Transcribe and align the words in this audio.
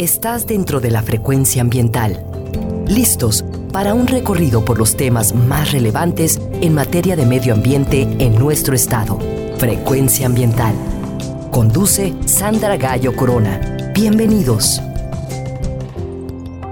estás 0.00 0.46
dentro 0.46 0.80
de 0.80 0.90
la 0.90 1.02
frecuencia 1.02 1.60
ambiental. 1.60 2.24
Listos 2.86 3.44
para 3.70 3.92
un 3.92 4.06
recorrido 4.06 4.64
por 4.64 4.78
los 4.78 4.96
temas 4.96 5.34
más 5.34 5.72
relevantes 5.72 6.40
en 6.62 6.72
materia 6.72 7.16
de 7.16 7.26
medio 7.26 7.52
ambiente 7.52 8.08
en 8.18 8.38
nuestro 8.38 8.74
estado. 8.74 9.18
Frecuencia 9.58 10.24
ambiental. 10.24 10.74
Conduce 11.50 12.14
Sandra 12.24 12.78
Gallo 12.78 13.14
Corona. 13.14 13.92
Bienvenidos. 13.94 14.80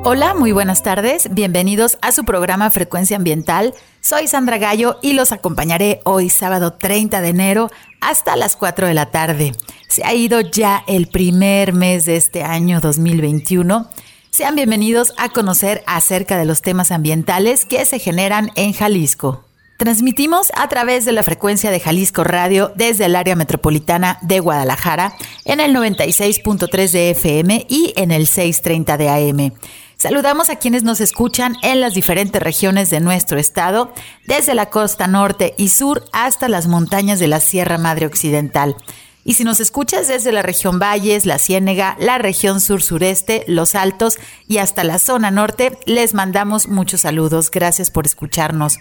Hola, 0.05 0.33
muy 0.33 0.53
buenas 0.53 0.83
tardes. 0.83 1.29
Bienvenidos 1.31 1.99
a 2.01 2.13
su 2.13 2.25
programa 2.25 2.71
Frecuencia 2.71 3.19
Ambiental. 3.19 3.75
Soy 4.09 4.27
Sandra 4.27 4.57
Gallo 4.57 4.99
y 5.03 5.13
los 5.13 5.33
acompañaré 5.33 6.01
hoy 6.05 6.31
sábado 6.31 6.73
30 6.73 7.21
de 7.21 7.29
enero 7.29 7.71
hasta 8.01 8.37
las 8.37 8.57
4 8.57 8.87
de 8.87 8.95
la 8.95 9.11
tarde. 9.11 9.53
Se 9.87 10.03
ha 10.03 10.15
ido 10.15 10.41
ya 10.41 10.83
el 10.87 11.09
primer 11.09 11.75
mes 11.75 12.07
de 12.07 12.17
este 12.17 12.43
año 12.43 12.81
2021. 12.81 13.87
Sean 14.31 14.55
bienvenidos 14.55 15.13
a 15.19 15.29
conocer 15.29 15.85
acerca 15.87 16.39
de 16.39 16.47
los 16.47 16.63
temas 16.63 16.91
ambientales 16.91 17.67
que 17.67 17.85
se 17.85 17.99
generan 17.99 18.51
en 18.55 18.73
Jalisco. 18.73 19.45
Transmitimos 19.77 20.53
a 20.57 20.71
través 20.71 21.05
de 21.05 21.13
la 21.13 21.23
frecuencia 21.23 21.71
de 21.71 21.79
Jalisco 21.79 22.25
Radio 22.25 22.73
desde 22.77 23.05
el 23.05 23.15
área 23.15 23.37
metropolitana 23.37 24.19
de 24.23 24.41
Guadalajara 24.41 25.17
en 25.45 25.61
el 25.61 25.77
96.3 25.77 26.91
de 26.93 27.11
FM 27.11 27.67
y 27.69 27.93
en 27.95 28.11
el 28.11 28.27
630 28.27 28.97
de 28.97 29.09
AM. 29.11 29.53
Saludamos 29.99 30.49
a 30.49 30.57
quienes 30.57 30.85
nos 30.85 31.01
escuchan 31.01 31.57
en 31.63 31.81
las 31.81 31.93
diferentes 31.93 32.41
regiones 32.41 32.89
de 32.89 33.01
nuestro 33.01 33.37
estado, 33.37 33.93
desde 34.29 34.55
la 34.55 34.71
costa 34.71 35.09
norte 35.09 35.55
y 35.59 35.71
sur 35.71 36.05
hasta 36.13 36.49
las 36.49 36.69
montañas 36.69 37.19
de 37.19 37.27
la 37.27 37.41
Sierra 37.41 37.79
Madre 37.79 38.07
Occidental. 38.07 38.77
Y 39.25 39.35
si 39.35 39.43
nos 39.43 39.59
escuchas 39.59 40.07
desde 40.07 40.31
la 40.31 40.43
región 40.43 40.79
Valles, 40.79 41.27
la 41.27 41.41
Ciénega, 41.41 41.97
la 41.99 42.19
región 42.19 42.61
sur-sureste, 42.61 43.43
los 43.49 43.75
Altos 43.75 44.19
y 44.47 44.59
hasta 44.59 44.85
la 44.85 45.01
zona 45.01 45.33
norte, 45.33 45.77
les 45.85 46.15
mandamos 46.15 46.69
muchos 46.69 47.01
saludos. 47.01 47.51
Gracias 47.51 47.91
por 47.91 48.07
escucharnos. 48.07 48.79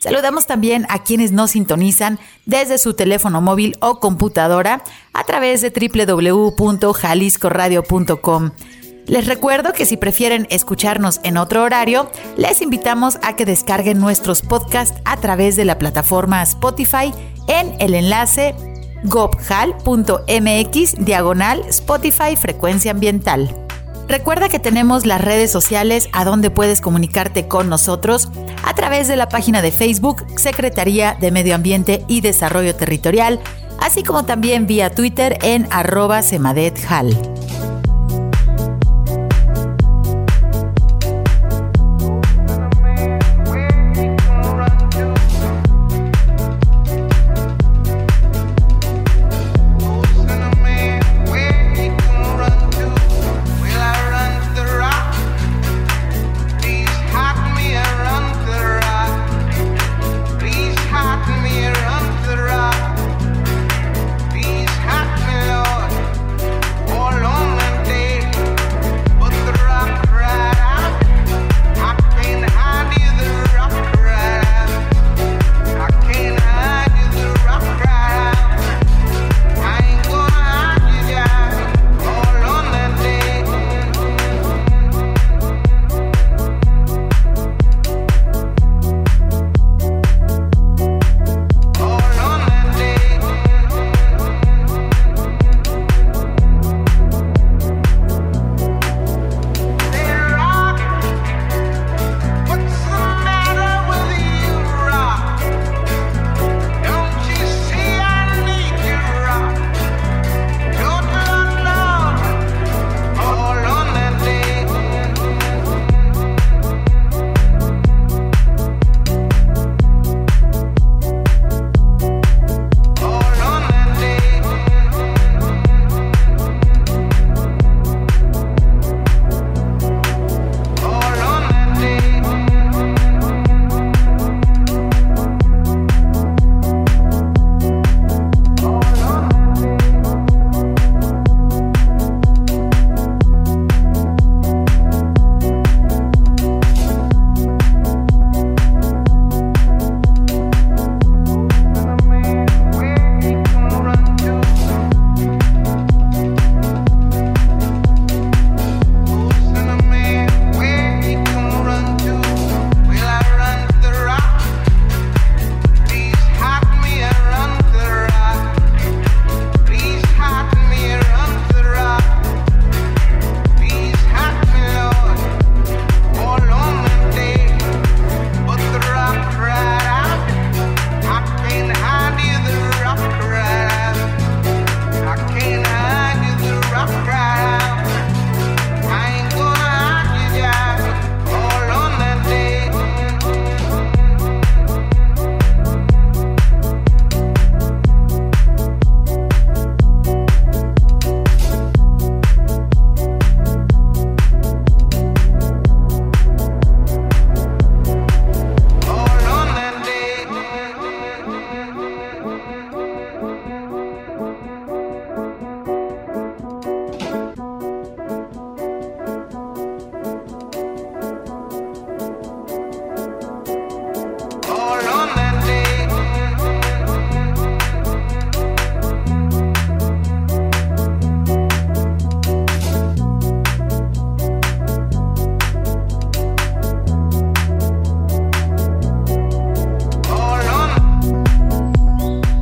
Saludamos 0.00 0.46
también 0.46 0.84
a 0.90 1.02
quienes 1.02 1.32
nos 1.32 1.52
sintonizan 1.52 2.18
desde 2.44 2.76
su 2.76 2.92
teléfono 2.92 3.40
móvil 3.40 3.74
o 3.80 4.00
computadora 4.00 4.84
a 5.14 5.24
través 5.24 5.62
de 5.62 5.70
www.jaliscoradio.com. 5.70 8.50
Les 9.08 9.26
recuerdo 9.26 9.72
que 9.72 9.86
si 9.86 9.96
prefieren 9.96 10.46
escucharnos 10.50 11.20
en 11.22 11.38
otro 11.38 11.64
horario, 11.64 12.10
les 12.36 12.60
invitamos 12.60 13.18
a 13.22 13.36
que 13.36 13.46
descarguen 13.46 13.98
nuestros 13.98 14.42
podcasts 14.42 15.00
a 15.06 15.16
través 15.16 15.56
de 15.56 15.64
la 15.64 15.78
plataforma 15.78 16.42
Spotify 16.42 17.12
en 17.48 17.74
el 17.80 17.94
enlace 17.94 18.54
gobhal.mx 19.04 20.24
diagonal 20.98 21.64
Spotify 21.68 22.36
Frecuencia 22.36 22.90
Ambiental. 22.90 23.54
Recuerda 24.08 24.50
que 24.50 24.58
tenemos 24.58 25.06
las 25.06 25.22
redes 25.22 25.50
sociales 25.50 26.10
a 26.12 26.26
donde 26.26 26.50
puedes 26.50 26.82
comunicarte 26.82 27.48
con 27.48 27.70
nosotros 27.70 28.28
a 28.62 28.74
través 28.74 29.08
de 29.08 29.16
la 29.16 29.30
página 29.30 29.62
de 29.62 29.72
Facebook 29.72 30.26
Secretaría 30.36 31.16
de 31.18 31.30
Medio 31.30 31.54
Ambiente 31.54 32.04
y 32.08 32.20
Desarrollo 32.20 32.74
Territorial, 32.74 33.40
así 33.80 34.02
como 34.02 34.26
también 34.26 34.66
vía 34.66 34.90
Twitter 34.90 35.38
en 35.42 35.66
arroba 35.70 36.20
semadethal. 36.20 37.37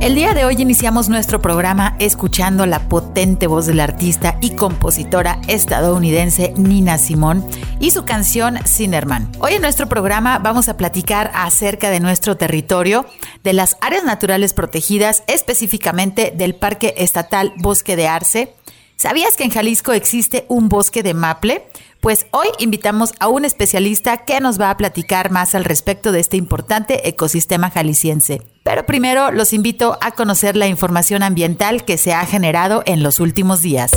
El 0.07 0.15
día 0.15 0.33
de 0.33 0.45
hoy 0.45 0.55
iniciamos 0.57 1.09
nuestro 1.09 1.41
programa 1.41 1.97
escuchando 1.99 2.65
la 2.65 2.87
potente 2.87 3.45
voz 3.45 3.65
de 3.65 3.73
la 3.73 3.83
artista 3.83 4.37
y 4.39 4.51
compositora 4.51 5.41
estadounidense 5.49 6.53
Nina 6.55 6.97
Simón 6.97 7.45
y 7.81 7.91
su 7.91 8.05
canción 8.05 8.57
Cinnamon. 8.65 9.29
Hoy 9.39 9.55
en 9.55 9.61
nuestro 9.61 9.89
programa 9.89 10.39
vamos 10.39 10.69
a 10.69 10.77
platicar 10.77 11.29
acerca 11.33 11.89
de 11.89 11.99
nuestro 11.99 12.37
territorio, 12.37 13.05
de 13.43 13.51
las 13.51 13.75
áreas 13.81 14.05
naturales 14.05 14.53
protegidas, 14.53 15.23
específicamente 15.27 16.31
del 16.33 16.55
Parque 16.55 16.93
Estatal 16.95 17.51
Bosque 17.57 17.97
de 17.97 18.07
Arce. 18.07 18.53
¿Sabías 18.95 19.35
que 19.35 19.43
en 19.43 19.51
Jalisco 19.51 19.91
existe 19.91 20.45
un 20.47 20.69
bosque 20.69 21.03
de 21.03 21.15
maple? 21.15 21.67
Pues 22.01 22.27
hoy 22.31 22.47
invitamos 22.59 23.13
a 23.19 23.27
un 23.27 23.43
especialista 23.43 24.17
que 24.17 24.39
nos 24.39 24.61
va 24.61 24.69
a 24.69 24.77
platicar 24.77 25.31
más 25.31 25.55
al 25.55 25.65
respecto 25.65 26.11
de 26.11 26.19
este 26.19 26.37
importante 26.37 27.09
ecosistema 27.09 27.71
jalisciense. 27.71 28.41
Pero 28.63 28.85
primero 28.85 29.31
los 29.31 29.53
invito 29.53 29.97
a 30.01 30.11
conocer 30.11 30.55
la 30.55 30.67
información 30.67 31.23
ambiental 31.23 31.85
que 31.85 31.97
se 31.97 32.13
ha 32.13 32.25
generado 32.25 32.83
en 32.85 33.01
los 33.01 33.19
últimos 33.19 33.61
días. 33.61 33.91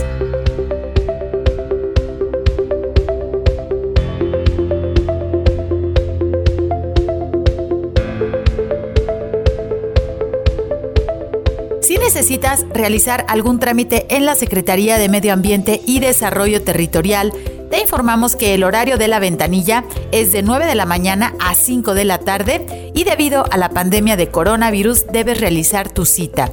Necesitas 12.01 12.67
realizar 12.73 13.25
algún 13.29 13.61
trámite 13.61 14.07
en 14.09 14.27
la 14.27 14.35
Secretaría 14.35 14.99
de 14.99 15.09
Medio 15.09 15.33
Ambiente 15.33 15.81
y 15.87 16.01
Desarrollo 16.01 16.63
Territorial, 16.63 17.33
te 17.71 17.81
informamos 17.81 18.35
que 18.35 18.55
el 18.55 18.65
horario 18.65 18.99
de 18.99 19.07
la 19.07 19.21
ventanilla 19.21 19.85
es 20.11 20.33
de 20.33 20.43
9 20.43 20.67
de 20.67 20.75
la 20.75 20.87
mañana 20.87 21.35
a 21.39 21.55
5 21.55 21.95
de 21.95 22.05
la 22.05 22.19
tarde 22.19 22.91
y 22.95 23.05
debido 23.05 23.45
a 23.53 23.57
la 23.57 23.69
pandemia 23.69 24.17
de 24.17 24.29
coronavirus 24.29 25.07
debes 25.13 25.41
realizar 25.41 25.89
tu 25.89 26.05
cita. 26.05 26.51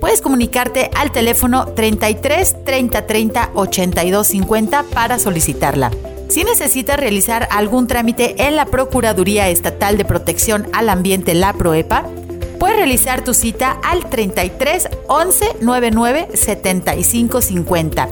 Puedes 0.00 0.20
comunicarte 0.20 0.90
al 0.96 1.12
teléfono 1.12 1.66
33 1.66 2.64
30 2.64 3.06
30 3.06 3.50
82 3.54 4.26
50 4.26 4.82
para 4.92 5.18
solicitarla. 5.18 5.90
Si 6.28 6.42
necesitas 6.42 6.98
realizar 6.98 7.46
algún 7.52 7.86
trámite 7.86 8.34
en 8.46 8.56
la 8.56 8.66
Procuraduría 8.66 9.48
Estatal 9.48 9.96
de 9.96 10.04
Protección 10.04 10.66
al 10.72 10.88
Ambiente, 10.88 11.34
la 11.34 11.52
PROEPA, 11.52 12.04
puedes 12.58 12.76
realizar 12.76 13.24
tu 13.24 13.34
cita 13.34 13.78
al 13.82 14.08
33 14.08 14.88
11 15.08 15.56
99 15.60 16.28
75 16.34 17.40
50. 17.40 18.08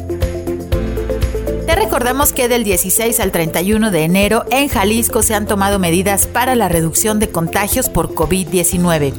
Te 1.67 1.75
recordamos 1.75 2.33
que 2.33 2.49
del 2.49 2.65
16 2.65 3.21
al 3.21 3.33
31 3.33 3.91
de 3.91 4.05
enero 4.05 4.45
en 4.51 4.69
Jalisco 4.69 5.23
se 5.23 5.35
han 5.35 5.47
tomado 5.47 5.79
medidas 5.79 6.27
para 6.27 6.55
la 6.55 6.69
reducción 6.69 7.19
de 7.19 7.31
contagios 7.31 7.89
por 7.89 8.15
COVID-19. 8.15 9.15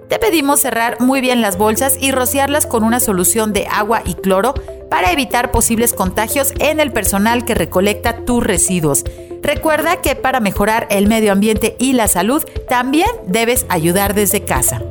Te 0.08 0.18
pedimos 0.18 0.60
cerrar 0.60 1.00
muy 1.00 1.22
bien 1.22 1.40
las 1.40 1.56
bolsas 1.56 1.96
y 1.98 2.12
rociarlas 2.12 2.66
con 2.66 2.84
una 2.84 3.00
solución 3.00 3.54
de 3.54 3.66
agua 3.66 4.02
y 4.04 4.12
cloro 4.12 4.52
para 4.90 5.10
evitar 5.10 5.52
posibles 5.52 5.94
contagios 5.94 6.52
en 6.58 6.80
el 6.80 6.92
personal 6.92 7.46
que 7.46 7.54
recolecta 7.54 8.24
tus 8.26 8.44
residuos. 8.44 9.04
Recuerda 9.42 10.02
que 10.02 10.16
para 10.16 10.40
mejorar 10.40 10.86
el 10.90 11.06
medio 11.06 11.32
ambiente 11.32 11.76
y 11.78 11.94
la 11.94 12.08
salud 12.08 12.44
también 12.68 13.08
debes 13.26 13.64
ayudar 13.70 14.14
desde 14.14 14.44
casa. 14.44 14.82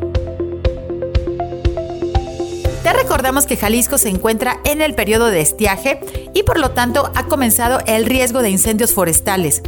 Recordamos 2.95 3.45
que 3.45 3.57
Jalisco 3.57 3.97
se 3.97 4.09
encuentra 4.09 4.59
en 4.63 4.81
el 4.81 4.95
periodo 4.95 5.27
de 5.27 5.41
estiaje 5.41 5.99
y 6.33 6.43
por 6.43 6.59
lo 6.59 6.71
tanto 6.71 7.11
ha 7.13 7.25
comenzado 7.25 7.79
el 7.87 8.05
riesgo 8.05 8.41
de 8.41 8.49
incendios 8.49 8.93
forestales. 8.93 9.61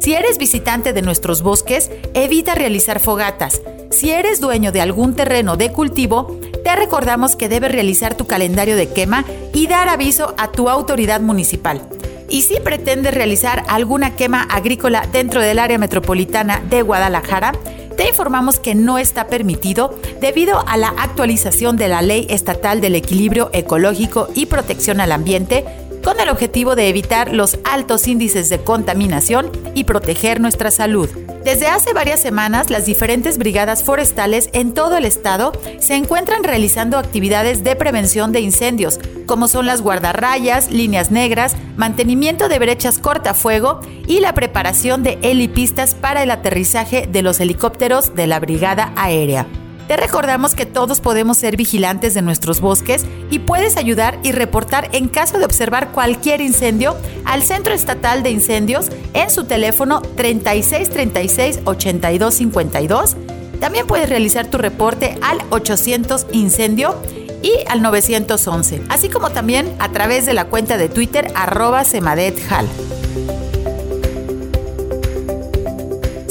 Si 0.00 0.12
eres 0.12 0.36
visitante 0.36 0.92
de 0.92 1.00
nuestros 1.00 1.42
bosques, 1.42 1.90
evita 2.12 2.54
realizar 2.54 3.00
fogatas. 3.00 3.62
Si 3.90 4.10
eres 4.10 4.40
dueño 4.40 4.70
de 4.70 4.82
algún 4.82 5.16
terreno 5.16 5.56
de 5.56 5.72
cultivo, 5.72 6.38
te 6.62 6.76
recordamos 6.76 7.36
que 7.36 7.48
debes 7.48 7.72
realizar 7.72 8.16
tu 8.16 8.26
calendario 8.26 8.76
de 8.76 8.88
quema 8.88 9.24
y 9.54 9.66
dar 9.66 9.88
aviso 9.88 10.34
a 10.36 10.52
tu 10.52 10.68
autoridad 10.68 11.22
municipal. 11.22 11.80
Y 12.28 12.42
si 12.42 12.60
pretendes 12.60 13.14
realizar 13.14 13.64
alguna 13.68 14.14
quema 14.14 14.42
agrícola 14.42 15.08
dentro 15.10 15.40
del 15.40 15.58
área 15.58 15.78
metropolitana 15.78 16.62
de 16.68 16.82
Guadalajara, 16.82 17.52
te 17.96 18.08
informamos 18.08 18.58
que 18.58 18.74
no 18.74 18.98
está 18.98 19.26
permitido 19.26 19.94
debido 20.20 20.64
a 20.66 20.76
la 20.76 20.88
actualización 20.88 21.76
de 21.76 21.88
la 21.88 22.02
Ley 22.02 22.26
Estatal 22.30 22.80
del 22.80 22.94
Equilibrio 22.94 23.50
Ecológico 23.52 24.28
y 24.34 24.46
Protección 24.46 25.00
al 25.00 25.12
Ambiente 25.12 25.64
con 26.04 26.20
el 26.20 26.28
objetivo 26.28 26.76
de 26.76 26.88
evitar 26.88 27.32
los 27.32 27.58
altos 27.64 28.06
índices 28.06 28.48
de 28.48 28.60
contaminación 28.60 29.50
y 29.74 29.84
proteger 29.84 30.40
nuestra 30.40 30.70
salud. 30.70 31.08
Desde 31.44 31.66
hace 31.66 31.92
varias 31.92 32.20
semanas, 32.20 32.70
las 32.70 32.86
diferentes 32.86 33.36
brigadas 33.38 33.82
forestales 33.82 34.48
en 34.52 34.72
todo 34.72 34.96
el 34.96 35.04
estado 35.04 35.52
se 35.78 35.94
encuentran 35.94 36.44
realizando 36.44 36.98
actividades 36.98 37.64
de 37.64 37.76
prevención 37.76 38.32
de 38.32 38.40
incendios, 38.40 38.98
como 39.26 39.48
son 39.48 39.66
las 39.66 39.82
guardarrayas, 39.82 40.70
líneas 40.70 41.10
negras, 41.10 41.56
mantenimiento 41.76 42.48
de 42.48 42.58
brechas 42.58 42.98
cortafuego 42.98 43.80
y 44.06 44.20
la 44.20 44.32
preparación 44.34 45.02
de 45.02 45.18
helipistas 45.22 45.94
para 45.94 46.22
el 46.22 46.30
aterrizaje 46.30 47.06
de 47.10 47.22
los 47.22 47.40
helicópteros 47.40 48.14
de 48.14 48.26
la 48.26 48.40
Brigada 48.40 48.92
Aérea. 48.96 49.46
Te 49.88 49.98
recordamos 49.98 50.54
que 50.54 50.64
todos 50.64 51.00
podemos 51.00 51.36
ser 51.36 51.58
vigilantes 51.58 52.14
de 52.14 52.22
nuestros 52.22 52.60
bosques 52.62 53.04
y 53.30 53.40
puedes 53.40 53.76
ayudar 53.76 54.18
y 54.22 54.32
reportar 54.32 54.88
en 54.92 55.08
caso 55.08 55.38
de 55.38 55.44
observar 55.44 55.92
cualquier 55.92 56.40
incendio 56.40 56.96
al 57.26 57.42
Centro 57.42 57.74
Estatal 57.74 58.22
de 58.22 58.30
Incendios 58.30 58.88
en 59.12 59.28
su 59.30 59.44
teléfono 59.44 60.00
3636 60.16 61.60
8252. 61.64 63.16
También 63.60 63.86
puedes 63.86 64.08
realizar 64.08 64.46
tu 64.46 64.56
reporte 64.56 65.18
al 65.20 65.38
800 65.50 66.26
Incendio 66.32 66.96
y 67.42 67.52
al 67.68 67.82
911, 67.82 68.82
así 68.88 69.10
como 69.10 69.30
también 69.30 69.70
a 69.80 69.90
través 69.92 70.24
de 70.24 70.32
la 70.32 70.46
cuenta 70.46 70.78
de 70.78 70.88
Twitter 70.88 71.30
arroba 71.34 71.84
semadethal. 71.84 72.66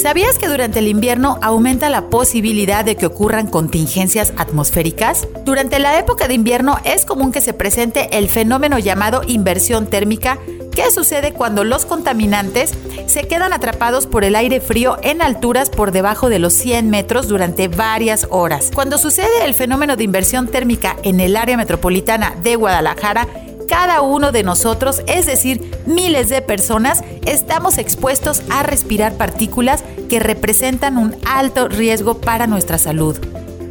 ¿Sabías 0.03 0.37
que 0.37 0.49
durante 0.49 0.79
el 0.79 0.89
invierno 0.89 1.39
aumenta 1.41 1.89
la 1.89 2.09
posibilidad 2.09 2.83
de 2.83 2.97
que 2.97 3.05
ocurran 3.05 3.47
contingencias 3.47 4.33
atmosféricas? 4.35 5.29
Durante 5.45 5.79
la 5.79 5.97
época 5.97 6.27
de 6.27 6.33
invierno 6.33 6.77
es 6.83 7.05
común 7.05 7.31
que 7.31 7.39
se 7.39 7.53
presente 7.53 8.17
el 8.17 8.27
fenómeno 8.27 8.79
llamado 8.79 9.21
inversión 9.25 9.87
térmica, 9.87 10.39
que 10.73 10.91
sucede 10.91 11.31
cuando 11.31 11.63
los 11.63 11.85
contaminantes 11.85 12.73
se 13.05 13.29
quedan 13.29 13.53
atrapados 13.53 14.05
por 14.05 14.25
el 14.25 14.35
aire 14.35 14.59
frío 14.59 14.97
en 15.03 15.21
alturas 15.21 15.69
por 15.69 15.93
debajo 15.93 16.27
de 16.27 16.39
los 16.39 16.51
100 16.51 16.89
metros 16.89 17.29
durante 17.29 17.69
varias 17.69 18.27
horas. 18.29 18.71
Cuando 18.75 18.97
sucede 18.97 19.45
el 19.45 19.53
fenómeno 19.53 19.95
de 19.95 20.03
inversión 20.03 20.49
térmica 20.49 20.97
en 21.03 21.21
el 21.21 21.37
área 21.37 21.55
metropolitana 21.55 22.35
de 22.43 22.57
Guadalajara, 22.57 23.25
cada 23.67 24.01
uno 24.01 24.31
de 24.31 24.43
nosotros, 24.43 25.01
es 25.07 25.25
decir, 25.25 25.71
miles 25.85 26.29
de 26.29 26.41
personas, 26.41 27.03
estamos 27.25 27.77
expuestos 27.77 28.41
a 28.49 28.63
respirar 28.63 29.13
partículas 29.13 29.83
que 30.09 30.19
representan 30.19 30.97
un 30.97 31.15
alto 31.25 31.67
riesgo 31.67 32.19
para 32.19 32.47
nuestra 32.47 32.77
salud. 32.77 33.17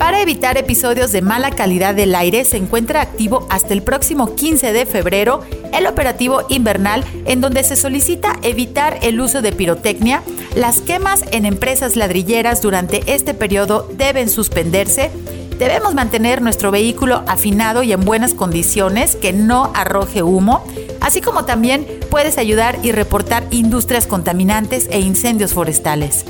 Para 0.03 0.21
evitar 0.21 0.59
episodios 0.59 1.13
de 1.13 1.23
mala 1.23 1.53
calidad 1.53 1.95
del 1.95 2.17
aire, 2.17 2.45
se 2.45 2.57
encuentra 2.57 3.03
activo 3.03 3.47
hasta 3.51 3.73
el 3.73 3.83
próximo 3.85 4.35
15 4.35 4.73
de 4.73 4.85
febrero 4.85 5.43
el 5.73 5.87
operativo 5.87 6.43
invernal 6.49 7.05
en 7.25 7.41
donde 7.41 7.63
se 7.63 7.77
solicita 7.77 8.37
evitar 8.43 8.99
el 9.03 9.21
uso 9.21 9.43
de 9.43 9.53
pirotecnia. 9.53 10.25
Las 10.57 10.81
quemas 10.81 11.25
en 11.31 11.47
empresas 11.47 11.95
ladrilleras 11.95 12.63
durante 12.63 13.15
este 13.15 13.33
periodo 13.33 13.89
deben 13.97 14.29
suspenderse 14.29 15.13
Debemos 15.63 15.95
mantener 15.95 16.43
nuestro 16.43 16.73
vehículo 16.73 17.23
afinado 17.29 17.85
y 17.85 17.93
en 17.93 18.05
buenas 18.05 18.35
condiciones, 18.35 19.15
que 19.15 19.33
no 19.33 19.71
arroje 19.77 20.25
humo, 20.25 20.65
así 21.01 21.21
como 21.21 21.45
también 21.45 21.87
puedes 22.11 22.37
ayudar 22.37 22.81
y 22.83 22.91
reportar 22.91 23.45
industrias 23.53 24.09
contaminantes 24.09 24.89
e 24.91 24.99
incendios 24.99 25.53
forestales. 25.55 26.25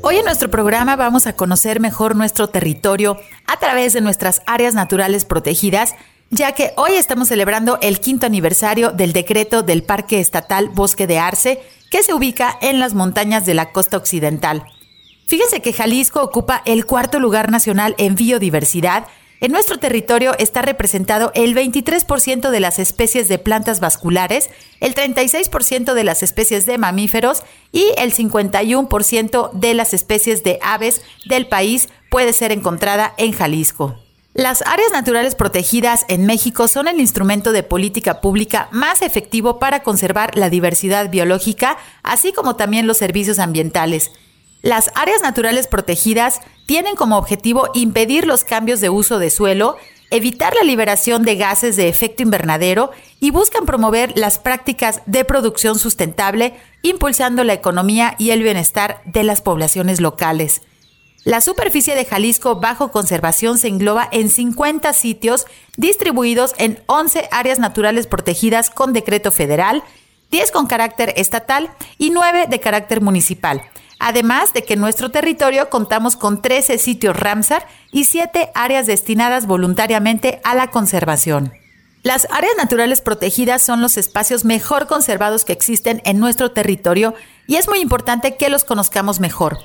Hoy 0.00 0.16
en 0.16 0.24
nuestro 0.24 0.50
programa 0.50 0.96
vamos 0.96 1.26
a 1.26 1.34
conocer 1.34 1.78
mejor 1.78 2.16
nuestro 2.16 2.48
territorio 2.48 3.18
a 3.46 3.58
través 3.58 3.92
de 3.92 4.00
nuestras 4.00 4.40
áreas 4.46 4.72
naturales 4.72 5.26
protegidas, 5.26 5.94
ya 6.30 6.52
que 6.52 6.72
hoy 6.78 6.92
estamos 6.92 7.28
celebrando 7.28 7.78
el 7.82 8.00
quinto 8.00 8.24
aniversario 8.24 8.92
del 8.92 9.12
decreto 9.12 9.62
del 9.62 9.82
Parque 9.82 10.20
Estatal 10.20 10.70
Bosque 10.70 11.06
de 11.06 11.18
Arce, 11.18 11.60
que 11.96 12.02
se 12.02 12.12
ubica 12.12 12.58
en 12.60 12.78
las 12.78 12.92
montañas 12.92 13.46
de 13.46 13.54
la 13.54 13.72
costa 13.72 13.96
occidental. 13.96 14.66
Fíjense 15.26 15.62
que 15.62 15.72
Jalisco 15.72 16.22
ocupa 16.22 16.60
el 16.66 16.84
cuarto 16.84 17.18
lugar 17.18 17.50
nacional 17.50 17.94
en 17.96 18.16
biodiversidad. 18.16 19.06
En 19.40 19.50
nuestro 19.50 19.78
territorio 19.78 20.34
está 20.38 20.60
representado 20.60 21.32
el 21.34 21.54
23% 21.54 22.50
de 22.50 22.60
las 22.60 22.78
especies 22.78 23.28
de 23.28 23.38
plantas 23.38 23.80
vasculares, 23.80 24.50
el 24.80 24.94
36% 24.94 25.94
de 25.94 26.04
las 26.04 26.22
especies 26.22 26.66
de 26.66 26.76
mamíferos 26.76 27.44
y 27.72 27.86
el 27.96 28.12
51% 28.12 29.52
de 29.52 29.72
las 29.72 29.94
especies 29.94 30.42
de 30.42 30.58
aves 30.60 31.00
del 31.26 31.48
país 31.48 31.88
puede 32.10 32.34
ser 32.34 32.52
encontrada 32.52 33.14
en 33.16 33.32
Jalisco. 33.32 34.05
Las 34.36 34.62
áreas 34.66 34.92
naturales 34.92 35.34
protegidas 35.34 36.04
en 36.08 36.26
México 36.26 36.68
son 36.68 36.88
el 36.88 37.00
instrumento 37.00 37.52
de 37.52 37.62
política 37.62 38.20
pública 38.20 38.68
más 38.70 39.00
efectivo 39.00 39.58
para 39.58 39.82
conservar 39.82 40.36
la 40.36 40.50
diversidad 40.50 41.08
biológica, 41.08 41.78
así 42.02 42.34
como 42.34 42.54
también 42.54 42.86
los 42.86 42.98
servicios 42.98 43.38
ambientales. 43.38 44.10
Las 44.60 44.90
áreas 44.94 45.22
naturales 45.22 45.68
protegidas 45.68 46.40
tienen 46.66 46.96
como 46.96 47.16
objetivo 47.16 47.70
impedir 47.72 48.26
los 48.26 48.44
cambios 48.44 48.82
de 48.82 48.90
uso 48.90 49.18
de 49.18 49.30
suelo, 49.30 49.78
evitar 50.10 50.54
la 50.54 50.64
liberación 50.64 51.22
de 51.22 51.36
gases 51.36 51.74
de 51.76 51.88
efecto 51.88 52.22
invernadero 52.22 52.90
y 53.20 53.30
buscan 53.30 53.64
promover 53.64 54.12
las 54.18 54.38
prácticas 54.38 55.00
de 55.06 55.24
producción 55.24 55.78
sustentable, 55.78 56.52
impulsando 56.82 57.42
la 57.42 57.54
economía 57.54 58.14
y 58.18 58.32
el 58.32 58.42
bienestar 58.42 59.00
de 59.06 59.22
las 59.22 59.40
poblaciones 59.40 60.02
locales. 60.02 60.60
La 61.26 61.40
superficie 61.40 61.96
de 61.96 62.04
Jalisco 62.04 62.60
bajo 62.60 62.92
conservación 62.92 63.58
se 63.58 63.66
engloba 63.66 64.08
en 64.12 64.30
50 64.30 64.92
sitios 64.92 65.46
distribuidos 65.76 66.54
en 66.56 66.80
11 66.86 67.28
áreas 67.32 67.58
naturales 67.58 68.06
protegidas 68.06 68.70
con 68.70 68.92
decreto 68.92 69.32
federal, 69.32 69.82
10 70.30 70.52
con 70.52 70.68
carácter 70.68 71.14
estatal 71.16 71.68
y 71.98 72.10
9 72.10 72.46
de 72.48 72.60
carácter 72.60 73.00
municipal. 73.00 73.60
Además 73.98 74.54
de 74.54 74.62
que 74.62 74.74
en 74.74 74.80
nuestro 74.80 75.10
territorio 75.10 75.68
contamos 75.68 76.14
con 76.14 76.42
13 76.42 76.78
sitios 76.78 77.18
Ramsar 77.18 77.66
y 77.90 78.04
7 78.04 78.52
áreas 78.54 78.86
destinadas 78.86 79.48
voluntariamente 79.48 80.40
a 80.44 80.54
la 80.54 80.70
conservación. 80.70 81.52
Las 82.04 82.28
áreas 82.30 82.54
naturales 82.56 83.00
protegidas 83.00 83.62
son 83.62 83.82
los 83.82 83.96
espacios 83.96 84.44
mejor 84.44 84.86
conservados 84.86 85.44
que 85.44 85.52
existen 85.52 86.02
en 86.04 86.20
nuestro 86.20 86.52
territorio 86.52 87.14
y 87.48 87.56
es 87.56 87.66
muy 87.66 87.80
importante 87.80 88.36
que 88.36 88.48
los 88.48 88.62
conozcamos 88.62 89.18
mejor. 89.18 89.58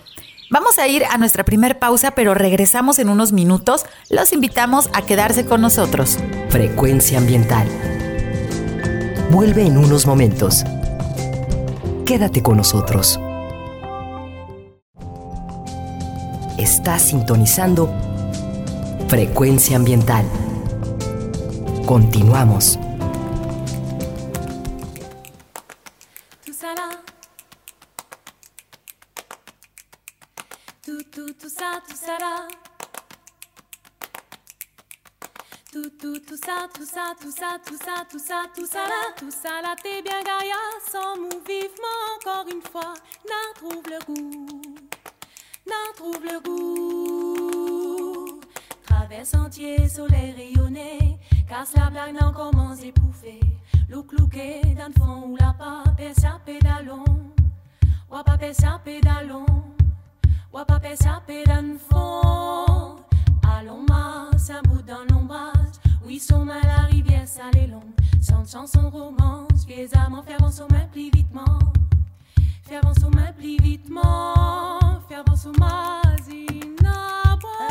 Vamos 0.52 0.80
a 0.80 0.88
ir 0.90 1.06
a 1.06 1.18
nuestra 1.18 1.46
primer 1.46 1.80
pausa, 1.80 2.12
pero 2.12 2.34
regresamos 2.34 3.00
en 3.00 3.08
unos 3.08 3.32
minutos. 3.32 3.86
Los 4.10 4.34
invitamos 4.34 4.90
a 4.94 5.02
quedarse 5.02 5.46
con 5.46 5.62
nosotros. 5.62 6.18
Frecuencia 6.50 7.20
ambiental. 7.20 7.66
Vuelve 9.30 9.66
en 9.66 9.78
unos 9.78 10.06
momentos. 10.06 10.66
Quédate 12.06 12.44
con 12.44 12.58
nosotros. 12.58 13.18
Estás 16.58 17.04
sintonizando 17.04 17.90
Frecuencia 19.08 19.78
ambiental. 19.78 20.26
Continuamos. 21.86 22.78
Tout 36.74 36.86
ça, 36.86 37.14
tout 37.20 37.32
ça, 37.32 37.58
tout 37.66 37.78
ça, 37.78 38.06
tout 38.10 38.20
ça, 38.20 38.44
tout 38.56 38.66
ça 38.66 38.80
là, 38.80 39.14
tout 39.18 39.32
ça 39.32 39.62
là, 39.62 39.76
t'es 39.82 40.02
bien 40.02 40.22
gaïa, 40.24 40.56
sans 40.90 41.18
mou 41.18 41.30
vivement 41.48 42.02
encore 42.16 42.46
une 42.52 42.62
fois, 42.62 42.94
n'a 43.26 43.54
trouve 43.56 43.84
le 43.86 44.00
goût, 44.06 44.62
n'a 45.68 45.94
trouve 45.96 46.24
le 46.24 46.40
goût. 46.42 48.40
Traverse 48.86 49.34
entier, 49.34 49.88
soleil 49.90 50.34
rayonné, 50.36 51.20
casse 51.48 51.74
la 51.76 51.90
blague, 51.90 52.20
n'en 52.20 52.32
commence 52.32 52.84
épouffer. 52.84 53.40
Look 53.90 54.14
looké, 54.14 54.62
dans 54.78 54.88
le 54.88 54.94
fond 54.94 55.28
ou 55.28 55.36
la 55.38 55.54
pas, 55.54 55.84
à 55.84 56.40
pédalon, 56.46 57.04
ou 58.10 58.24
pas 58.24 58.34
à 58.34 58.80
pédalon, 58.80 59.46
ou 60.54 60.66
pas 60.66 60.76
à 60.76 61.22
pédalon. 61.26 61.76
Allons, 63.58 63.86
masse, 63.88 64.50
un 64.50 64.62
bout 64.64 64.82
dans 64.82 65.04
l'ombrage. 65.10 65.52
Ruisseau, 66.12 66.44
mal 66.44 66.60
à 66.64 66.68
la 66.68 66.88
rivière, 66.88 67.26
ça 67.26 67.44
les 67.54 67.68
longue. 67.68 67.84
Sans 68.20 68.44
chanson, 68.46 68.90
romance, 68.90 69.66
vieux 69.66 69.88
amants, 69.96 70.22
fervent 70.22 70.52
sur 70.52 70.70
ma 70.70 70.82
plie 70.92 71.10
vitement. 71.10 71.60
Fervent 72.64 72.94
sur 73.00 73.10
ma 73.12 73.32
plie 73.32 73.56
vitement. 73.62 75.00
Fervent 75.08 75.38
sur 75.38 75.54
ma 75.58 76.02
zinabon. 76.22 77.71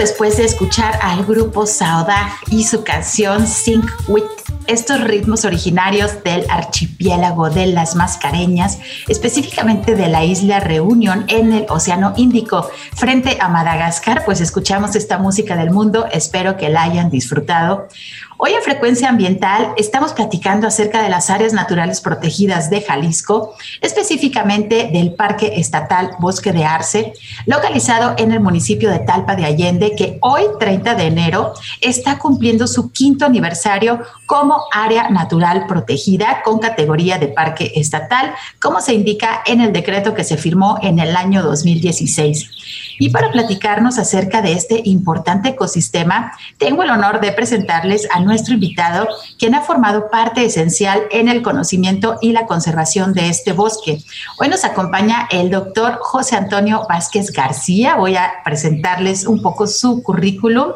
Después 0.00 0.38
de 0.38 0.46
escuchar 0.46 0.98
al 1.02 1.26
grupo 1.26 1.66
Saudag 1.66 2.32
y 2.50 2.64
su 2.64 2.82
canción 2.84 3.46
Sync 3.46 3.84
With 4.08 4.24
estos 4.66 5.00
ritmos 5.02 5.44
originarios 5.44 6.22
del 6.22 6.46
archipiélago 6.48 7.50
de 7.50 7.66
las 7.66 7.96
Mascareñas, 7.96 8.78
específicamente 9.08 9.96
de 9.96 10.08
la 10.08 10.24
isla 10.24 10.60
Reunión 10.60 11.24
en 11.28 11.52
el 11.52 11.66
Océano 11.68 12.14
Índico, 12.16 12.70
frente 12.94 13.36
a 13.40 13.48
Madagascar, 13.48 14.24
pues 14.24 14.40
escuchamos 14.40 14.96
esta 14.96 15.18
música 15.18 15.56
del 15.56 15.70
mundo, 15.70 16.06
espero 16.12 16.56
que 16.56 16.70
la 16.70 16.84
hayan 16.84 17.10
disfrutado. 17.10 17.88
Hoy 18.42 18.54
en 18.54 18.62
Frecuencia 18.62 19.10
Ambiental 19.10 19.74
estamos 19.76 20.14
platicando 20.14 20.66
acerca 20.66 21.02
de 21.02 21.10
las 21.10 21.28
áreas 21.28 21.52
naturales 21.52 22.00
protegidas 22.00 22.70
de 22.70 22.80
Jalisco, 22.80 23.54
específicamente 23.82 24.88
del 24.90 25.12
Parque 25.12 25.60
Estatal 25.60 26.12
Bosque 26.20 26.50
de 26.50 26.64
Arce, 26.64 27.12
localizado 27.44 28.14
en 28.16 28.32
el 28.32 28.40
municipio 28.40 28.88
de 28.88 29.00
Talpa 29.00 29.36
de 29.36 29.44
Allende, 29.44 29.94
que 29.94 30.16
hoy, 30.22 30.44
30 30.58 30.94
de 30.94 31.04
enero, 31.04 31.52
está 31.82 32.18
cumpliendo 32.18 32.66
su 32.66 32.90
quinto 32.92 33.26
aniversario 33.26 34.00
como 34.24 34.62
área 34.72 35.10
natural 35.10 35.66
protegida 35.66 36.40
con 36.42 36.60
categoría 36.60 37.18
de 37.18 37.28
parque 37.28 37.72
estatal, 37.74 38.32
como 38.58 38.80
se 38.80 38.94
indica 38.94 39.42
en 39.44 39.60
el 39.60 39.74
decreto 39.74 40.14
que 40.14 40.24
se 40.24 40.38
firmó 40.38 40.78
en 40.80 40.98
el 40.98 41.14
año 41.14 41.42
2016. 41.42 42.96
Y 43.00 43.10
para 43.10 43.32
platicarnos 43.32 43.98
acerca 43.98 44.40
de 44.40 44.52
este 44.52 44.80
importante 44.84 45.50
ecosistema, 45.50 46.32
tengo 46.58 46.82
el 46.82 46.90
honor 46.90 47.20
de 47.20 47.32
presentarles 47.32 48.08
a 48.10 48.20
nuestro 48.30 48.54
invitado, 48.54 49.08
quien 49.38 49.54
ha 49.56 49.62
formado 49.62 50.08
parte 50.08 50.44
esencial 50.44 51.02
en 51.10 51.28
el 51.28 51.42
conocimiento 51.42 52.16
y 52.22 52.30
la 52.32 52.46
conservación 52.46 53.12
de 53.12 53.28
este 53.28 53.52
bosque. 53.52 53.98
Hoy 54.38 54.48
nos 54.48 54.64
acompaña 54.64 55.26
el 55.30 55.50
doctor 55.50 55.98
José 56.00 56.36
Antonio 56.36 56.86
Vázquez 56.88 57.32
García. 57.32 57.96
Voy 57.96 58.14
a 58.14 58.34
presentarles 58.44 59.26
un 59.26 59.42
poco 59.42 59.66
su 59.66 60.02
currículum. 60.02 60.74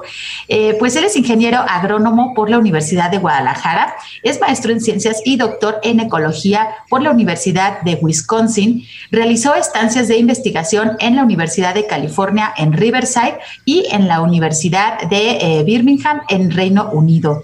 Eh, 0.49 0.75
pues 0.81 0.97
él 0.97 1.05
es 1.05 1.17
ingeniero 1.17 1.61
agrónomo 1.67 2.35
por 2.35 2.51
la 2.51 2.59
Universidad 2.59 3.11
de 3.11 3.19
Guadalajara, 3.19 3.95
es 4.25 4.41
maestro 4.41 4.73
en 4.73 4.81
ciencias 4.81 5.21
y 5.25 5.37
doctor 5.37 5.79
en 5.85 6.01
ecología 6.01 6.71
por 6.91 7.03
la 7.03 7.11
Universidad 7.11 7.83
de 7.83 7.95
Wisconsin. 8.03 8.85
Realizó 9.13 9.55
estancias 9.55 10.09
de 10.09 10.17
investigación 10.17 10.97
en 10.99 11.15
la 11.15 11.23
Universidad 11.23 11.75
de 11.75 11.87
California 11.87 12.53
en 12.57 12.73
Riverside 12.73 13.39
y 13.65 13.87
en 13.93 14.09
la 14.09 14.21
Universidad 14.23 15.09
de 15.09 15.39
eh, 15.41 15.63
Birmingham 15.65 16.23
en 16.29 16.51
Reino 16.51 16.91
Unido. 16.93 17.44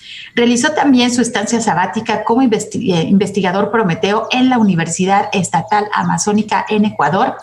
Realizó 0.35 0.71
también 0.71 1.13
su 1.13 1.21
estancia 1.21 1.61
sabática 1.61 2.23
como 2.23 2.41
eh, 2.41 2.47
investigador 3.07 3.71
prometeo 3.71 4.27
en 4.31 4.49
la 4.49 4.57
Universidad 4.57 5.29
Estatal 5.33 5.85
Amazónica 5.93 6.65
en 6.69 6.85
Ecuador. 6.85 7.35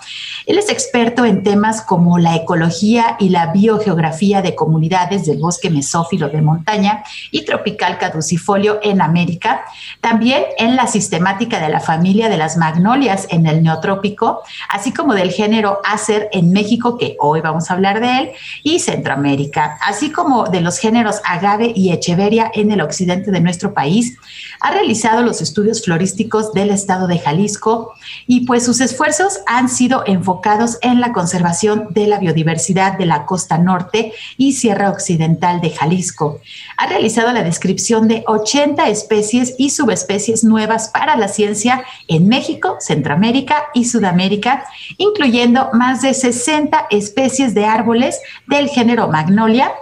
Él 0.46 0.59
es 0.59 0.70
experto 0.70 1.24
en 1.24 1.42
temas 1.42 1.83
como 1.83 2.18
la 2.18 2.35
ecología 2.37 3.16
y 3.18 3.28
la 3.28 3.52
biogeografía 3.52 4.42
de 4.42 4.54
comunidades 4.54 5.26
del 5.26 5.38
bosque 5.38 5.70
mesófilo 5.70 6.28
de 6.28 6.42
montaña 6.42 7.04
y 7.31 7.44
tropical 7.44 7.98
caducifolio 7.98 8.78
en 8.83 9.00
América. 9.02 9.64
También 10.00 10.44
en 10.57 10.76
la 10.76 10.87
sistemática 10.87 11.61
de 11.61 11.68
la 11.68 11.81
familia 11.81 12.28
de 12.28 12.38
las 12.38 12.57
magnolias 12.57 13.26
en 13.31 13.46
el 13.46 13.62
neotrópico, 13.62 14.42
así 14.70 14.92
como 14.92 15.14
del 15.14 15.31
género 15.31 15.81
Acer 15.85 16.28
en 16.33 16.52
México, 16.52 16.96
que 16.98 17.16
hoy 17.20 17.40
vamos 17.40 17.70
a 17.70 17.74
hablar 17.74 18.00
de 18.00 18.18
él, 18.18 18.31
y 18.62 18.78
Centroamérica, 18.78 19.78
así 19.85 20.11
como 20.11 20.44
de 20.44 20.61
los 20.61 20.78
géneros 20.78 21.20
agave 21.24 21.72
y 21.74 21.92
echeveria 21.92 22.50
en 22.61 22.73
el 22.73 22.81
occidente 22.81 23.31
de 23.31 23.40
nuestro 23.40 23.75
país. 23.75 24.16
Ha 24.61 24.73
realizado 24.73 25.23
los 25.23 25.40
estudios 25.40 25.85
florísticos 25.85 26.53
del 26.53 26.71
estado 26.71 27.07
de 27.07 27.18
Jalisco 27.18 27.94
y 28.27 28.47
pues 28.47 28.64
sus 28.64 28.81
esfuerzos 28.81 29.40
han 29.47 29.68
sido 29.68 30.03
enfocados 30.07 30.79
en 30.83 31.01
la 31.01 31.12
conservación 31.12 31.88
de 31.90 32.07
la 32.07 32.18
biodiversidad 32.18 32.99
de 32.99 33.07
la 33.07 33.27
costa 33.27 33.59
norte 33.59 34.12
y 34.37 34.53
sierra 34.53 34.90
occidental 34.90 35.61
de 35.61 35.71
Jalisco. 35.71 36.40
Ha 36.77 36.87
realizado 36.87 37.33
la 37.33 37.42
descripción 37.42 38.09
de 38.09 38.25
80 38.27 38.88
especies 38.88 39.55
y 39.59 39.71
subespecies 39.71 40.44
nuevas 40.44 40.88
para 40.88 41.16
la 41.16 41.29
ciencia 41.29 41.85
en 42.09 42.29
México, 42.29 42.77
Centroamérica 42.81 43.64
y 43.75 43.85
Sudamérica, 43.85 44.64
incluyendo 44.97 45.71
más 45.73 46.03
de 46.03 46.14
60 46.14 46.87
especies 46.90 47.55
de 47.55 47.66
árboles 47.66 48.21
del 48.47 48.68
género 48.68 49.09
Magnolia, 49.09 49.73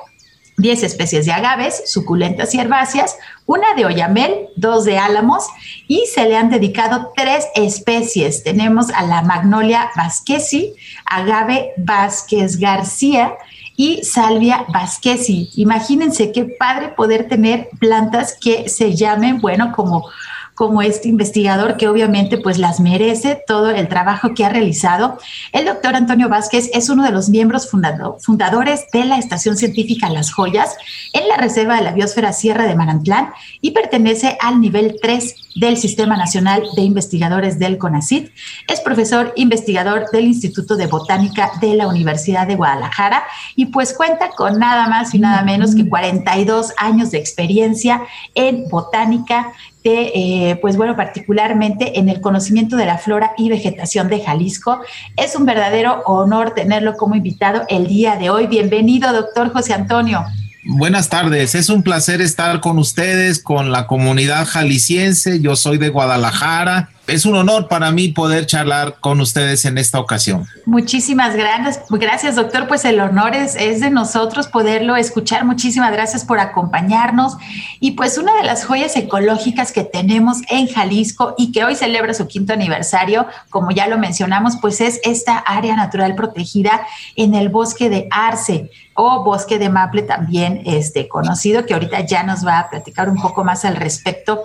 10 0.59 0.83
especies 0.83 1.27
de 1.27 1.33
agaves, 1.33 1.83
suculentas 1.87 2.55
y 2.55 2.61
herbáceas, 2.61 3.16
una 3.45 3.75
de 3.75 3.85
oyamel, 3.85 4.49
dos 4.57 4.85
de 4.85 4.99
álamos 4.99 5.47
y 5.87 6.07
se 6.12 6.25
le 6.25 6.37
han 6.37 6.51
dedicado 6.51 7.12
tres 7.14 7.47
especies. 7.55 8.42
Tenemos 8.42 8.90
a 8.90 9.03
la 9.03 9.23
magnolia 9.23 9.90
vasquesi, 9.97 10.75
agave 11.05 11.73
Vázquez 11.77 12.59
García 12.59 13.35
y 13.77 14.03
salvia 14.05 14.64
vasquesi. 14.69 15.51
Imagínense 15.57 16.33
qué 16.33 16.45
padre 16.45 16.88
poder 16.88 17.29
tener 17.29 17.69
plantas 17.79 18.37
que 18.40 18.69
se 18.69 18.95
llamen, 18.95 19.40
bueno, 19.40 19.73
como 19.77 20.09
como 20.57 20.83
este 20.83 21.09
investigador 21.09 21.77
que 21.77 21.87
obviamente 21.87 22.38
pues 22.38 22.59
las 22.59 22.81
merece 22.81 23.40
todo 23.47 23.71
el 23.71 23.88
trabajo 23.88 24.35
que 24.35 24.45
ha 24.45 24.49
realizado. 24.49 25.19
El 25.53 25.66
doctor 25.66 25.95
Antonio 25.95 26.29
Vázquez 26.29 26.71
es 26.73 26.88
uno 26.88 27.05
de 27.05 27.12
los 27.12 27.29
miembros 27.29 27.71
fundadores 27.71 28.87
de 28.90 29.05
la 29.05 29.19
Estación 29.19 29.57
Científica 29.57 30.09
Las 30.09 30.33
Joyas 30.33 30.75
en 31.12 31.29
la 31.29 31.37
Reserva 31.37 31.77
de 31.77 31.83
la 31.83 31.92
Biosfera 31.92 32.33
Sierra 32.33 32.66
de 32.66 32.75
Manantlán 32.75 33.33
y 33.61 33.73
pertenece 33.73 34.38
al 34.40 34.61
nivel 34.61 34.97
3 35.01 35.45
del 35.57 35.77
Sistema 35.79 36.16
Nacional 36.16 36.62
de 36.77 36.83
Investigadores 36.83 37.59
del 37.59 37.79
CONACIT. 37.79 38.31
Es 38.69 38.81
profesor 38.81 39.33
investigador 39.37 40.11
del 40.12 40.27
Instituto 40.27 40.77
de 40.77 40.87
Botánica 40.87 41.53
de 41.61 41.75
la 41.75 41.88
Universidad 41.88 42.47
de 42.47 42.57
Guadalajara 42.57 43.25
y 43.57 43.66
pues 43.66 43.95
cuenta 43.95 44.31
con 44.31 44.59
nada 44.59 44.87
más 44.88 45.14
y 45.14 45.19
nada 45.19 45.42
menos 45.42 45.75
que 45.75 45.88
42 45.88 46.75
años 46.77 47.11
de 47.11 47.19
experiencia 47.19 48.03
en 48.35 48.69
botánica, 48.69 49.53
eh, 49.85 50.59
pues 50.61 50.77
bueno, 50.77 50.97
particularmente 50.97 51.99
en 51.99 52.09
el 52.09 52.21
conocimiento 52.21 52.77
de 52.77 52.87
la 52.87 52.99
flora 52.99 53.33
y 53.38 53.49
vegetación 53.49 54.09
de 54.09 54.21
Jalisco. 54.21 54.81
Es 55.16 55.37
un 55.37 55.47
verdadero 55.47 56.03
honor 56.07 56.51
tenerlo 56.55 56.97
como 56.97 57.14
invitado 57.14 57.62
el 57.69 57.87
día 57.87 58.16
de 58.16 58.29
hoy. 58.29 58.47
Bienvenido, 58.47 59.12
doctor 59.12 59.53
José 59.53 59.73
Antonio. 59.73 60.25
Buenas 60.68 61.09
tardes, 61.09 61.55
es 61.55 61.68
un 61.68 61.85
placer 61.85 62.20
estar 62.20 62.61
con 62.61 62.79
ustedes, 62.79 63.40
con 63.40 63.70
la 63.70 63.87
comunidad 63.87 64.46
jalisciense. 64.46 65.40
Yo 65.40 65.55
soy 65.55 65.79
de 65.79 65.90
Guadalajara 65.90 66.90
es 67.07 67.25
un 67.25 67.37
honor 67.37 67.69
para 67.69 67.90
mí 67.90 68.09
poder 68.09 68.47
charlar 68.47 68.97
con 69.01 69.21
ustedes 69.21 69.64
en 69.64 69.79
esta 69.79 70.01
ocasión. 70.01 70.47
Muchísimas 70.64 71.35
gracias, 71.35 72.35
doctor. 72.35 72.66
Pues 72.69 72.85
el 72.85 73.01
honor 73.01 73.35
es, 73.35 73.55
es, 73.57 73.81
de 73.81 73.90
nosotros 73.90 74.49
poderlo 74.49 74.97
escuchar. 74.97 75.45
Muchísimas 75.45 75.92
gracias 75.92 76.25
por 76.25 76.40
acompañarnos. 76.40 77.37
Y 77.81 77.92
pues 77.92 78.19
una 78.19 78.35
de 78.37 78.45
las 78.45 78.64
joyas 78.64 78.97
ecológicas 78.97 79.73
que 79.73 79.85
tenemos 79.85 80.38
en 80.49 80.66
Jalisco 80.66 81.35
y 81.38 81.53
que 81.53 81.64
hoy 81.64 81.77
celebra 81.77 82.14
su 82.14 82.27
quinto 82.27 82.53
aniversario, 82.53 83.27
como 83.51 83.71
ya 83.71 83.87
lo 83.87 83.99
mencionamos, 83.99 84.57
pues 84.61 84.81
es 84.81 85.01
esta 85.05 85.38
área 85.38 85.77
natural 85.77 86.14
protegida 86.14 86.87
en 87.14 87.35
el 87.35 87.49
bosque 87.49 87.88
de 87.88 88.09
Arce 88.11 88.71
o 88.97 89.23
bosque 89.23 89.59
de 89.59 89.69
Maple 89.69 90.03
también 90.03 90.62
este, 90.64 91.07
conocido, 91.07 91.66
que 91.66 91.75
ahorita 91.75 92.01
ya 92.01 92.23
nos 92.23 92.47
va 92.47 92.59
a 92.59 92.71
platicar 92.71 93.09
un 93.11 93.21
poco 93.21 93.45
más 93.45 93.64
al 93.64 93.77
respecto. 93.77 94.42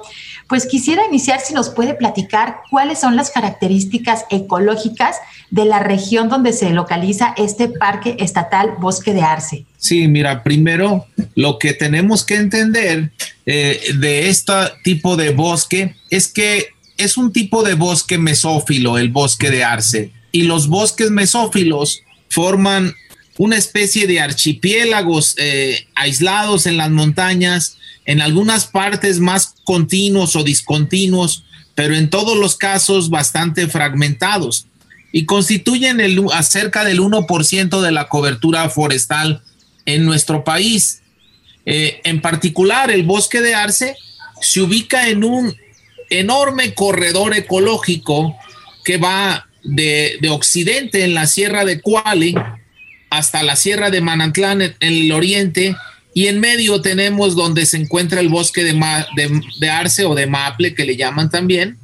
Pues 0.52 0.66
quisiera 0.66 1.06
iniciar 1.08 1.40
si 1.40 1.54
nos 1.54 1.70
puede 1.70 1.94
platicar 1.94 2.58
cuáles 2.70 3.00
son 3.00 3.16
las 3.16 3.30
características 3.30 4.26
ecológicas 4.30 5.16
de 5.50 5.64
la 5.64 5.80
región 5.80 6.28
donde 6.28 6.52
se 6.52 6.72
localiza 6.72 7.34
este 7.38 7.70
Parque 7.70 8.18
Estatal 8.20 8.74
Bosque 8.78 9.14
de 9.14 9.22
Arce. 9.22 9.66
Sí, 9.78 10.10
mira, 10.10 10.44
primero 10.44 11.06
lo 11.36 11.58
que 11.58 11.72
tenemos 11.72 12.26
que 12.26 12.36
entender 12.36 13.14
eh, 13.46 13.80
de 13.98 14.28
este 14.28 14.52
tipo 14.84 15.16
de 15.16 15.30
bosque 15.30 15.96
es 16.10 16.28
que 16.28 16.66
es 16.98 17.16
un 17.16 17.32
tipo 17.32 17.64
de 17.64 17.76
bosque 17.76 18.18
mesófilo, 18.18 18.98
el 18.98 19.08
bosque 19.08 19.52
de 19.52 19.64
Arce, 19.64 20.12
y 20.34 20.44
los 20.44 20.68
bosques 20.68 21.12
mesófilos 21.12 22.04
forman 22.30 22.94
una 23.38 23.58
especie 23.58 24.08
de 24.08 24.20
archipiélagos 24.20 25.36
eh, 25.38 25.88
aislados 25.96 26.66
en 26.66 26.78
las 26.78 26.90
montañas 26.90 27.78
en 28.06 28.22
algunas 28.22 28.66
partes 28.66 29.20
más 29.20 29.56
continuos 29.64 30.36
o 30.36 30.44
discontinuos, 30.44 31.44
pero 31.76 31.96
en 31.96 32.10
todos 32.10 32.38
los 32.38 32.58
casos 32.58 33.10
bastante 33.10 33.68
fragmentados 33.68 34.68
y 35.12 35.26
constituyen 35.26 36.00
el, 36.00 36.26
acerca 36.34 36.84
del 36.84 37.00
1% 37.00 37.82
de 37.82 37.92
la 37.92 38.08
cobertura 38.08 38.70
forestal 38.70 39.42
en 39.86 40.06
nuestro 40.06 40.44
país. 40.44 41.02
Eh, 41.66 42.02
en 42.04 42.22
particular, 42.22 42.92
el 42.92 43.04
bosque 43.04 43.42
de 43.42 43.56
arce 43.56 43.96
se 44.42 44.62
ubica 44.62 45.10
en 45.10 45.24
un 45.24 45.56
enorme 46.10 46.74
corredor 46.74 47.36
ecológico 47.36 48.36
que 48.84 48.98
va 48.98 49.48
de, 49.64 50.20
occidente 50.30 51.04
en 51.04 51.14
la 51.14 51.28
sierra 51.28 51.66
de 51.66 51.82
Cuale 51.82 52.34
hasta 53.12 53.44
la 53.44 53.56
sierra 53.56 53.92
de 53.92 54.02
Manantlán 54.02 54.62
en, 54.62 54.76
el 54.80 55.12
oriente 55.12 55.76
y 56.14 56.28
en 56.28 56.40
medio 56.40 56.82
tenemos 56.82 57.36
donde 57.36 57.66
se 57.66 57.78
encuentra 57.78 58.22
el 58.22 58.30
bosque 58.30 58.64
de, 58.64 59.70
arce 59.70 60.06
o 60.06 60.16
de 60.16 60.28
maple 60.28 60.74
que 60.74 60.86
le 60.86 60.96
llaman 60.96 61.30
también, 61.30 61.78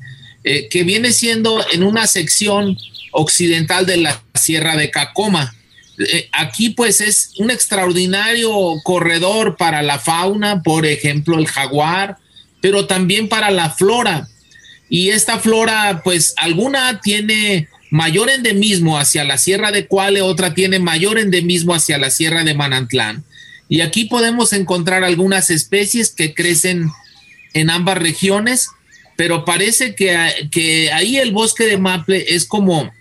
eh, 0.43 0.67
que 0.69 0.83
viene 0.83 1.11
siendo 1.11 1.63
en 1.71 1.83
una 1.83 2.07
sección 2.07 2.77
occidental 3.11 3.85
de 3.85 3.97
la 3.97 4.23
sierra 4.33 4.75
de 4.75 4.89
Cacoma. 4.89 5.53
Eh, 5.99 6.29
aquí 6.31 6.69
pues 6.69 7.01
es 7.01 7.33
un 7.39 7.51
extraordinario 7.51 8.51
corredor 8.83 9.57
para 9.57 9.81
la 9.81 9.99
fauna, 9.99 10.63
por 10.63 10.85
ejemplo 10.85 11.37
el 11.37 11.47
jaguar, 11.47 12.17
pero 12.61 12.87
también 12.87 13.27
para 13.27 13.51
la 13.51 13.69
flora. 13.69 14.27
Y 14.89 15.09
esta 15.09 15.39
flora, 15.39 16.01
pues 16.03 16.33
alguna 16.37 17.01
tiene 17.01 17.67
mayor 17.89 18.29
endemismo 18.29 18.97
hacia 18.97 19.23
la 19.23 19.37
Sierra 19.37 19.71
de 19.71 19.87
Cuale, 19.87 20.21
otra 20.21 20.53
tiene 20.53 20.79
mayor 20.79 21.17
endemismo 21.19 21.73
hacia 21.73 21.97
la 21.97 22.09
Sierra 22.09 22.43
de 22.43 22.53
Manantlán. 22.53 23.23
Y 23.69 23.81
aquí 23.81 24.05
podemos 24.05 24.53
encontrar 24.53 25.03
algunas 25.03 25.49
especies 25.49 26.11
que 26.11 26.33
crecen 26.33 26.89
en 27.53 27.69
ambas 27.69 27.97
regiones, 27.97 28.69
pero 29.15 29.45
parece 29.45 29.95
que, 29.95 30.49
que 30.51 30.91
ahí 30.91 31.17
el 31.17 31.31
bosque 31.31 31.65
de 31.65 31.77
maple 31.77 32.25
es 32.35 32.45
como, 32.45 32.91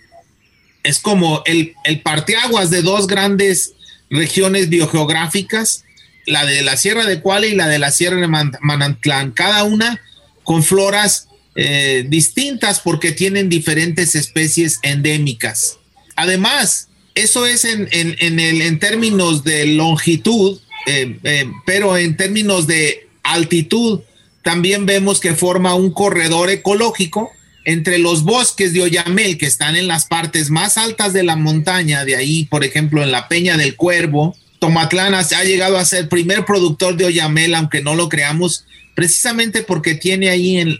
es 0.83 0.99
como 0.99 1.43
el, 1.45 1.73
el 1.83 2.01
parteaguas 2.01 2.69
de 2.69 2.81
dos 2.81 3.07
grandes 3.07 3.73
regiones 4.09 4.69
biogeográficas 4.69 5.83
la 6.27 6.45
de 6.45 6.61
la 6.61 6.77
Sierra 6.77 7.05
de 7.05 7.21
Cuale 7.21 7.47
y 7.47 7.55
la 7.55 7.67
de 7.67 7.79
la 7.79 7.89
Sierra 7.89 8.17
de 8.17 8.27
Manantlán, 8.27 9.31
cada 9.31 9.63
una 9.63 9.99
con 10.43 10.61
floras 10.61 11.29
eh, 11.59 12.05
distintas 12.07 12.79
porque 12.79 13.11
tienen 13.11 13.49
diferentes 13.49 14.13
especies 14.13 14.79
endémicas. 14.83 15.79
Además, 16.15 16.87
eso 17.15 17.47
es 17.47 17.65
en, 17.65 17.89
el, 17.91 18.61
en 18.61 18.77
términos 18.77 19.43
de 19.43 19.65
longitud, 19.65 20.59
eh, 20.85 21.17
eh, 21.23 21.45
pero 21.65 21.97
en 21.97 22.15
términos 22.15 22.67
de 22.67 23.07
altitud, 23.23 24.01
también 24.43 24.85
vemos 24.85 25.19
que 25.19 25.33
forma 25.33 25.73
un 25.73 25.91
corredor 25.91 26.51
ecológico 26.51 27.31
entre 27.65 27.97
los 27.97 28.23
bosques 28.23 28.71
de 28.71 28.83
Oyamel, 28.83 29.39
que 29.39 29.47
están 29.47 29.75
en 29.75 29.87
las 29.87 30.05
partes 30.05 30.51
más 30.51 30.77
altas 30.77 31.11
de 31.11 31.23
la 31.23 31.35
montaña, 31.35 32.05
de 32.05 32.15
ahí, 32.15 32.45
por 32.45 32.63
ejemplo, 32.63 33.01
en 33.01 33.11
la 33.11 33.27
Peña 33.27 33.57
del 33.57 33.75
Cuervo, 33.75 34.37
Tomatlán 34.59 35.15
ha 35.15 35.43
llegado 35.43 35.77
a 35.77 35.85
ser 35.85 36.07
primer 36.07 36.45
productor 36.45 36.97
de 36.97 37.05
Oyamel, 37.05 37.55
aunque 37.55 37.81
no 37.81 37.95
lo 37.95 38.09
creamos, 38.09 38.65
precisamente 38.95 39.63
porque 39.63 39.95
tiene 39.95 40.29
ahí 40.29 40.57
en, 40.57 40.77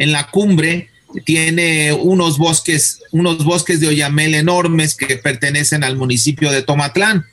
en 0.00 0.12
la 0.12 0.28
cumbre, 0.28 0.88
tiene 1.24 1.92
unos 1.92 2.38
bosques, 2.38 3.02
unos 3.12 3.44
bosques 3.44 3.80
de 3.80 3.88
Oyamel 3.88 4.34
enormes 4.34 4.96
que 4.96 5.16
pertenecen 5.16 5.84
al 5.84 5.96
municipio 5.96 6.50
de 6.50 6.62
Tomatlán. 6.62 7.26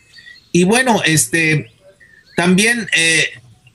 Y 0.51 0.65
bueno, 0.65 1.01
este, 1.05 1.71
también 2.35 2.89
eh, 2.93 3.25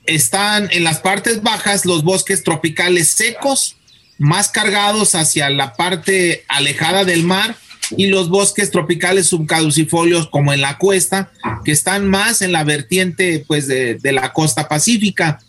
están 0.05 0.69
en 0.71 0.83
las 0.83 0.99
partes 0.99 1.41
bajas 1.41 1.85
los 1.85 2.03
bosques 2.03 2.43
tropicales 2.43 3.09
secos, 3.09 3.77
más 4.19 4.49
cargados 4.49 5.15
hacia 5.15 5.49
la 5.49 5.73
parte 5.73 6.45
alejada 6.47 7.03
del 7.03 7.23
mar 7.23 7.55
y 7.97 8.07
los 8.07 8.29
bosques 8.29 8.69
tropicales 8.69 9.27
subcaducifolios 9.27 10.29
como 10.29 10.53
en 10.53 10.61
la 10.61 10.77
cuesta, 10.77 11.31
que 11.65 11.71
están 11.71 12.07
más 12.07 12.43
en 12.43 12.51
la 12.51 12.63
vertiente 12.63 13.43
pues 13.47 13.67
de, 13.67 13.99
la 14.03 14.33
costa 14.33 14.67
pacífica. 14.67 15.39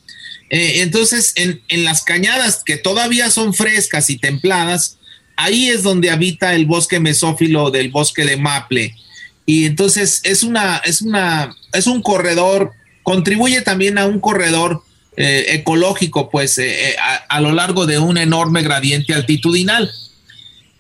Eh, 0.50 0.82
entonces, 0.82 1.32
en, 1.36 1.84
las 1.84 2.02
cañadas 2.02 2.62
que 2.64 2.76
todavía 2.76 3.30
son 3.30 3.54
frescas 3.54 4.10
y 4.10 4.18
templadas, 4.18 4.98
ahí 5.36 5.68
es 5.68 5.82
donde 5.82 6.10
habita 6.10 6.54
el 6.54 6.66
bosque 6.66 7.00
mesófilo 7.00 7.70
del 7.70 7.90
bosque 7.90 8.24
de 8.24 8.36
Maple. 8.36 8.94
Y 9.46 9.66
entonces 9.66 10.20
es 10.24 10.42
una, 10.42 10.78
es 10.84 11.02
una, 11.02 11.54
es 11.72 11.86
un 11.86 12.02
corredor, 12.02 12.72
contribuye 13.02 13.60
también 13.62 13.98
a 13.98 14.06
un 14.06 14.20
corredor 14.20 14.82
eh, 15.16 15.46
ecológico, 15.48 16.30
pues, 16.30 16.58
eh, 16.58 16.96
a 17.28 17.40
lo 17.40 17.52
largo 17.52 17.86
de 17.86 17.98
un 17.98 18.18
enorme 18.18 18.62
gradiente 18.62 19.14
altitudinal. 19.14 19.90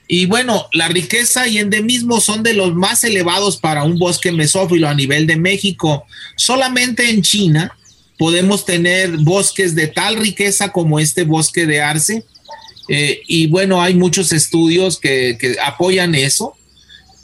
Y 0.06 0.26
bueno, 0.26 0.68
la 0.72 0.88
riqueza 0.88 1.48
y 1.48 1.58
endemismo 1.58 2.20
son 2.20 2.42
de 2.42 2.52
los 2.52 2.74
más 2.74 3.04
elevados 3.04 3.56
para 3.56 3.84
un 3.84 3.98
bosque 3.98 4.32
mesófilo 4.32 4.88
a 4.88 4.94
nivel 4.94 5.26
de 5.26 5.36
México. 5.36 6.04
Solamente 6.36 7.10
en 7.10 7.22
China 7.22 7.74
podemos 8.18 8.64
tener 8.64 9.10
bosques 9.18 9.74
de 9.74 9.88
tal 9.88 10.16
riqueza 10.16 10.72
como 10.72 11.00
este 11.00 11.24
bosque 11.24 11.66
de 11.66 11.80
arce. 11.80 12.24
Eh, 12.88 13.22
y 13.26 13.46
bueno, 13.46 13.82
hay 13.82 13.94
muchos 13.94 14.32
estudios 14.32 14.98
que, 14.98 15.56
apoyan 15.64 16.14
eso. 16.14 16.56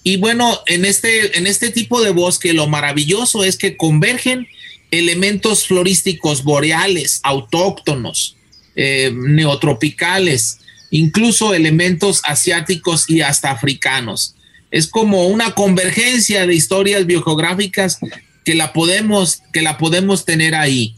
Y 0.02 0.16
bueno, 0.16 0.58
en 0.66 0.84
este, 0.84 1.36
en 1.38 1.46
este 1.46 1.70
tipo 1.70 2.00
de 2.00 2.10
bosque 2.10 2.52
lo 2.52 2.66
maravilloso 2.66 3.44
es 3.44 3.56
que 3.56 3.76
convergen 3.76 4.48
elementos 4.90 5.66
florísticos 5.66 6.42
boreales, 6.42 7.20
autóctonos, 7.22 8.36
eh, 8.74 9.12
neotropicales, 9.14 10.58
incluso 10.90 11.54
elementos 11.54 12.22
asiáticos 12.24 13.08
y 13.08 13.20
hasta 13.20 13.50
africanos. 13.50 14.34
Es 14.70 14.86
como 14.86 15.28
una 15.28 15.52
convergencia 15.52 16.46
de 16.46 16.54
historias 16.54 17.04
biogeográficas 17.06 17.98
que 18.44 18.54
la 18.54 18.72
podemos, 18.72 19.42
que 19.52 19.62
la 19.62 19.78
podemos 19.78 20.24
tener 20.24 20.54
ahí. 20.54 20.94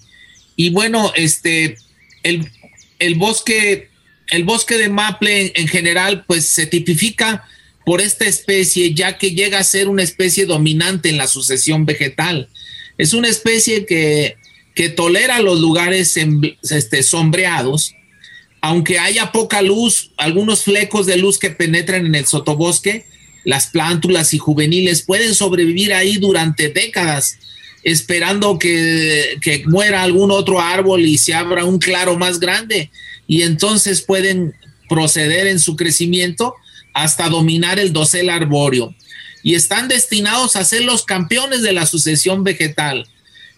Y 0.57 0.71
bueno, 0.71 1.13
este, 1.17 1.77
el, 2.23 2.49
el 2.99 3.15
bosque, 3.17 3.89
el 4.31 4.45
bosque 4.45 4.79
de 4.79 4.89
maple 4.89 5.53
en, 5.57 5.69
general, 5.69 6.25
pues 6.27 6.47
se 6.47 6.67
tipifica 6.67 7.47
por 7.85 8.01
esta 8.01 8.27
especie, 8.27 8.95
ya 8.95 9.19
que 9.19 9.33
llega 9.33 9.59
a 9.59 9.65
ser 9.65 9.89
una 9.89 10.03
especie 10.03 10.47
dominante 10.47 11.09
en 11.09 11.19
la 11.19 11.27
sucesión 11.27 11.85
vegetal. 11.85 12.49
Es 12.97 13.13
una 13.13 13.29
especie 13.29 13.87
que, 13.87 14.37
que 14.75 14.89
tolera 14.89 15.41
los 15.41 15.61
lugares 15.61 16.17
este, 16.71 17.03
sombreados, 17.03 17.95
aunque 18.61 19.01
haya 19.01 19.33
poca 19.33 19.61
luz, 19.63 20.13
algunos 20.17 20.63
flecos 20.63 21.07
de 21.07 21.17
luz 21.17 21.39
que 21.39 21.51
penetran 21.51 22.07
en 22.07 22.15
el 22.15 22.27
sotobosque, 22.27 23.05
las 23.45 23.67
plántulas 23.67 24.35
y 24.35 24.39
juveniles 24.39 25.03
pueden 25.03 25.35
sobrevivir 25.35 25.93
ahí 25.93 26.17
durante 26.17 26.69
décadas, 26.69 27.39
esperando 27.83 28.59
que, 28.59 29.65
muera 29.67 30.03
algún 30.03 30.31
otro 30.31 30.61
árbol 30.61 31.05
y 31.05 31.19
se 31.19 31.35
abra 31.35 31.65
un 31.65 31.79
claro 31.79 32.17
más 32.17 32.39
grande. 32.39 32.91
Y 33.27 33.43
entonces 33.43 34.03
pueden 34.03 34.55
proceder 34.89 35.47
en 35.47 35.59
su 35.59 35.77
crecimiento 35.77 36.55
hasta 36.95 37.29
dominar 37.29 37.79
el 37.79 37.93
dosel 37.93 38.31
arbóreo. 38.31 38.95
Y 39.43 39.55
están 39.55 39.89
destinados 39.89 40.55
a 40.55 40.65
ser 40.65 40.85
los 40.85 41.05
campeones 41.05 41.63
de 41.63 41.73
la 41.73 41.87
sucesión 41.87 42.45
vegetal. 42.45 43.09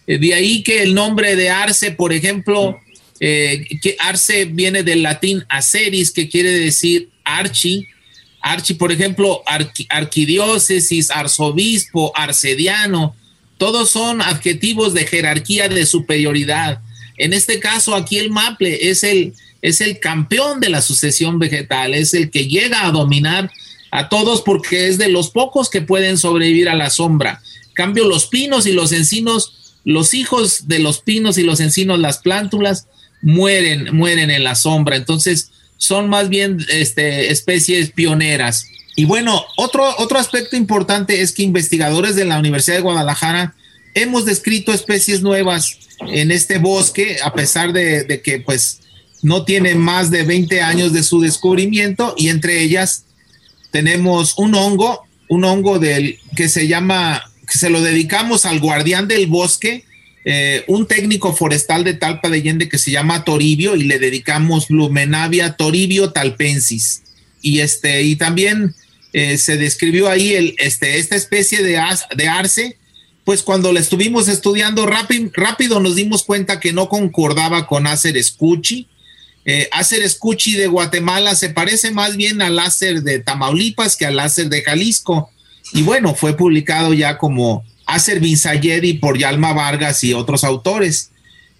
Eh, 0.07 0.17
de 0.17 0.33
ahí 0.33 0.63
que 0.63 0.81
el 0.81 0.95
nombre 0.95 1.35
de 1.35 1.49
arce, 1.49 1.91
por 1.91 2.11
ejemplo, 2.11 2.79
eh, 3.19 3.65
que 3.81 3.95
arce 3.99 4.45
viene 4.45 4.83
del 4.83 5.03
latín 5.03 5.43
aceris, 5.49 6.11
que 6.11 6.27
quiere 6.27 6.51
decir 6.51 7.09
archi. 7.23 7.87
Archi, 8.45 8.75
por 8.75 8.91
ejemplo, 8.91 9.41
arquidiócesis, 9.89 11.09
arzobispo, 11.09 12.11
arcediano, 12.15 13.15
todos 13.57 13.89
son 13.89 14.21
adjetivos 14.21 14.93
de 14.93 15.07
jerarquía 15.07 15.67
de 15.67 15.83
superioridad. 15.87 16.79
En 17.17 17.33
este 17.33 17.59
caso, 17.59 17.95
aquí 17.95 18.19
el 18.19 18.29
maple 18.29 18.91
es 18.91 19.03
el, 19.03 19.33
es 19.63 19.81
el 19.81 19.99
campeón 19.99 20.59
de 20.59 20.69
la 20.69 20.83
sucesión 20.83 21.39
vegetal, 21.39 21.95
es 21.95 22.13
el 22.13 22.29
que 22.29 22.45
llega 22.47 22.85
a 22.85 22.91
dominar 22.91 23.49
a 23.89 24.09
todos 24.09 24.43
porque 24.43 24.89
es 24.89 24.99
de 24.99 25.09
los 25.09 25.31
pocos 25.31 25.71
que 25.71 25.81
pueden 25.81 26.19
sobrevivir 26.19 26.69
a 26.69 26.75
la 26.75 26.91
sombra. 26.91 27.41
cambio, 27.73 28.07
los 28.07 28.27
pinos 28.27 28.67
y 28.67 28.73
los 28.73 28.91
encinos, 28.91 29.73
los 29.85 30.13
hijos 30.13 30.67
de 30.67 30.77
los 30.77 30.99
pinos 30.99 31.39
y 31.39 31.43
los 31.43 31.59
encinos, 31.61 31.97
las 31.97 32.19
plántulas, 32.19 32.85
mueren, 33.23 33.95
mueren 33.95 34.29
en 34.29 34.43
la 34.43 34.53
sombra. 34.53 34.97
Entonces, 34.97 35.49
son 35.77 36.09
más 36.09 36.29
bien 36.29 36.57
este, 36.69 37.31
especies 37.31 37.91
pioneras. 37.91 38.67
Y 38.95 39.05
bueno, 39.05 39.43
otro, 39.57 39.83
otro 39.97 40.17
aspecto 40.17 40.55
importante 40.55 41.21
es 41.21 41.31
que 41.31 41.43
investigadores 41.43 42.15
de 42.15 42.25
la 42.25 42.39
Universidad 42.39 42.77
de 42.77 42.81
Guadalajara 42.81 43.55
hemos 43.93 44.25
descrito 44.25 44.73
especies 44.73 45.21
nuevas 45.21 45.79
en 46.07 46.31
este 46.31 46.59
bosque, 46.59 47.17
a 47.23 47.33
pesar 47.33 47.73
de, 47.73 48.21
que 48.23 48.39
pues 48.39 48.81
no 49.21 49.43
tiene 49.43 49.75
más 49.75 50.11
de 50.11 50.23
20 50.23 50.61
años 50.61 50.93
de 50.93 51.03
su 51.03 51.21
descubrimiento 51.21 52.13
y 52.17 52.29
entre 52.29 52.61
ellas 52.61 53.05
tenemos 53.71 54.37
un 54.37 54.53
hongo, 54.53 55.03
un 55.29 55.43
hongo 55.43 55.79
del 55.79 56.19
que 56.35 56.49
se 56.49 56.67
llama, 56.67 57.23
que 57.49 57.57
se 57.57 57.69
lo 57.69 57.81
dedicamos 57.81 58.45
al 58.45 58.59
guardián 58.59 59.07
del 59.07 59.27
bosque, 59.27 59.85
eh, 60.25 60.63
un 60.67 60.87
técnico 60.87 61.35
forestal 61.35 61.83
de 61.83 61.93
Talpa 61.93 62.29
de 62.29 62.37
Allende 62.37 62.67
que 62.67 62.79
se 62.79 62.91
llama 62.91 63.23
Toribio 63.23 63.75
y 63.75 63.83
le 63.83 63.99
dedicamos 63.99 64.67
Blumenavia 64.67 65.53
toribio 65.53 66.11
talpensis. 66.11 67.03
Y, 67.41 67.59
este, 67.59 68.01
y 68.01 68.15
también 68.15 68.73
eh, 69.13 69.37
se 69.37 69.55
describió 69.55 70.09
ahí 70.09 70.33
el, 70.33 70.55
este, 70.57 70.97
esta 70.97 71.15
especie 71.15 71.61
de, 71.61 71.79
de 72.15 72.27
arce 72.27 72.77
pues 73.25 73.41
cuando 73.41 73.73
la 73.73 73.79
estuvimos 73.79 74.27
estudiando 74.27 74.85
rápido, 74.85 75.31
rápido 75.33 75.79
nos 75.79 75.95
dimos 75.95 76.23
cuenta 76.23 76.59
que 76.59 76.71
no 76.71 76.87
concordaba 76.87 77.65
con 77.65 77.87
Acer 77.87 78.17
Escuchi. 78.17 78.87
Eh, 79.45 79.67
Acer 79.71 80.03
Escuchi 80.03 80.53
de 80.53 80.67
Guatemala 80.67 81.35
se 81.35 81.49
parece 81.49 81.89
más 81.89 82.17
bien 82.17 82.41
al 82.43 82.59
Acer 82.59 83.01
de 83.01 83.19
Tamaulipas 83.19 83.95
que 83.97 84.05
al 84.05 84.19
Acer 84.19 84.47
de 84.47 84.61
Jalisco. 84.61 85.31
Y 85.73 85.81
bueno, 85.81 86.13
fue 86.13 86.37
publicado 86.37 86.93
ya 86.93 87.17
como 87.17 87.63
Acer 87.85 88.19
Binsayedi 88.19 88.93
por 88.93 89.17
Yalma 89.17 89.53
Vargas 89.53 90.03
y 90.03 90.13
otros 90.13 90.43
autores. 90.43 91.11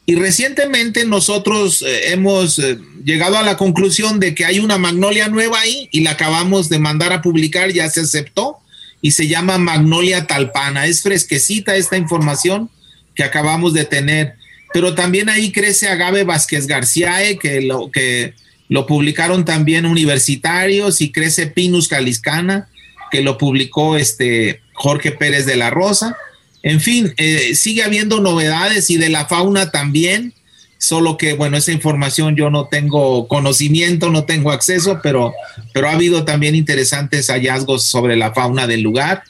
Y 0.08 0.16
recientemente 0.16 1.06
nosotros 1.06 1.82
eh, 1.82 2.12
hemos 2.12 2.60
eh, 2.60 2.78
llegado 3.04 3.38
a 3.38 3.44
la 3.44 3.58
conclusión 3.58 4.20
de 4.20 4.36
que 4.36 4.46
hay 4.46 4.60
una 4.60 4.78
magnolia 4.78 5.30
nueva 5.30 5.60
ahí 5.60 5.90
y 5.92 6.02
la 6.02 6.12
acabamos 6.12 6.70
de 6.70 6.78
mandar 6.78 7.12
a 7.12 7.22
publicar, 7.22 7.72
ya 7.72 7.90
se 7.90 8.02
aceptó 8.02 8.58
y 9.02 9.12
se 9.12 9.28
llama 9.28 9.58
Magnolia 9.58 10.28
Talpana. 10.28 10.86
Es 10.86 11.02
fresquecita 11.02 11.76
esta 11.76 11.98
información 11.98 12.70
que 13.16 13.24
acabamos 13.24 13.74
de 13.74 13.86
tener, 13.86 14.36
pero 14.74 14.94
también 14.94 15.30
ahí 15.30 15.52
crece 15.52 15.88
Agave 15.88 16.24
Vázquez 16.24 16.68
García, 16.68 17.20
que 17.40 17.62
lo, 17.62 17.90
que 17.90 18.34
lo 18.68 18.86
publicaron 18.86 19.46
también 19.46 19.86
universitarios, 19.86 21.02
y 21.02 21.12
crece 21.12 21.48
Pinus 21.48 21.88
Caliscana, 21.88 22.68
que 23.10 23.22
lo 23.22 23.38
publicó 23.38 23.96
este 23.96 24.62
Jorge 24.76 25.12
Pérez 25.12 25.46
de 25.46 25.56
la 25.56 25.72
Rosa. 25.72 26.16
En 26.62 26.80
fin, 26.80 27.14
eh, 27.18 27.56
sigue 27.56 27.84
habiendo 27.84 28.22
novedades 28.22 28.90
y 28.90 28.98
de 28.98 29.10
la 29.10 29.26
fauna 29.26 29.72
también 29.72 30.34
solo 30.78 31.18
que 31.18 31.34
bueno, 31.34 31.58
esa 31.58 31.72
información 31.72 32.36
yo 32.36 32.50
no 32.50 32.68
tengo 32.68 33.28
conocimiento, 33.28 34.10
no 34.10 34.26
tengo 34.26 34.52
acceso, 34.52 35.00
pero, 35.02 35.34
pero 35.74 35.88
ha 35.88 35.94
habido 35.94 36.26
también 36.26 36.56
interesantes 36.56 37.28
hallazgos 37.28 37.86
sobre 37.86 38.16
la 38.16 38.34
fauna 38.34 38.68
del 38.68 38.82
lugar. 38.82 39.24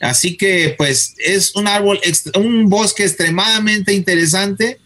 Así 0.00 0.36
que 0.36 0.74
pues 0.76 1.14
es 1.18 1.54
un 1.54 1.68
árbol, 1.68 2.00
un 2.34 2.68
bosque 2.68 3.04
extremadamente 3.04 3.92
interesante, 3.92 4.78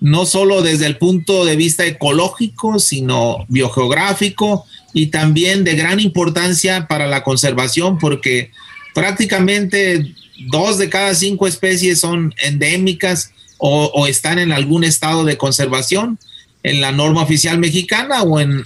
no 0.00 0.26
solo 0.26 0.62
desde 0.62 0.86
el 0.86 0.98
punto 0.98 1.44
de 1.44 1.56
vista 1.56 1.84
ecológico, 1.86 2.78
sino 2.78 3.46
biogeográfico 3.48 4.66
y 4.92 5.06
también 5.06 5.64
de 5.64 5.74
gran 5.74 5.98
importancia 5.98 6.86
para 6.86 7.06
la 7.06 7.24
conservación 7.24 7.98
porque 7.98 8.52
prácticamente 8.94 10.14
dos 10.46 10.78
de 10.78 10.88
cada 10.88 11.14
cinco 11.14 11.46
especies 11.46 12.00
son 12.00 12.34
endémicas 12.42 13.32
o, 13.58 14.06
están 14.06 14.38
en 14.38 14.52
algún 14.52 14.84
estado 14.84 15.24
de 15.24 15.36
conservación 15.36 16.18
en 16.62 16.80
la 16.80 16.92
norma 16.92 17.22
oficial 17.22 17.58
mexicana 17.58 18.22
o 18.22 18.38
en, 18.38 18.62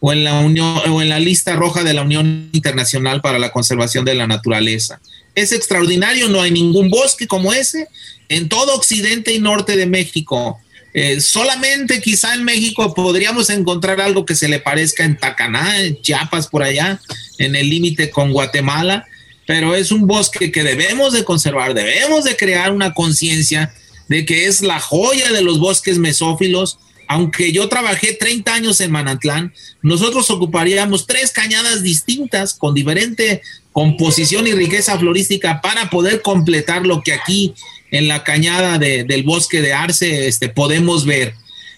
o 0.00 0.12
en 0.12 0.22
la 0.22 0.40
unión 0.40 0.80
o 0.90 1.00
en 1.00 1.08
la 1.08 1.18
lista 1.18 1.56
roja 1.56 1.82
de 1.82 1.94
la 1.94 2.02
Unión 2.02 2.50
Internacional 2.52 3.22
para 3.22 3.38
la 3.38 3.52
Conservación 3.52 4.04
de 4.04 4.14
la 4.14 4.26
Naturaleza. 4.26 5.00
Es 5.34 5.52
extraordinario, 5.52 6.28
no 6.28 6.42
hay 6.42 6.50
ningún 6.50 6.90
bosque 6.90 7.26
como 7.26 7.54
ese 7.54 7.88
en 8.28 8.48
todo 8.48 8.74
occidente 8.74 9.32
y 9.32 9.38
norte 9.38 9.76
de 9.76 9.86
México. 9.86 10.60
Eh, 10.92 11.20
solamente 11.20 12.00
quizá 12.00 12.34
en 12.34 12.44
México 12.44 12.94
podríamos 12.94 13.50
encontrar 13.50 14.00
algo 14.00 14.24
que 14.24 14.36
se 14.36 14.48
le 14.48 14.60
parezca 14.60 15.04
en 15.04 15.16
Tacaná, 15.16 15.82
en 15.82 16.00
Chiapas, 16.00 16.46
por 16.46 16.62
allá, 16.62 17.00
en 17.38 17.56
el 17.56 17.68
límite 17.68 18.10
con 18.10 18.30
Guatemala, 18.30 19.06
pero 19.46 19.74
es 19.74 19.92
un 19.92 20.06
bosque 20.06 20.50
que 20.50 20.62
debemos 20.62 21.12
de 21.12 21.24
conservar, 21.24 21.74
debemos 21.74 22.24
de 22.24 22.36
crear 22.36 22.72
una 22.72 22.94
conciencia 22.94 23.74
de 24.08 24.24
que 24.24 24.46
es 24.46 24.62
la 24.62 24.80
joya 24.80 25.32
de 25.32 25.42
los 25.42 25.58
bosques 25.58 25.98
mesófilos. 25.98 26.78
Aunque 27.06 27.52
yo 27.52 27.68
trabajé 27.68 28.14
30 28.14 28.54
años 28.54 28.80
en 28.80 28.90
Manantlán, 28.90 29.52
nosotros 29.82 30.30
ocuparíamos 30.30 31.06
tres 31.06 31.32
cañadas 31.32 31.82
distintas 31.82 32.54
con 32.54 32.74
diferente 32.74 33.42
composición 33.72 34.46
y 34.46 34.52
riqueza 34.52 34.98
florística 34.98 35.60
para 35.60 35.90
poder 35.90 36.22
completar 36.22 36.86
lo 36.86 37.02
que 37.02 37.12
aquí 37.12 37.54
en 37.90 38.08
la 38.08 38.24
cañada 38.24 38.78
del 38.78 39.22
bosque 39.24 39.60
de 39.60 39.72
Arce 39.72 40.28
este, 40.28 40.48
podemos 40.48 41.04
ver. 41.04 41.34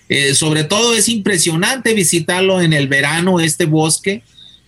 Eh, 0.08 0.34
sobre 0.34 0.62
todo 0.62 0.94
es 0.94 1.08
impresionante 1.08 1.92
visitarlo 1.94 2.60
en 2.60 2.72
el 2.72 2.86
verano, 2.86 3.40
este 3.40 3.66
bosque, 3.66 4.22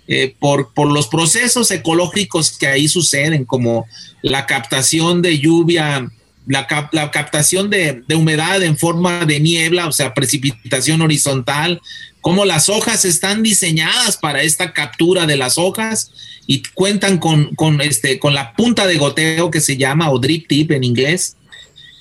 eh, 0.08 0.34
por, 0.38 0.72
por 0.74 0.90
los 0.90 1.06
procesos 1.06 1.70
ecológicos 1.70 2.56
que 2.58 2.66
ahí 2.66 2.88
suceden, 2.88 3.44
como 3.44 3.86
la 4.22 4.46
captación 4.46 5.22
de 5.22 5.38
lluvia 5.38 6.10
la, 6.48 7.10
captación 7.10 7.68
de, 7.68 8.02
humedad 8.14 8.62
en 8.62 8.78
forma 8.78 9.26
de 9.26 9.38
niebla, 9.38 9.86
o 9.86 9.92
sea, 9.92 10.14
precipitación 10.14 11.02
horizontal, 11.02 11.82
cómo 12.22 12.46
las 12.46 12.70
hojas 12.70 13.04
están 13.04 13.42
diseñadas 13.42 14.16
para 14.16 14.42
esta 14.42 14.72
captura 14.72 15.26
de 15.26 15.36
las 15.36 15.58
hojas 15.58 16.10
y 16.46 16.62
cuentan 16.72 17.18
con, 17.18 17.80
este, 17.82 18.18
con 18.18 18.32
la 18.32 18.54
punta 18.54 18.86
de 18.86 18.96
goteo 18.96 19.50
que 19.50 19.60
se 19.60 19.76
llama, 19.76 20.10
o 20.10 20.18
drip 20.18 20.48
tip 20.48 20.70
en 20.70 20.84
inglés. 20.84 21.36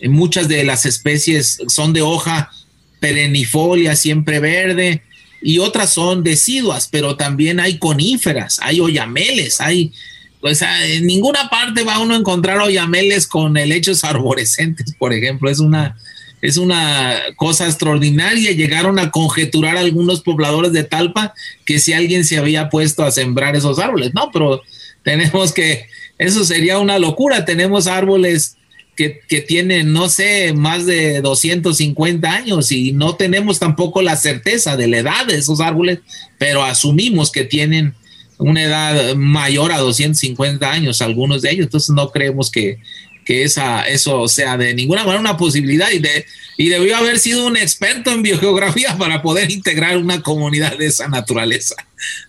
Muchas 0.02 0.48
de 0.48 0.64
las 0.64 0.86
especies 0.86 1.60
son 1.68 1.92
de 1.92 2.02
hoja 2.02 2.50
perennifolia, 3.02 3.98
siempre 3.98 4.40
verde, 4.40 5.04
y 5.42 5.60
otras 5.60 5.92
son 5.94 6.24
deciduas, 6.24 6.88
pero 6.92 7.16
también 7.16 7.60
hay 7.60 7.78
coníferas, 7.78 8.60
hay 8.62 8.80
oyameles, 8.80 9.62
hay 9.62 9.92
sea, 10.54 10.86
en 10.86 11.06
ninguna 11.06 11.50
parte 11.50 11.84
va 11.84 12.00
uno 12.00 12.14
a 12.14 12.18
encontrar 12.18 12.60
oyameles 12.60 13.28
con 13.28 13.58
helechos 13.58 14.04
arborescentes, 14.04 14.94
por 14.98 15.14
ejemplo. 15.14 15.50
Es 15.50 15.60
una, 15.60 15.98
es 16.42 16.58
una 16.58 17.16
cosa 17.36 17.66
extraordinaria. 17.66 18.52
Llegaron 18.52 19.00
a 19.00 19.12
conjeturar 19.12 19.78
algunos 19.78 20.22
pobladores 20.22 20.72
de 20.74 20.84
Talpa 20.84 21.34
que 21.66 21.80
si 21.80 21.94
alguien 21.94 22.26
se 22.26 22.38
había 22.38 22.70
puesto 22.70 23.04
a 23.04 23.12
sembrar 23.12 23.56
esos 23.56 23.80
árboles. 23.80 24.14
No, 24.14 24.30
pero 24.32 24.62
tenemos 25.04 25.54
que, 25.54 25.88
eso 26.18 26.44
sería 26.46 26.80
una 26.80 27.00
locura. 27.00 27.46
Tenemos 27.46 27.88
árboles 27.88 28.57
que, 28.98 29.22
que 29.28 29.42
tienen, 29.42 29.94
no 29.94 30.10
sé, 30.10 30.52
más 30.54 30.86
de 30.86 31.22
250 31.22 32.30
años 32.30 32.72
y 32.72 32.92
no 32.92 33.16
tenemos 33.16 33.60
tampoco 33.60 34.02
la 34.02 34.18
certeza 34.18 34.76
de 34.76 34.88
la 34.88 34.98
edad 34.98 35.26
de 35.28 35.38
esos 35.38 35.62
árboles, 35.62 36.00
pero 36.40 36.64
asumimos 36.64 37.32
que 37.32 37.46
tienen 37.46 37.94
una 38.40 38.64
edad 38.64 39.16
mayor 39.16 39.72
a 39.72 39.78
250 39.78 40.70
años, 40.70 41.02
algunos 41.02 41.44
de 41.44 41.52
ellos, 41.52 41.66
entonces 41.66 41.96
no 41.96 42.10
creemos 42.10 42.52
que, 42.52 42.80
esa, 43.30 43.82
eso 43.82 44.26
sea 44.30 44.56
de 44.56 44.74
ninguna 44.74 45.04
manera 45.04 45.20
una 45.20 45.36
posibilidad 45.36 45.92
y, 45.92 46.00
de, 46.00 46.26
y 46.56 46.70
debió 46.70 46.96
haber 46.96 47.20
sido 47.20 47.46
un 47.46 47.58
experto 47.58 48.10
en 48.10 48.24
biogeografía 48.24 48.96
para 48.98 49.22
poder 49.22 49.52
integrar 49.52 49.98
una 49.98 50.22
comunidad 50.22 50.78
de 50.78 50.86
esa 50.86 51.10
naturaleza. 51.10 51.76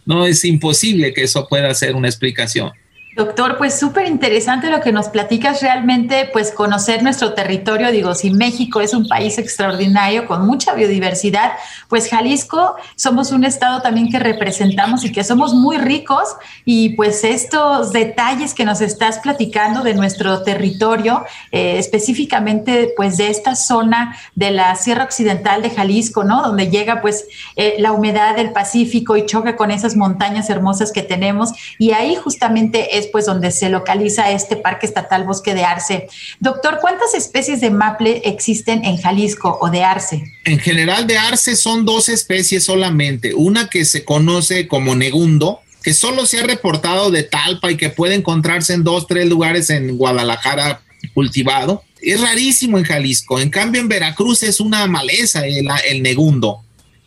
No 0.04 0.26
es 0.26 0.44
imposible 0.44 1.14
que 1.14 1.22
eso 1.22 1.46
pueda 1.48 1.72
ser 1.72 1.94
una 1.94 2.08
explicación. 2.08 2.72
Doctor, 3.18 3.58
pues 3.58 3.76
súper 3.76 4.06
interesante 4.06 4.70
lo 4.70 4.80
que 4.80 4.92
nos 4.92 5.08
platicas, 5.08 5.60
realmente 5.60 6.30
pues 6.32 6.52
conocer 6.52 7.02
nuestro 7.02 7.34
territorio, 7.34 7.90
digo, 7.90 8.14
si 8.14 8.30
México 8.30 8.80
es 8.80 8.94
un 8.94 9.08
país 9.08 9.38
extraordinario 9.38 10.24
con 10.24 10.46
mucha 10.46 10.72
biodiversidad, 10.74 11.54
pues 11.88 12.08
Jalisco 12.08 12.76
somos 12.94 13.32
un 13.32 13.42
estado 13.42 13.82
también 13.82 14.08
que 14.08 14.20
representamos 14.20 15.04
y 15.04 15.10
que 15.10 15.24
somos 15.24 15.52
muy 15.52 15.78
ricos. 15.78 16.28
Y 16.64 16.90
pues 16.90 17.24
estos 17.24 17.92
detalles 17.92 18.54
que 18.54 18.64
nos 18.64 18.80
estás 18.80 19.18
platicando 19.18 19.82
de 19.82 19.94
nuestro 19.94 20.44
territorio, 20.44 21.24
eh, 21.50 21.76
específicamente 21.78 22.92
pues 22.96 23.16
de 23.16 23.30
esta 23.30 23.56
zona 23.56 24.16
de 24.36 24.52
la 24.52 24.76
Sierra 24.76 25.02
Occidental 25.02 25.60
de 25.60 25.70
Jalisco, 25.70 26.22
¿no? 26.22 26.40
Donde 26.40 26.70
llega 26.70 27.00
pues 27.00 27.26
eh, 27.56 27.74
la 27.80 27.90
humedad 27.90 28.36
del 28.36 28.52
Pacífico 28.52 29.16
y 29.16 29.26
choca 29.26 29.56
con 29.56 29.72
esas 29.72 29.96
montañas 29.96 30.48
hermosas 30.50 30.92
que 30.92 31.02
tenemos. 31.02 31.50
Y 31.80 31.90
ahí 31.90 32.14
justamente 32.14 32.96
es 32.96 33.07
pues 33.10 33.26
donde 33.26 33.50
se 33.50 33.68
localiza 33.68 34.30
este 34.30 34.56
Parque 34.56 34.86
Estatal 34.86 35.24
Bosque 35.24 35.54
de 35.54 35.64
Arce. 35.64 36.08
Doctor, 36.40 36.78
¿cuántas 36.80 37.14
especies 37.14 37.60
de 37.60 37.70
maple 37.70 38.22
existen 38.24 38.84
en 38.84 38.96
Jalisco 38.98 39.58
o 39.60 39.70
de 39.70 39.84
arce? 39.84 40.22
En 40.44 40.58
general 40.58 41.06
de 41.06 41.18
arce 41.18 41.56
son 41.56 41.84
dos 41.84 42.08
especies 42.08 42.64
solamente, 42.64 43.34
una 43.34 43.68
que 43.68 43.84
se 43.84 44.04
conoce 44.04 44.68
como 44.68 44.94
negundo, 44.94 45.60
que 45.82 45.94
solo 45.94 46.26
se 46.26 46.40
ha 46.40 46.42
reportado 46.44 47.10
de 47.10 47.22
talpa 47.22 47.70
y 47.70 47.76
que 47.76 47.90
puede 47.90 48.14
encontrarse 48.14 48.74
en 48.74 48.84
dos, 48.84 49.06
tres 49.06 49.26
lugares 49.26 49.70
en 49.70 49.96
Guadalajara 49.96 50.82
cultivado. 51.14 51.82
Es 52.00 52.20
rarísimo 52.20 52.78
en 52.78 52.84
Jalisco. 52.84 53.40
En 53.40 53.50
cambio, 53.50 53.80
en 53.80 53.88
Veracruz 53.88 54.42
es 54.42 54.60
una 54.60 54.86
maleza 54.86 55.42
el, 55.46 56.02
negundo. 56.02 56.62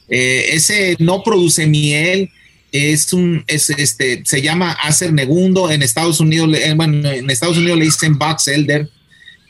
Eh, 0.10 0.50
ese 0.54 0.96
no 1.00 1.24
produce 1.24 1.68
miel, 1.68 2.30
es 2.72 3.12
un, 3.14 3.44
es 3.48 3.70
este, 3.70 4.24
se 4.26 4.42
llama 4.42 4.72
Acer 4.72 5.12
Negundo, 5.14 5.70
en 5.72 5.84
Estados 5.84 6.20
Unidos, 6.20 6.50
bueno, 6.76 7.10
en 7.10 7.30
Estados 7.30 7.58
Unidos 7.58 7.78
le 7.78 7.86
dicen 7.86 8.18
Box 8.18 8.48
Elder, 8.48 8.90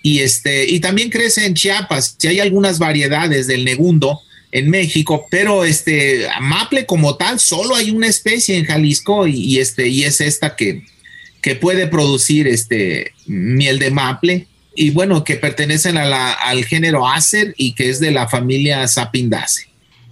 y 0.03 0.19
este, 0.19 0.65
y 0.67 0.79
también 0.79 1.09
crece 1.09 1.45
en 1.45 1.53
Chiapas, 1.53 2.15
si 2.17 2.27
hay 2.27 2.39
algunas 2.39 2.79
variedades 2.79 3.47
del 3.47 3.63
Negundo 3.63 4.21
en 4.51 4.69
México, 4.69 5.27
pero 5.29 5.63
este, 5.63 6.27
maple 6.41 6.85
como 6.85 7.15
tal, 7.15 7.39
solo 7.39 7.75
hay 7.75 7.91
una 7.91 8.07
especie 8.07 8.57
en 8.57 8.65
Jalisco 8.65 9.27
y, 9.27 9.59
este, 9.59 9.87
y 9.87 10.03
es 10.03 10.19
esta 10.19 10.55
que, 10.55 10.83
que 11.41 11.55
puede 11.55 11.87
producir 11.87 12.47
este 12.47 13.13
miel 13.27 13.79
de 13.79 13.91
maple. 13.91 14.47
Y 14.73 14.91
bueno, 14.91 15.23
que 15.23 15.35
pertenecen 15.35 15.97
a 15.97 16.33
al 16.33 16.63
género 16.65 17.07
Acer 17.07 17.53
y 17.57 17.73
que 17.73 17.89
es 17.89 17.99
de 17.99 18.11
la 18.11 18.27
familia 18.27 18.87
Sapindaceae. 18.87 19.70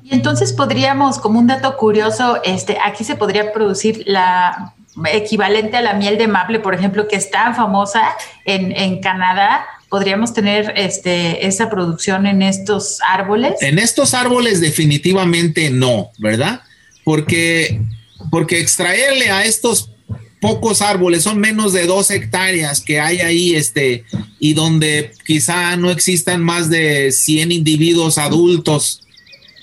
Entonces 0.10 0.54
podríamos, 0.54 1.20
como 1.20 1.40
un 1.40 1.48
dato 1.48 1.78
curioso, 1.78 2.40
este, 2.44 2.78
aquí 2.84 3.04
se 3.04 3.16
podría 3.16 3.52
producir 3.54 4.04
la 4.06 4.74
equivalente 5.14 5.78
a 5.78 5.82
la 5.82 5.94
miel 5.94 6.18
de 6.18 6.28
maple, 6.28 6.60
por 6.60 6.74
ejemplo, 6.74 7.08
que 7.08 7.16
es 7.16 7.30
tan 7.30 7.56
famosa 7.56 8.02
en, 8.46 8.72
en 8.76 9.02
Canadá, 9.02 9.66
podríamos 9.90 10.34
tener 10.34 10.74
este, 10.76 11.48
esa 11.48 11.70
producción 11.70 12.28
en 12.28 12.42
estos 12.42 13.00
árboles? 13.08 13.54
En 13.62 13.80
estos 13.80 14.14
árboles 14.14 14.62
definitivamente 14.62 15.70
no, 15.70 16.12
¿verdad? 16.20 16.62
Porque, 17.04 17.82
porque 18.30 18.60
extraerle 18.60 19.32
a 19.32 19.46
estos 19.46 19.92
pocos 20.40 20.82
árboles, 20.82 21.24
son 21.24 21.40
menos 21.40 21.74
de 21.74 21.86
dos 21.86 22.12
hectáreas 22.12 22.80
que 22.80 23.00
hay 23.00 23.20
ahí, 23.20 23.56
este, 23.56 24.06
y 24.40 24.54
donde 24.54 25.12
quizá 25.26 25.76
no 25.76 25.92
existan 25.92 26.42
más 26.42 26.70
de 26.70 27.12
100 27.12 27.52
individuos 27.52 28.18
adultos, 28.18 29.02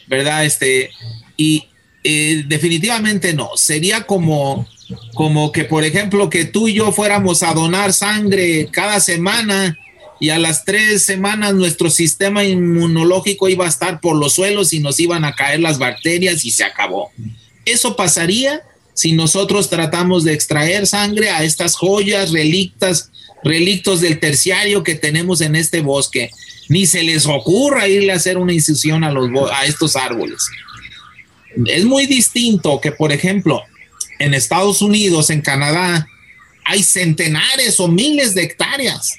¿verdad? 0.06 0.44
Este, 0.44 0.90
y 1.36 1.68
eh, 2.04 2.44
definitivamente 2.46 3.34
no, 3.34 3.50
sería 3.56 4.02
como, 4.06 4.66
como 5.14 5.52
que, 5.52 5.64
por 5.64 5.84
ejemplo, 5.84 6.30
que 6.30 6.44
tú 6.44 6.68
y 6.68 6.74
yo 6.74 6.92
fuéramos 6.92 7.42
a 7.42 7.52
donar 7.52 7.92
sangre 7.92 8.68
cada 8.70 9.00
semana 9.00 9.76
y 10.18 10.30
a 10.30 10.38
las 10.38 10.64
tres 10.64 11.02
semanas 11.02 11.54
nuestro 11.54 11.90
sistema 11.90 12.44
inmunológico 12.44 13.48
iba 13.48 13.66
a 13.66 13.68
estar 13.68 14.00
por 14.00 14.16
los 14.16 14.34
suelos 14.34 14.72
y 14.72 14.80
nos 14.80 14.98
iban 14.98 15.24
a 15.24 15.34
caer 15.34 15.60
las 15.60 15.78
bacterias 15.78 16.44
y 16.44 16.50
se 16.50 16.64
acabó. 16.64 17.10
Eso 17.64 17.96
pasaría 17.96 18.62
si 18.94 19.12
nosotros 19.12 19.68
tratamos 19.68 20.24
de 20.24 20.32
extraer 20.32 20.86
sangre 20.86 21.28
a 21.28 21.44
estas 21.44 21.76
joyas, 21.76 22.32
relictas, 22.32 23.10
relictos 23.44 24.00
del 24.00 24.18
terciario 24.18 24.82
que 24.82 24.94
tenemos 24.94 25.42
en 25.42 25.54
este 25.54 25.82
bosque. 25.82 26.30
Ni 26.68 26.86
se 26.86 27.02
les 27.02 27.26
ocurra 27.26 27.88
irle 27.88 28.12
a 28.12 28.16
hacer 28.16 28.38
una 28.38 28.52
incisión 28.52 29.04
a, 29.04 29.10
los, 29.10 29.30
a 29.50 29.64
estos 29.64 29.96
árboles. 29.96 30.48
Es 31.66 31.84
muy 31.84 32.06
distinto 32.06 32.80
que, 32.80 32.92
por 32.92 33.12
ejemplo, 33.12 33.62
en 34.18 34.34
Estados 34.34 34.82
Unidos, 34.82 35.30
en 35.30 35.40
Canadá, 35.40 36.06
hay 36.64 36.82
centenares 36.82 37.78
o 37.80 37.88
miles 37.88 38.34
de 38.34 38.42
hectáreas 38.42 39.18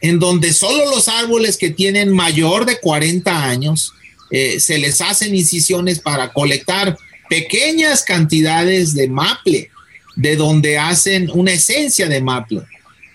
en 0.00 0.18
donde 0.18 0.52
solo 0.52 0.90
los 0.90 1.08
árboles 1.08 1.56
que 1.56 1.70
tienen 1.70 2.12
mayor 2.12 2.66
de 2.66 2.78
40 2.78 3.44
años 3.44 3.92
eh, 4.30 4.60
se 4.60 4.78
les 4.78 5.00
hacen 5.00 5.34
incisiones 5.34 6.00
para 6.00 6.32
colectar 6.32 6.96
pequeñas 7.28 8.02
cantidades 8.02 8.94
de 8.94 9.08
maple, 9.08 9.70
de 10.14 10.36
donde 10.36 10.78
hacen 10.78 11.30
una 11.32 11.52
esencia 11.52 12.08
de 12.08 12.20
maple, 12.20 12.62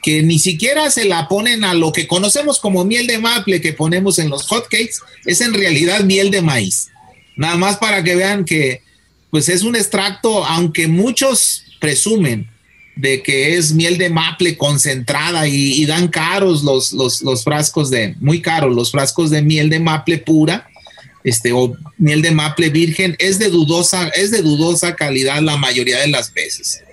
que 0.01 0.23
ni 0.23 0.39
siquiera 0.39 0.89
se 0.89 1.05
la 1.05 1.27
ponen 1.27 1.63
a 1.63 1.73
lo 1.73 1.91
que 1.91 2.07
conocemos 2.07 2.59
como 2.59 2.85
miel 2.85 3.07
de 3.07 3.19
maple 3.19 3.61
que 3.61 3.73
ponemos 3.73 4.19
en 4.19 4.29
los 4.29 4.47
hotcakes, 4.47 4.95
es 5.25 5.41
en 5.41 5.53
realidad 5.53 6.03
miel 6.03 6.31
de 6.31 6.41
maíz. 6.41 6.89
Nada 7.35 7.55
más 7.55 7.77
para 7.77 8.03
que 8.03 8.15
vean 8.15 8.45
que 8.45 8.81
pues 9.29 9.47
es 9.47 9.63
un 9.63 9.75
extracto, 9.75 10.45
aunque 10.45 10.87
muchos 10.87 11.63
presumen 11.79 12.49
de 12.95 13.23
que 13.23 13.55
es 13.57 13.73
miel 13.73 13.97
de 13.97 14.09
maple 14.09 14.57
concentrada 14.57 15.47
y, 15.47 15.85
dan 15.85 16.09
caros 16.09 16.63
los, 16.63 16.91
los, 16.91 17.21
los, 17.21 17.43
frascos 17.43 17.89
de, 17.89 18.15
muy 18.19 18.41
caros 18.41 18.75
los 18.75 18.91
frascos 18.91 19.29
de 19.29 19.41
miel 19.41 19.69
de 19.69 19.79
maple 19.79 20.17
pura, 20.17 20.67
este, 21.23 21.53
o 21.53 21.75
miel 21.97 22.21
de 22.21 22.31
maple 22.31 22.69
virgen, 22.69 23.15
es 23.19 23.39
de 23.39 23.49
dudosa, 23.49 24.09
es 24.09 24.31
de 24.31 24.41
dudosa 24.41 24.95
calidad 24.95 25.41
la 25.41 25.55
mayoría 25.55 25.99
de 25.99 26.07
las 26.07 26.33
veces. 26.33 26.83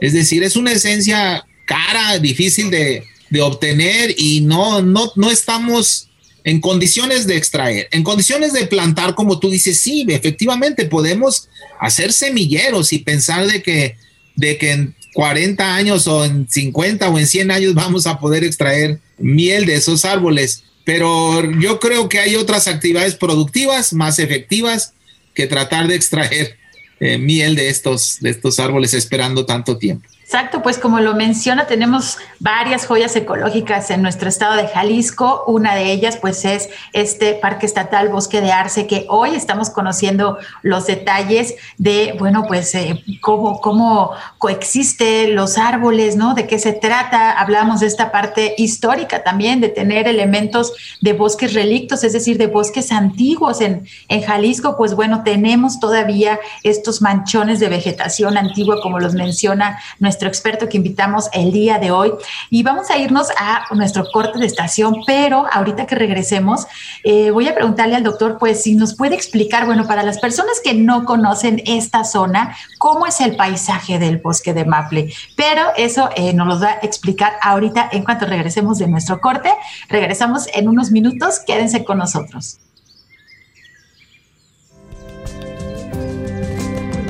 Es 0.00 0.12
decir, 0.12 0.42
es 0.42 0.56
una 0.56 0.72
esencia 0.72 1.44
cara, 1.68 2.18
difícil 2.18 2.70
de, 2.70 3.04
de 3.30 3.42
obtener 3.42 4.14
y 4.16 4.40
no, 4.40 4.82
no, 4.82 5.12
no 5.14 5.30
estamos 5.30 6.08
en 6.44 6.60
condiciones 6.60 7.26
de 7.26 7.36
extraer, 7.36 7.88
en 7.90 8.02
condiciones 8.02 8.54
de 8.54 8.66
plantar, 8.66 9.14
como 9.14 9.38
tú 9.38 9.50
dices, 9.50 9.80
sí, 9.80 10.06
efectivamente 10.08 10.86
podemos 10.86 11.48
hacer 11.78 12.10
semilleros 12.12 12.92
y 12.94 13.00
pensar 13.00 13.46
de 13.46 13.62
que, 13.62 13.96
de 14.34 14.56
que 14.56 14.70
en 14.72 14.96
40 15.12 15.74
años 15.74 16.06
o 16.06 16.24
en 16.24 16.48
50 16.48 17.10
o 17.10 17.18
en 17.18 17.26
100 17.26 17.50
años 17.50 17.74
vamos 17.74 18.06
a 18.06 18.18
poder 18.18 18.44
extraer 18.44 18.98
miel 19.18 19.66
de 19.66 19.74
esos 19.74 20.06
árboles. 20.06 20.62
Pero 20.84 21.42
yo 21.60 21.78
creo 21.80 22.08
que 22.08 22.18
hay 22.18 22.36
otras 22.36 22.66
actividades 22.66 23.14
productivas 23.14 23.92
más 23.92 24.18
efectivas 24.18 24.94
que 25.34 25.46
tratar 25.46 25.86
de 25.86 25.96
extraer 25.96 26.56
eh, 27.00 27.18
miel 27.18 27.56
de 27.56 27.68
estos, 27.68 28.20
de 28.20 28.30
estos 28.30 28.58
árboles 28.58 28.94
esperando 28.94 29.44
tanto 29.44 29.76
tiempo. 29.76 30.08
Exacto, 30.28 30.60
pues 30.60 30.76
como 30.76 31.00
lo 31.00 31.14
menciona, 31.14 31.66
tenemos 31.66 32.18
varias 32.38 32.86
joyas 32.86 33.16
ecológicas 33.16 33.90
en 33.90 34.02
nuestro 34.02 34.28
estado 34.28 34.56
de 34.56 34.68
Jalisco. 34.68 35.44
Una 35.46 35.74
de 35.74 35.90
ellas, 35.90 36.18
pues, 36.18 36.44
es 36.44 36.68
este 36.92 37.32
Parque 37.32 37.64
Estatal 37.64 38.10
Bosque 38.10 38.42
de 38.42 38.52
Arce, 38.52 38.86
que 38.86 39.06
hoy 39.08 39.34
estamos 39.34 39.70
conociendo 39.70 40.36
los 40.60 40.86
detalles 40.86 41.54
de, 41.78 42.14
bueno, 42.18 42.44
pues, 42.46 42.74
eh, 42.74 43.02
cómo, 43.22 43.62
cómo 43.62 44.10
coexiste 44.36 45.28
los 45.28 45.56
árboles, 45.56 46.16
¿no? 46.16 46.34
De 46.34 46.46
qué 46.46 46.58
se 46.58 46.74
trata. 46.74 47.32
Hablamos 47.32 47.80
de 47.80 47.86
esta 47.86 48.12
parte 48.12 48.54
histórica 48.58 49.24
también, 49.24 49.62
de 49.62 49.70
tener 49.70 50.06
elementos 50.08 50.74
de 51.00 51.14
bosques 51.14 51.54
relictos, 51.54 52.04
es 52.04 52.12
decir, 52.12 52.36
de 52.36 52.48
bosques 52.48 52.92
antiguos 52.92 53.62
en, 53.62 53.88
en 54.08 54.20
Jalisco. 54.20 54.76
Pues, 54.76 54.94
bueno, 54.94 55.22
tenemos 55.24 55.80
todavía 55.80 56.38
estos 56.64 57.00
manchones 57.00 57.60
de 57.60 57.70
vegetación 57.70 58.36
antigua, 58.36 58.82
como 58.82 59.00
los 59.00 59.14
menciona 59.14 59.78
nuestra 59.98 60.17
nuestro 60.18 60.28
experto 60.28 60.68
que 60.68 60.76
invitamos 60.76 61.28
el 61.32 61.52
día 61.52 61.78
de 61.78 61.92
hoy. 61.92 62.12
Y 62.50 62.64
vamos 62.64 62.90
a 62.90 62.98
irnos 62.98 63.28
a 63.38 63.72
nuestro 63.72 64.04
corte 64.10 64.40
de 64.40 64.46
estación, 64.46 64.96
pero 65.06 65.46
ahorita 65.52 65.86
que 65.86 65.94
regresemos, 65.94 66.66
eh, 67.04 67.30
voy 67.30 67.46
a 67.46 67.54
preguntarle 67.54 67.94
al 67.94 68.02
doctor, 68.02 68.36
pues, 68.36 68.64
si 68.64 68.74
nos 68.74 68.96
puede 68.96 69.14
explicar, 69.14 69.64
bueno, 69.66 69.86
para 69.86 70.02
las 70.02 70.18
personas 70.18 70.60
que 70.62 70.74
no 70.74 71.04
conocen 71.04 71.62
esta 71.66 72.02
zona, 72.02 72.56
cómo 72.78 73.06
es 73.06 73.20
el 73.20 73.36
paisaje 73.36 74.00
del 74.00 74.18
bosque 74.18 74.52
de 74.52 74.64
Maple. 74.64 75.12
Pero 75.36 75.62
eso 75.76 76.10
eh, 76.16 76.32
nos 76.32 76.48
lo 76.48 76.60
va 76.60 76.70
a 76.70 76.78
explicar 76.82 77.34
ahorita 77.40 77.88
en 77.92 78.02
cuanto 78.02 78.26
regresemos 78.26 78.78
de 78.78 78.88
nuestro 78.88 79.20
corte. 79.20 79.52
Regresamos 79.88 80.48
en 80.52 80.68
unos 80.68 80.90
minutos, 80.90 81.38
quédense 81.46 81.84
con 81.84 81.98
nosotros. 81.98 82.58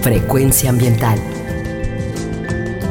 Frecuencia 0.02 0.68
ambiental 0.68 1.37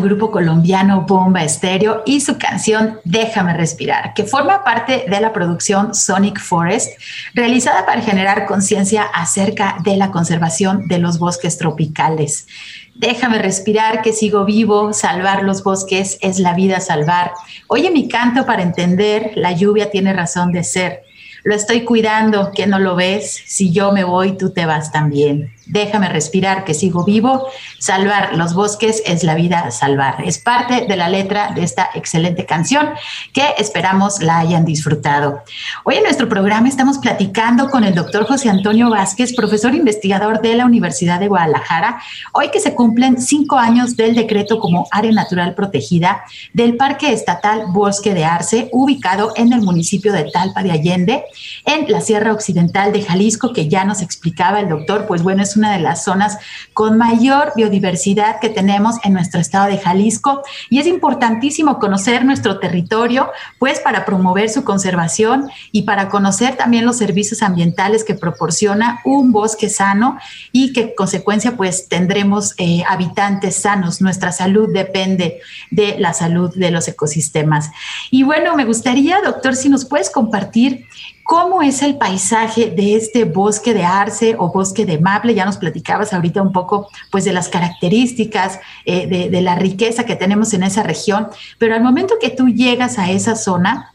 al 0.00 0.08
grupo 0.08 0.30
colombiano 0.30 1.02
Bomba 1.02 1.44
Estéreo 1.44 2.02
y 2.06 2.20
su 2.20 2.38
canción 2.38 3.00
Déjame 3.04 3.52
respirar, 3.54 4.14
que 4.14 4.24
forma 4.24 4.64
parte 4.64 5.04
de 5.08 5.20
la 5.20 5.32
producción 5.32 5.94
Sonic 5.94 6.40
Forest, 6.40 6.98
realizada 7.34 7.84
para 7.84 8.00
generar 8.00 8.46
conciencia 8.46 9.02
acerca 9.02 9.76
de 9.84 9.96
la 9.96 10.10
conservación 10.10 10.88
de 10.88 10.98
los 10.98 11.18
bosques 11.18 11.58
tropicales. 11.58 12.46
Déjame 12.94 13.38
respirar, 13.38 14.00
que 14.00 14.12
sigo 14.12 14.44
vivo, 14.44 14.92
salvar 14.92 15.42
los 15.42 15.62
bosques 15.62 16.18
es 16.22 16.38
la 16.38 16.54
vida 16.54 16.80
salvar. 16.80 17.32
Oye 17.66 17.90
mi 17.90 18.08
canto 18.08 18.46
para 18.46 18.62
entender, 18.62 19.32
la 19.36 19.52
lluvia 19.52 19.90
tiene 19.90 20.12
razón 20.14 20.52
de 20.52 20.64
ser. 20.64 21.02
Lo 21.44 21.54
estoy 21.54 21.84
cuidando, 21.84 22.52
que 22.54 22.66
no 22.66 22.78
lo 22.78 22.96
ves. 22.96 23.42
Si 23.46 23.70
yo 23.70 23.92
me 23.92 24.04
voy, 24.04 24.36
tú 24.36 24.50
te 24.50 24.66
vas 24.66 24.92
también. 24.92 25.52
Déjame 25.70 26.08
respirar, 26.08 26.64
que 26.64 26.74
sigo 26.74 27.04
vivo. 27.04 27.46
Salvar 27.78 28.36
los 28.36 28.54
bosques 28.54 29.02
es 29.06 29.22
la 29.22 29.36
vida 29.36 29.70
salvar. 29.70 30.16
Es 30.24 30.38
parte 30.38 30.86
de 30.86 30.96
la 30.96 31.08
letra 31.08 31.52
de 31.52 31.62
esta 31.62 31.90
excelente 31.94 32.44
canción 32.44 32.90
que 33.32 33.44
esperamos 33.56 34.20
la 34.20 34.38
hayan 34.38 34.64
disfrutado. 34.64 35.42
Hoy 35.84 35.96
en 35.96 36.02
nuestro 36.02 36.28
programa 36.28 36.68
estamos 36.68 36.98
platicando 36.98 37.70
con 37.70 37.84
el 37.84 37.94
doctor 37.94 38.26
José 38.26 38.50
Antonio 38.50 38.90
Vázquez, 38.90 39.32
profesor 39.32 39.74
investigador 39.74 40.40
de 40.40 40.54
la 40.54 40.66
Universidad 40.66 41.20
de 41.20 41.28
Guadalajara. 41.28 42.00
Hoy 42.32 42.50
que 42.50 42.58
se 42.58 42.74
cumplen 42.74 43.20
cinco 43.20 43.56
años 43.56 43.96
del 43.96 44.16
decreto 44.16 44.58
como 44.58 44.88
área 44.90 45.12
natural 45.12 45.54
protegida 45.54 46.24
del 46.52 46.76
Parque 46.76 47.12
Estatal 47.12 47.66
Bosque 47.68 48.12
de 48.12 48.24
Arce, 48.24 48.68
ubicado 48.72 49.32
en 49.36 49.52
el 49.52 49.62
municipio 49.62 50.12
de 50.12 50.24
Talpa 50.32 50.64
de 50.64 50.72
Allende, 50.72 51.24
en 51.64 51.90
la 51.92 52.00
Sierra 52.00 52.32
Occidental 52.32 52.92
de 52.92 53.02
Jalisco, 53.02 53.52
que 53.52 53.68
ya 53.68 53.84
nos 53.84 54.02
explicaba 54.02 54.58
el 54.58 54.68
doctor, 54.68 55.06
pues 55.06 55.22
bueno, 55.22 55.42
es 55.42 55.59
una 55.60 55.72
de 55.72 55.80
las 55.80 56.04
zonas 56.04 56.38
con 56.72 56.98
mayor 56.98 57.52
biodiversidad 57.54 58.40
que 58.40 58.48
tenemos 58.48 58.96
en 59.04 59.12
nuestro 59.12 59.40
estado 59.40 59.66
de 59.66 59.78
Jalisco 59.78 60.42
y 60.70 60.78
es 60.78 60.86
importantísimo 60.86 61.78
conocer 61.78 62.24
nuestro 62.24 62.58
territorio, 62.58 63.30
pues 63.58 63.78
para 63.78 64.04
promover 64.04 64.48
su 64.48 64.64
conservación 64.64 65.50
y 65.70 65.82
para 65.82 66.08
conocer 66.08 66.56
también 66.56 66.86
los 66.86 66.96
servicios 66.96 67.42
ambientales 67.42 68.04
que 68.04 68.14
proporciona 68.14 69.00
un 69.04 69.32
bosque 69.32 69.68
sano 69.68 70.18
y 70.50 70.72
que 70.72 70.80
en 70.80 70.94
consecuencia 70.96 71.56
pues 71.56 71.88
tendremos 71.88 72.54
eh, 72.56 72.82
habitantes 72.88 73.56
sanos. 73.56 74.00
Nuestra 74.00 74.32
salud 74.32 74.70
depende 74.72 75.40
de 75.70 75.96
la 75.98 76.14
salud 76.14 76.54
de 76.54 76.70
los 76.70 76.88
ecosistemas. 76.88 77.70
Y 78.10 78.22
bueno, 78.22 78.56
me 78.56 78.64
gustaría, 78.64 79.20
doctor, 79.20 79.54
si 79.54 79.68
nos 79.68 79.84
puedes 79.84 80.08
compartir 80.08 80.86
¿Cómo 81.30 81.62
es 81.62 81.80
el 81.82 81.96
paisaje 81.96 82.72
de 82.72 82.96
este 82.96 83.24
bosque 83.24 83.72
de 83.72 83.84
arce 83.84 84.34
o 84.36 84.50
bosque 84.50 84.84
de 84.84 84.98
maple? 84.98 85.32
Ya 85.32 85.44
nos 85.44 85.58
platicabas 85.58 86.12
ahorita 86.12 86.42
un 86.42 86.50
poco 86.50 86.88
pues 87.12 87.24
de 87.24 87.32
las 87.32 87.48
características, 87.48 88.58
eh, 88.84 89.06
de, 89.06 89.40
la 89.40 89.54
riqueza 89.54 90.04
que 90.04 90.16
tenemos 90.16 90.52
en 90.54 90.64
esa 90.64 90.82
región, 90.82 91.28
pero 91.56 91.76
al 91.76 91.84
momento 91.84 92.16
que 92.20 92.30
tú 92.30 92.48
llegas 92.48 92.98
a 92.98 93.12
esa 93.12 93.36
zona, 93.36 93.94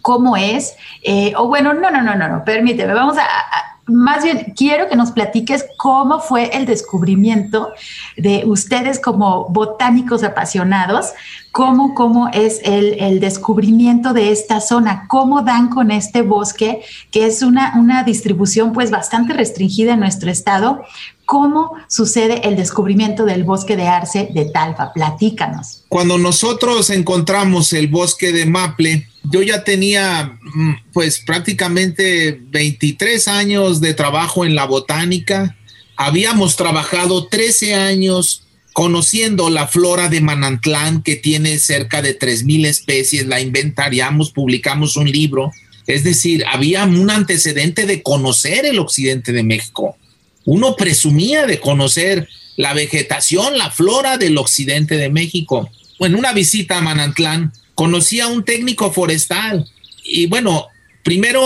¿cómo 0.00 0.34
es? 0.38 0.74
Eh, 1.02 1.34
o 1.36 1.46
bueno, 1.46 1.74
no, 1.74 1.90
no, 1.90 2.00
no, 2.00 2.14
no, 2.14 2.26
no, 2.26 2.42
permíteme, 2.42 2.94
vamos 2.94 3.18
a 3.18 3.71
más 3.92 4.24
bien 4.24 4.52
quiero 4.56 4.88
que 4.88 4.96
nos 4.96 5.10
platiques 5.10 5.64
cómo 5.76 6.20
fue 6.20 6.56
el 6.56 6.66
descubrimiento 6.66 7.72
de 8.16 8.44
ustedes 8.46 8.98
como 8.98 9.46
botánicos 9.48 10.22
apasionados, 10.24 11.12
cómo, 11.52 11.94
cómo 11.94 12.28
es 12.32 12.60
el, 12.64 13.20
descubrimiento 13.20 14.12
de 14.12 14.32
esta 14.32 14.60
zona, 14.60 15.06
cómo 15.08 15.42
dan 15.42 15.68
con 15.68 15.90
este 15.90 16.22
bosque, 16.22 16.82
que 17.10 17.26
es 17.26 17.42
una, 17.42 17.74
una 17.78 18.02
distribución 18.04 18.72
pues 18.72 18.90
bastante 18.90 19.32
restringida 19.34 19.94
en 19.94 20.00
nuestro 20.00 20.30
estado, 20.30 20.82
cómo 21.26 21.72
sucede 21.88 22.46
el 22.48 22.56
descubrimiento 22.56 23.24
del 23.24 23.44
bosque 23.44 23.76
de 23.76 23.88
arce 23.88 24.30
de 24.32 24.46
Talpa. 24.46 24.92
Platícanos. 24.92 25.84
Cuando 25.88 26.18
nosotros 26.18 26.90
encontramos 26.90 27.72
el 27.72 27.88
bosque 27.88 28.32
de 28.32 28.46
Maple, 28.46 29.06
yo 29.24 29.42
ya 29.42 29.64
tenía 29.64 30.38
mm, 30.42 30.92
pues 30.92 31.20
prácticamente 31.20 32.40
23 32.50 33.28
años 33.28 33.80
de 33.80 33.94
trabajo 33.94 34.44
en 34.44 34.54
la 34.54 34.64
botánica. 34.66 35.56
Habíamos 35.96 36.56
trabajado 36.56 37.26
13 37.28 37.74
años 37.74 38.42
conociendo 38.72 39.50
la 39.50 39.68
flora 39.68 40.08
de 40.08 40.20
Manantlán 40.20 41.02
que 41.02 41.16
tiene 41.16 41.58
cerca 41.58 42.02
de 42.02 42.18
3.000 42.18 42.66
especies. 42.66 43.26
La 43.26 43.40
inventariamos, 43.40 44.30
publicamos 44.30 44.96
un 44.96 45.10
libro. 45.10 45.52
Es 45.86 46.04
decir, 46.04 46.44
había 46.50 46.84
un 46.84 47.10
antecedente 47.10 47.86
de 47.86 48.02
conocer 48.02 48.66
el 48.66 48.78
occidente 48.78 49.32
de 49.32 49.42
México. 49.42 49.96
Uno 50.44 50.76
presumía 50.76 51.46
de 51.46 51.60
conocer 51.60 52.28
la 52.56 52.72
vegetación, 52.74 53.58
la 53.58 53.70
flora 53.70 54.18
del 54.18 54.38
occidente 54.38 54.96
de 54.96 55.10
México. 55.10 55.70
En 56.00 56.14
una 56.14 56.32
visita 56.32 56.78
a 56.78 56.82
Manantlán, 56.82 57.52
conocí 57.74 58.20
a 58.20 58.28
un 58.28 58.44
técnico 58.44 58.92
forestal 58.92 59.66
y 60.04 60.26
bueno, 60.26 60.66
primero 61.02 61.42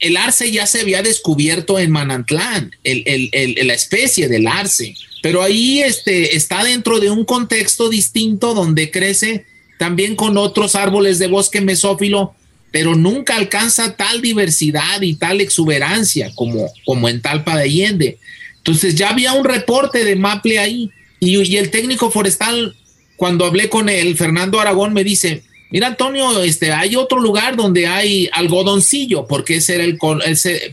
el 0.00 0.16
arce 0.16 0.50
ya 0.50 0.66
se 0.66 0.80
había 0.80 1.02
descubierto 1.02 1.78
en 1.78 1.90
Manantlán, 1.90 2.74
la 2.84 3.74
especie 3.74 4.28
del 4.28 4.46
arce, 4.46 4.94
pero 5.22 5.42
ahí 5.42 5.80
este, 5.80 6.36
está 6.36 6.64
dentro 6.64 7.00
de 7.00 7.10
un 7.10 7.24
contexto 7.24 7.88
distinto 7.88 8.54
donde 8.54 8.90
crece 8.90 9.44
también 9.78 10.16
con 10.16 10.36
otros 10.36 10.74
árboles 10.74 11.18
de 11.18 11.26
bosque 11.26 11.60
mesófilo, 11.60 12.34
pero 12.72 12.94
nunca 12.94 13.36
alcanza 13.36 13.96
tal 13.96 14.22
diversidad 14.22 15.02
y 15.02 15.14
tal 15.14 15.40
exuberancia 15.40 16.30
como, 16.34 16.70
como 16.86 17.08
en 17.08 17.20
Talpa 17.20 17.56
de 17.56 17.64
Allende. 17.64 18.18
Entonces 18.58 18.94
ya 18.94 19.10
había 19.10 19.32
un 19.32 19.44
reporte 19.44 20.04
de 20.04 20.16
Maple 20.16 20.58
ahí 20.58 20.90
y, 21.18 21.40
y 21.42 21.56
el 21.56 21.70
técnico 21.70 22.10
forestal, 22.10 22.76
cuando 23.16 23.44
hablé 23.44 23.68
con 23.68 23.88
él, 23.88 24.16
Fernando 24.16 24.60
Aragón, 24.60 24.94
me 24.94 25.04
dice, 25.04 25.42
Mira, 25.70 25.86
Antonio, 25.86 26.42
este, 26.42 26.72
hay 26.72 26.96
otro 26.96 27.20
lugar 27.20 27.56
donde 27.56 27.86
hay 27.86 28.28
algodoncillo, 28.32 29.26
porque 29.26 29.56
ese 29.56 29.76
era 29.76 29.84
el, 29.84 29.98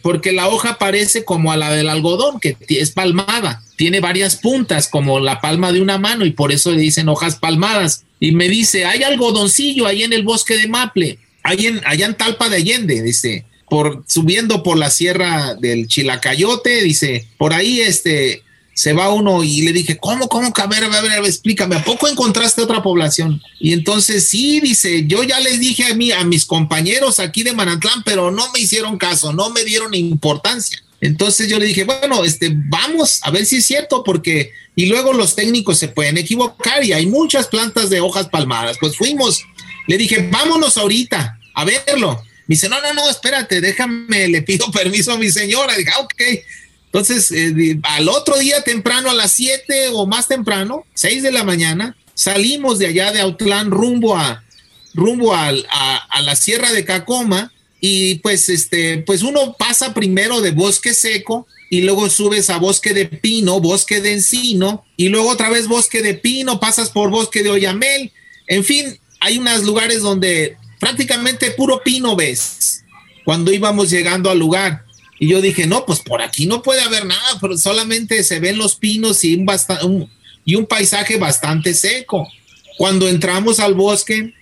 porque 0.02 0.32
la 0.32 0.48
hoja 0.48 0.78
parece 0.80 1.24
como 1.24 1.52
a 1.52 1.58
la 1.58 1.72
del 1.72 1.90
algodón, 1.90 2.40
que 2.40 2.58
es 2.68 2.92
palmada, 2.92 3.62
tiene 3.76 4.00
varias 4.00 4.36
puntas, 4.36 4.88
como 4.88 5.20
la 5.20 5.40
palma 5.40 5.72
de 5.72 5.82
una 5.82 6.00
mano, 6.00 6.26
y 6.26 6.32
por 6.32 6.52
eso 6.52 6.72
le 6.72 6.82
dicen 6.82 7.10
hojas 7.10 7.36
palmadas. 7.36 8.06
Y 8.20 8.32
me 8.32 8.50
dice, 8.50 8.86
hay 8.86 9.04
algodoncillo 9.04 9.86
ahí 9.86 10.02
en 10.02 10.14
el 10.14 10.24
bosque 10.24 10.58
de 10.58 10.68
Maple, 10.68 11.20
ahí 11.44 11.68
en, 11.68 11.82
allá 11.86 12.08
en 12.08 12.16
Talpa 12.16 12.50
de 12.50 12.58
Allende, 12.58 13.04
dice, 13.04 13.46
por 13.70 14.04
subiendo 14.08 14.64
por 14.64 14.78
la 14.78 14.90
sierra 14.90 15.54
del 15.54 15.88
Chilacayote, 15.88 16.84
dice, 16.84 17.28
por 17.38 17.54
ahí 17.54 17.82
este 17.82 18.42
se 18.78 18.94
va 18.94 19.12
uno 19.12 19.44
y 19.44 19.64
le 19.64 19.74
dije, 19.74 19.98
¿cómo, 19.98 20.30
cómo? 20.30 20.54
A 20.56 20.68
ver, 20.68 20.84
a 20.84 20.88
ver, 20.88 20.98
a 20.98 21.02
ver, 21.02 21.26
explícame, 21.26 21.78
¿a 21.78 21.84
poco 21.84 22.08
encontraste 22.08 22.62
otra 22.62 22.84
población? 22.84 23.42
Y 23.60 23.74
entonces 23.74 24.28
sí, 24.28 24.60
dice, 24.60 25.08
yo 25.08 25.24
ya 25.24 25.40
les 25.40 25.60
dije 25.60 25.86
a 25.86 25.96
mí, 25.96 26.12
a 26.12 26.24
mis 26.24 26.46
compañeros 26.46 27.20
aquí 27.20 27.42
de 27.42 27.54
Manantlán, 27.54 28.04
pero 28.04 28.30
no 28.30 28.52
me 28.52 28.60
hicieron 28.60 29.00
caso, 29.00 29.34
no 29.34 29.50
me 29.50 29.64
dieron 29.64 29.96
importancia. 29.96 30.80
Entonces 31.02 31.50
yo 31.50 31.58
le 31.58 31.66
dije, 31.66 31.86
bueno, 31.86 32.24
este, 32.24 32.52
vamos 32.54 33.20
a 33.24 33.32
ver 33.32 33.48
si 33.48 33.56
es 33.56 33.66
cierto, 33.66 34.04
porque, 34.04 34.52
y 34.76 34.86
luego 34.86 35.12
los 35.12 35.34
técnicos 35.34 35.80
se 35.80 35.88
pueden 35.88 36.20
equivocar 36.20 36.84
y 36.84 36.94
hay 36.94 37.08
muchas 37.08 37.48
plantas 37.48 37.90
de 37.90 38.00
hojas 38.00 38.30
palmadas. 38.30 38.78
Pues 38.80 38.96
fuimos, 38.96 39.44
le 39.88 39.98
dije, 39.98 40.30
vámonos 40.32 40.78
ahorita 40.78 41.40
a 41.56 41.66
verlo. 41.66 42.22
Me 42.46 42.54
dice, 42.54 42.70
no, 42.70 42.80
no, 42.80 42.94
no, 42.94 43.10
espérate, 43.10 43.60
déjame, 43.60 44.28
le 44.28 44.44
pido 44.44 44.70
permiso 44.72 45.14
a 45.14 45.18
mi 45.18 45.32
señora. 45.32 45.76
Dije, 45.76 45.90
ah, 45.96 46.02
ok. 46.02 46.22
Entonces, 46.88 47.32
eh, 47.32 47.80
al 47.84 48.10
otro 48.10 48.38
día 48.38 48.62
temprano, 48.64 49.10
a 49.10 49.14
las 49.14 49.34
7 49.34 49.90
o 49.94 50.08
más 50.08 50.28
temprano, 50.28 50.86
6 50.96 51.22
de 51.22 51.32
la 51.32 51.44
mañana, 51.44 51.96
salimos 52.14 52.80
de 52.80 52.88
allá 52.88 53.12
de 53.12 53.22
Autlán 53.22 53.70
rumbo 53.70 54.18
a 54.18 54.44
rumbo 54.96 55.36
a, 55.36 55.52
la 55.52 56.36
sierra 56.36 56.74
de 56.74 56.84
Cacoma 56.84 57.54
y 57.80 58.16
pues 58.16 58.50
este 58.50 58.98
pues 58.98 59.22
uno 59.22 59.54
pasa 59.54 59.94
primero 59.94 60.42
de 60.42 60.50
bosque 60.50 60.96
seco 60.96 61.46
y 61.70 61.82
luego 61.82 62.10
subes 62.10 62.50
a 62.50 62.58
bosque 62.58 62.96
de 62.96 63.06
pino, 63.06 63.60
bosque 63.60 64.02
de 64.02 64.14
encino 64.14 64.84
y 64.98 65.10
luego 65.10 65.30
otra 65.30 65.52
vez 65.52 65.68
bosque 65.68 66.02
de 66.02 66.16
pino, 66.16 66.60
pasas 66.60 66.90
por 66.90 67.12
bosque 67.12 67.44
de 67.44 67.52
oyamel, 67.52 68.12
en 68.48 68.64
fin, 68.64 69.00
hay 69.20 69.38
unos 69.38 69.64
lugares 69.64 70.02
donde 70.02 70.58
prácticamente 70.80 71.52
puro 71.52 71.84
pino 71.84 72.16
ves 72.16 72.84
cuando 73.24 73.54
íbamos 73.54 73.92
llegando 73.92 74.32
al 74.32 74.40
lugar 74.40 74.87
Y 75.20 75.28
yo 75.28 75.42
dije, 75.42 75.66
no, 75.68 75.86
pues 75.86 76.00
por 76.00 76.22
aquí 76.22 76.46
no 76.46 76.62
puede 76.62 76.82
haber 76.82 77.06
nada, 77.06 77.38
pero 77.42 77.58
solamente 77.58 78.24
se 78.24 78.40
ven 78.40 78.58
los 78.58 78.76
pinos 78.76 79.24
y 79.24 79.36
un, 79.36 80.10
y 80.46 80.56
un 80.56 80.66
paisaje 80.66 81.18
bastante 81.18 81.74
seco. 81.74 82.28
Cuando 82.78 83.08
entramos 83.08 83.60
al 83.60 83.74
bosque, 83.74 84.34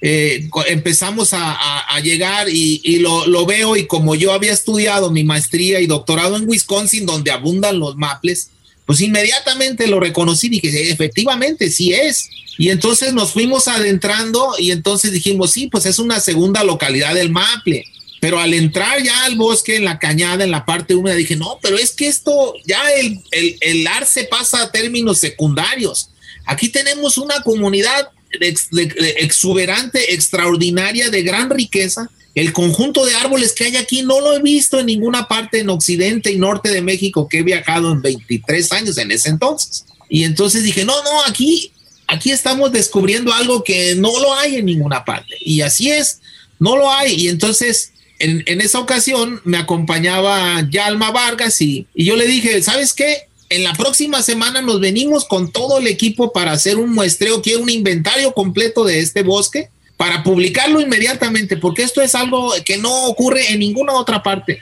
eh, 0.00 0.48
empezamos 0.66 1.30
a, 1.32 2.00
llegar 2.02 2.48
y, 2.50 2.98
lo, 2.98 3.26
lo, 3.26 3.46
veo 3.46 3.76
y 3.76 3.86
como 3.86 4.14
yo 4.14 4.32
había 4.32 4.52
estudiado 4.52 5.10
mi 5.10 5.24
maestría 5.24 5.80
y 5.80 5.86
doctorado 5.86 6.36
en 6.36 6.48
Wisconsin, 6.48 7.06
donde 7.06 7.30
abundan 7.30 7.78
los 7.78 7.96
maples, 7.96 8.50
pues 8.84 9.00
inmediatamente 9.00 9.86
lo 9.86 10.00
reconocí 10.00 10.48
y 10.48 10.60
dije, 10.60 10.90
efectivamente, 10.90 11.70
sí 11.70 11.94
es. 11.94 12.28
Y 12.58 12.68
entonces 12.68 13.12
nos 13.14 13.32
fuimos 13.32 13.66
adentrando 13.68 14.54
y 14.58 14.70
entonces 14.70 15.12
dijimos, 15.12 15.52
sí, 15.52 15.68
pues 15.68 15.86
es 15.86 15.98
una 15.98 16.20
segunda 16.20 16.62
localidad 16.64 17.14
del 17.14 17.30
maple. 17.30 17.84
Pero 18.24 18.40
al 18.40 18.54
entrar 18.54 19.02
ya 19.02 19.26
al 19.26 19.36
bosque, 19.36 19.76
en 19.76 19.84
la 19.84 19.98
cañada, 19.98 20.44
en 20.44 20.50
la 20.50 20.64
parte 20.64 20.94
húmeda, 20.94 21.14
dije, 21.14 21.36
no, 21.36 21.58
pero 21.60 21.76
es 21.76 21.92
que 21.92 22.06
esto, 22.06 22.54
ya 22.64 22.80
el, 22.92 23.20
el, 23.30 23.58
el 23.60 23.86
arce 23.86 24.24
pasa 24.24 24.62
a 24.62 24.72
términos 24.72 25.18
secundarios. 25.18 26.08
Aquí 26.46 26.70
tenemos 26.70 27.18
una 27.18 27.42
comunidad 27.42 28.08
exuberante, 28.40 30.14
extraordinaria, 30.14 31.10
de 31.10 31.22
gran 31.22 31.50
riqueza. 31.50 32.08
El 32.34 32.54
conjunto 32.54 33.04
de 33.04 33.14
árboles 33.14 33.52
que 33.52 33.64
hay 33.64 33.76
aquí 33.76 34.00
no 34.00 34.18
lo 34.20 34.32
he 34.32 34.40
visto 34.40 34.80
en 34.80 34.86
ninguna 34.86 35.28
parte 35.28 35.58
en 35.58 35.68
occidente 35.68 36.32
y 36.32 36.38
norte 36.38 36.70
de 36.70 36.80
México 36.80 37.28
que 37.28 37.40
he 37.40 37.42
viajado 37.42 37.92
en 37.92 38.00
23 38.00 38.72
años 38.72 38.96
en 38.96 39.10
ese 39.10 39.28
entonces. 39.28 39.84
Y 40.08 40.24
entonces 40.24 40.62
dije, 40.62 40.86
no, 40.86 40.94
no, 41.02 41.24
aquí, 41.26 41.72
aquí 42.06 42.30
estamos 42.30 42.72
descubriendo 42.72 43.34
algo 43.34 43.62
que 43.62 43.94
no 43.96 44.18
lo 44.18 44.32
hay 44.32 44.56
en 44.56 44.64
ninguna 44.64 45.04
parte. 45.04 45.36
Y 45.40 45.60
así 45.60 45.90
es, 45.90 46.20
no 46.58 46.74
lo 46.74 46.90
hay. 46.90 47.16
Y 47.16 47.28
entonces 47.28 47.90
en, 48.24 48.60
esa 48.60 48.78
ocasión 48.78 49.40
me 49.44 49.58
acompañaba 49.58 50.66
Yalma 50.70 51.10
Vargas 51.10 51.60
y, 51.60 51.86
yo 51.94 52.16
le 52.16 52.26
dije, 52.26 52.62
¿sabes 52.62 52.92
qué? 52.92 53.28
en 53.50 53.62
la 53.62 53.74
próxima 53.74 54.22
semana 54.22 54.62
nos 54.62 54.80
venimos 54.80 55.26
con 55.26 55.52
todo 55.52 55.78
el 55.78 55.86
equipo 55.86 56.32
para 56.32 56.52
hacer 56.52 56.76
un 56.76 56.92
muestreo, 56.92 57.42
quiero 57.42 57.62
un 57.62 57.70
inventario 57.70 58.32
completo 58.32 58.84
de 58.84 58.98
este 58.98 59.22
bosque 59.22 59.68
para 59.96 60.24
publicarlo 60.24 60.80
inmediatamente, 60.80 61.56
porque 61.56 61.82
esto 61.82 62.00
es 62.00 62.14
algo 62.14 62.52
que 62.64 62.78
no 62.78 63.04
ocurre 63.04 63.52
en 63.52 63.60
ninguna 63.60 63.92
otra 63.92 64.22
parte. 64.22 64.60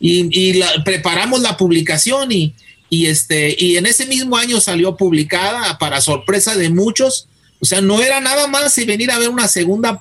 Y, 0.00 0.60
preparamos 0.84 1.40
la 1.40 1.56
publicación 1.56 2.30
y, 2.30 2.54
este, 2.90 3.56
y 3.58 3.76
en 3.76 3.86
ese 3.86 4.04
mismo 4.06 4.36
año 4.36 4.60
salió 4.60 4.96
publicada 4.96 5.78
para 5.78 6.00
sorpresa 6.00 6.54
de 6.54 6.68
muchos. 6.68 7.28
O 7.60 7.64
sea, 7.64 7.80
no 7.80 8.02
era 8.02 8.20
nada 8.20 8.46
más 8.46 8.76
venir 8.84 9.10
a 9.10 9.18
ver 9.18 9.30
una 9.30 9.48
segunda 9.48 9.98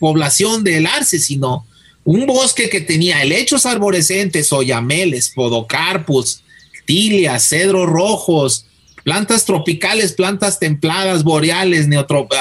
población 0.00 0.64
del 0.64 0.86
arce, 0.86 1.18
sino 1.20 1.64
un 2.10 2.24
bosque 2.24 2.70
que 2.70 2.80
tenía 2.80 3.20
helechos 3.20 3.66
arborescentes, 3.66 4.50
oyameles, 4.50 5.28
podocarpus, 5.28 6.42
tilias, 6.86 7.46
cedros 7.46 7.86
rojos, 7.86 8.64
plantas 9.04 9.44
tropicales, 9.44 10.12
plantas 10.12 10.58
templadas, 10.58 11.22
boreales, 11.22 11.86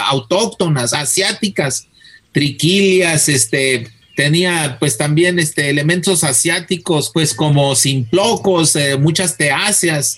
autóctonas, 0.06 0.94
asiáticas, 0.94 1.90
triquilias, 2.32 3.28
este, 3.28 3.90
tenía 4.16 4.78
pues 4.80 4.98
también 4.98 5.38
este, 5.38 5.70
elementos 5.70 6.24
asiáticos, 6.24 7.12
pues 7.14 7.34
como 7.34 7.76
simplocos, 7.76 8.74
eh, 8.78 8.96
muchas 8.96 9.36
teáceas, 9.36 10.18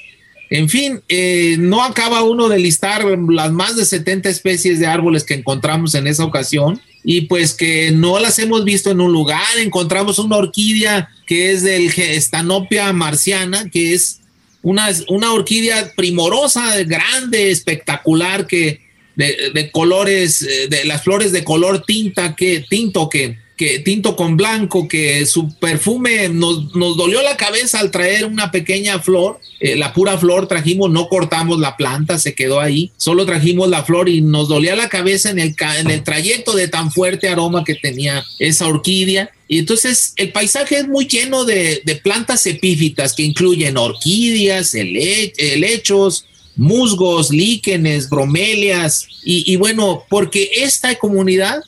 en 0.52 0.70
fin, 0.70 1.02
eh, 1.10 1.56
no 1.58 1.84
acaba 1.84 2.22
uno 2.22 2.50
de 2.50 2.60
listar 2.60 3.04
las 3.28 3.52
más 3.52 3.76
de 3.76 3.86
70 3.86 4.30
especies 4.30 4.80
de 4.80 4.86
árboles 4.86 5.24
que 5.24 5.34
encontramos 5.34 5.96
en 5.96 6.06
esa 6.06 6.24
ocasión 6.24 6.80
y 7.04 7.22
pues 7.22 7.54
que 7.54 7.92
no 7.92 8.20
las 8.20 8.40
hemos 8.40 8.64
visto 8.64 8.92
en 8.92 9.02
un 9.02 9.12
lugar. 9.12 9.58
Encontramos 9.58 10.20
una 10.20 10.38
orquídea 10.38 11.10
que 11.26 11.52
es 11.52 11.64
del 11.64 11.92
Stanopia 11.92 12.92
marciana, 12.94 13.70
que 13.70 13.94
es 13.94 14.20
una, 14.62 14.90
una 15.08 15.32
orquídea 15.32 15.94
primorosa, 15.96 16.84
grande, 16.84 17.52
espectacular, 17.52 18.48
que 18.48 18.82
de, 19.16 19.70
colores, 19.72 20.42
eh, 20.42 20.68
de 20.70 20.86
las 20.86 21.04
flores 21.04 21.32
de 21.32 21.44
color 21.44 21.84
tinta, 21.86 22.36
que 22.36 22.66
tinto 22.70 23.10
que 23.10 23.38
que 23.60 23.80
tinto 23.80 24.16
con 24.16 24.38
blanco, 24.38 24.88
que 24.88 25.26
su 25.26 25.54
perfume 25.60 26.30
nos, 26.30 26.74
nos 26.78 26.96
dolió 26.96 27.22
la 27.22 27.36
cabeza 27.36 27.82
al 27.82 27.92
traer 27.92 28.24
una 28.24 28.52
pequeña 28.52 29.00
flor, 29.00 29.42
eh, 29.60 29.76
la 29.76 29.92
pura 29.94 30.18
flor 30.18 30.48
trajimos, 30.48 30.90
no 30.90 31.10
cortamos 31.10 31.60
la 31.60 31.76
planta, 31.76 32.18
se 32.20 32.34
quedó 32.34 32.62
ahí, 32.62 32.94
solo 32.96 33.26
trajimos 33.26 33.68
la 33.68 33.84
flor 33.84 34.08
y 34.08 34.22
nos 34.22 34.48
dolía 34.48 34.78
la 34.78 34.88
cabeza 34.88 35.30
en 35.30 35.40
el, 35.40 35.56
en 35.78 35.92
el 35.92 36.06
trayecto 36.06 36.56
de 36.56 36.70
tan 36.70 36.90
fuerte 36.90 37.28
aroma 37.28 37.66
que 37.66 37.76
tenía 37.76 38.24
esa 38.40 38.66
orquídea. 38.66 39.30
Y 39.50 39.60
entonces 39.60 40.14
el 40.16 40.32
paisaje 40.32 40.78
es 40.78 40.88
muy 40.88 41.06
lleno 41.06 41.44
de, 41.44 41.82
de 41.84 41.96
plantas 41.98 42.46
epífitas 42.46 43.12
que 43.12 43.24
incluyen 43.24 43.76
orquídeas, 43.76 44.74
helechos, 44.74 46.24
musgos, 46.56 47.30
líquenes, 47.30 48.08
bromelias. 48.10 49.06
Y, 49.26 49.52
y 49.52 49.58
bueno, 49.58 50.06
porque 50.08 50.50
esta 50.56 50.96
comunidad 50.96 51.60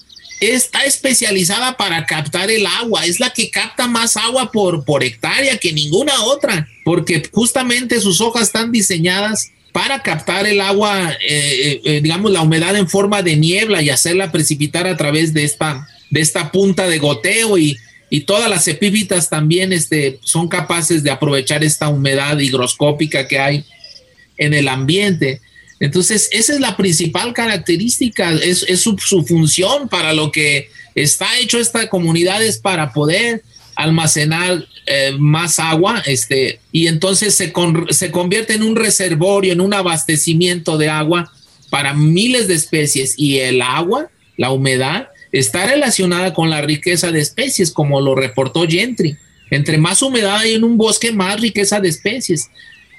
está 0.42 0.86
especializada 0.86 1.78
para 1.78 2.06
captar 2.06 2.50
el 2.50 2.66
agua, 2.66 3.06
es 3.06 3.20
la 3.20 3.32
que 3.32 3.52
capta 3.52 3.88
más 3.88 4.18
agua 4.18 4.52
por, 4.52 4.84
por 4.84 5.04
hectárea 5.04 5.58
que 5.58 5.72
ninguna 5.72 6.24
otra, 6.24 6.68
porque 6.84 7.22
justamente 7.32 8.02
sus 8.02 8.20
hojas 8.20 8.44
están 8.44 8.72
diseñadas 8.72 9.52
para 9.72 10.02
captar 10.02 10.48
el 10.48 10.60
agua, 10.60 11.12
eh, 11.12 11.20
eh, 11.30 11.82
eh, 11.86 12.02
digamos, 12.02 12.32
la 12.32 12.42
humedad 12.42 12.76
en 12.76 12.90
forma 12.90 13.22
de 13.22 13.38
niebla 13.38 13.82
y 13.82 13.90
hacerla 13.90 14.32
precipitar 14.32 14.88
a 14.88 14.98
través 14.98 15.34
de 15.34 15.44
esta, 15.44 15.88
de 16.10 16.22
esta 16.22 16.52
punta 16.52 16.88
de 16.88 16.98
goteo 16.98 17.58
y, 17.58 17.78
y 18.10 18.22
todas 18.22 18.50
las 18.50 18.68
epífitas 18.68 19.30
también 19.30 19.72
este, 19.72 20.20
son 20.24 20.48
capaces 20.50 21.04
de 21.04 21.12
aprovechar 21.12 21.64
esta 21.64 21.88
humedad 21.88 22.38
higroscópica 22.40 23.28
que 23.28 23.40
hay 23.40 23.64
en 24.38 24.54
el 24.54 24.68
ambiente. 24.68 25.40
Entonces, 25.82 26.30
esa 26.32 26.54
es 26.54 26.60
la 26.60 26.78
principal 26.78 27.34
característica, 27.34 28.32
es, 28.34 28.64
su, 28.80 28.96
función 28.98 29.90
para 29.90 30.14
lo 30.14 30.32
que 30.32 30.70
está 30.94 31.40
hecho 31.40 31.60
esta 31.60 31.90
comunidad 31.90 32.44
es 32.44 32.60
para 32.60 32.94
poder 32.94 33.42
almacenar 33.76 34.64
eh, 34.86 35.16
más 35.18 35.58
agua, 35.58 36.04
este, 36.06 36.60
y 36.72 36.86
entonces 36.86 37.34
se, 37.34 37.52
se 37.90 38.12
convierte 38.12 38.54
en 38.54 38.62
un 38.62 38.76
reservorio, 38.76 39.54
en 39.54 39.60
un 39.60 39.74
abastecimiento 39.74 40.78
de 40.78 40.90
agua 40.90 41.34
para 41.72 41.96
miles 41.96 42.48
de 42.48 42.54
especies 42.54 43.16
y 43.18 43.40
el 43.40 43.64
agua, 43.64 44.12
la 44.38 44.52
humedad, 44.52 45.08
está 45.32 45.66
relacionada 45.66 46.32
con 46.36 46.52
la 46.52 46.62
riqueza 46.62 47.12
de 47.12 47.22
especies, 47.22 47.72
como 47.72 48.02
lo 48.02 48.14
reportó 48.14 48.68
Gentry. 48.68 49.18
Entre 49.50 49.80
más 49.80 50.04
humedad 50.04 50.38
hay 50.38 50.54
en 50.54 50.64
un 50.64 50.78
bosque, 50.78 51.12
más 51.12 51.42
riqueza 51.42 51.80
de 51.80 51.90
especies. 51.90 52.50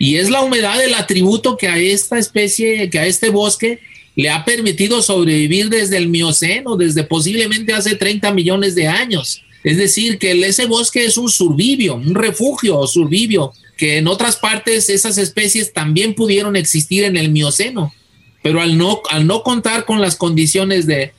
Y 0.03 0.17
es 0.17 0.31
la 0.31 0.43
humedad 0.43 0.85
el 0.85 0.95
atributo 0.95 1.57
que 1.57 1.69
a 1.69 1.79
esta 1.79 2.19
especie, 2.19 2.91
que 2.91 2.99
a 2.99 3.07
este 3.07 3.31
bosque 3.31 3.79
le 4.17 4.31
ha 4.31 4.45
permitido 4.45 5.01
sobrevivir 5.01 5.69
desde 5.69 5.97
el 5.97 6.09
Mioceno, 6.09 6.77
desde 6.77 7.05
posiblemente 7.05 7.73
hace 7.73 7.95
30 7.95 8.33
millones 8.33 8.75
de 8.75 8.89
años. 8.89 9.45
Es 9.63 9.77
decir, 9.77 10.19
que 10.19 10.33
ese 10.33 10.67
bosque 10.67 11.05
es 11.05 11.17
un 11.17 11.31
survivio, 11.31 11.95
un 11.95 12.17
refugio 12.17 12.79
o 12.79 12.89
survivio, 12.89 13.53
que 13.77 13.99
en 13.99 14.09
otras 14.09 14.35
partes 14.35 14.91
esas 14.91 15.19
especies 15.19 15.73
también 15.73 16.15
pudieron 16.15 16.57
existir 16.57 17.05
en 17.05 17.17
el 17.17 17.31
Mioceno, 17.31 17.95
pero 18.43 18.61
al 18.61 18.77
no, 18.77 19.03
al 19.09 19.25
no 19.29 19.45
contar 19.45 19.85
con 19.85 20.01
las 20.01 20.17
condiciones 20.17 20.85
de, 20.85 21.13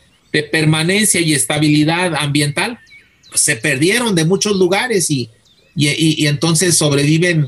permanencia 0.51 1.21
y 1.21 1.34
estabilidad 1.34 2.15
ambiental, 2.15 2.79
pues 3.29 3.39
se 3.39 3.55
perdieron 3.55 4.13
de 4.13 4.25
muchos 4.25 4.57
lugares 4.57 5.09
y, 5.09 5.29
y 5.73 6.27
entonces 6.27 6.75
sobreviven 6.75 7.47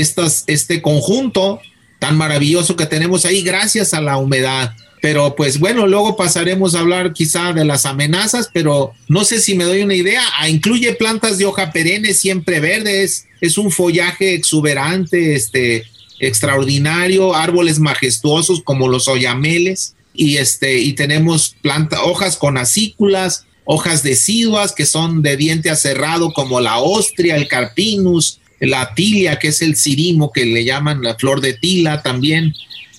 este 0.00 0.82
conjunto 0.82 1.60
tan 1.98 2.16
maravilloso 2.16 2.76
que 2.76 2.86
tenemos 2.86 3.24
ahí 3.24 3.42
gracias 3.42 3.94
a 3.94 4.00
la 4.00 4.16
humedad. 4.18 4.72
Pero 5.02 5.36
pues 5.36 5.58
bueno, 5.58 5.86
luego 5.86 6.16
pasaremos 6.16 6.74
a 6.74 6.80
hablar 6.80 7.12
quizá 7.12 7.52
de 7.52 7.64
las 7.64 7.86
amenazas, 7.86 8.50
pero 8.52 8.92
no 9.08 9.24
sé 9.24 9.40
si 9.40 9.54
me 9.54 9.64
doy 9.64 9.82
una 9.82 9.94
idea. 9.94 10.22
Ah, 10.38 10.48
incluye 10.48 10.94
plantas 10.94 11.38
de 11.38 11.46
hoja 11.46 11.70
perenne 11.70 12.14
siempre 12.14 12.60
verdes, 12.60 13.26
es 13.40 13.58
un 13.58 13.70
follaje 13.70 14.34
exuberante, 14.34 15.34
este, 15.34 15.84
extraordinario, 16.18 17.34
árboles 17.34 17.78
majestuosos 17.78 18.62
como 18.62 18.88
los 18.88 19.08
oyameles 19.08 19.94
y 20.14 20.38
este 20.38 20.78
y 20.78 20.94
tenemos 20.94 21.54
planta, 21.60 22.02
hojas 22.04 22.36
con 22.36 22.56
acículas, 22.56 23.44
hojas 23.64 24.02
deciduas 24.02 24.72
que 24.72 24.86
son 24.86 25.22
de 25.22 25.36
diente 25.36 25.70
aserrado 25.70 26.32
como 26.32 26.60
la 26.60 26.78
ostria, 26.78 27.36
el 27.36 27.48
carpinus, 27.48 28.40
la 28.60 28.94
tilia, 28.94 29.38
que 29.38 29.48
es 29.48 29.62
el 29.62 29.76
cirimo, 29.76 30.32
que 30.32 30.44
le 30.44 30.64
llaman 30.64 31.02
la 31.02 31.14
flor 31.16 31.40
de 31.40 31.54
tila 31.54 32.02
también. 32.02 32.54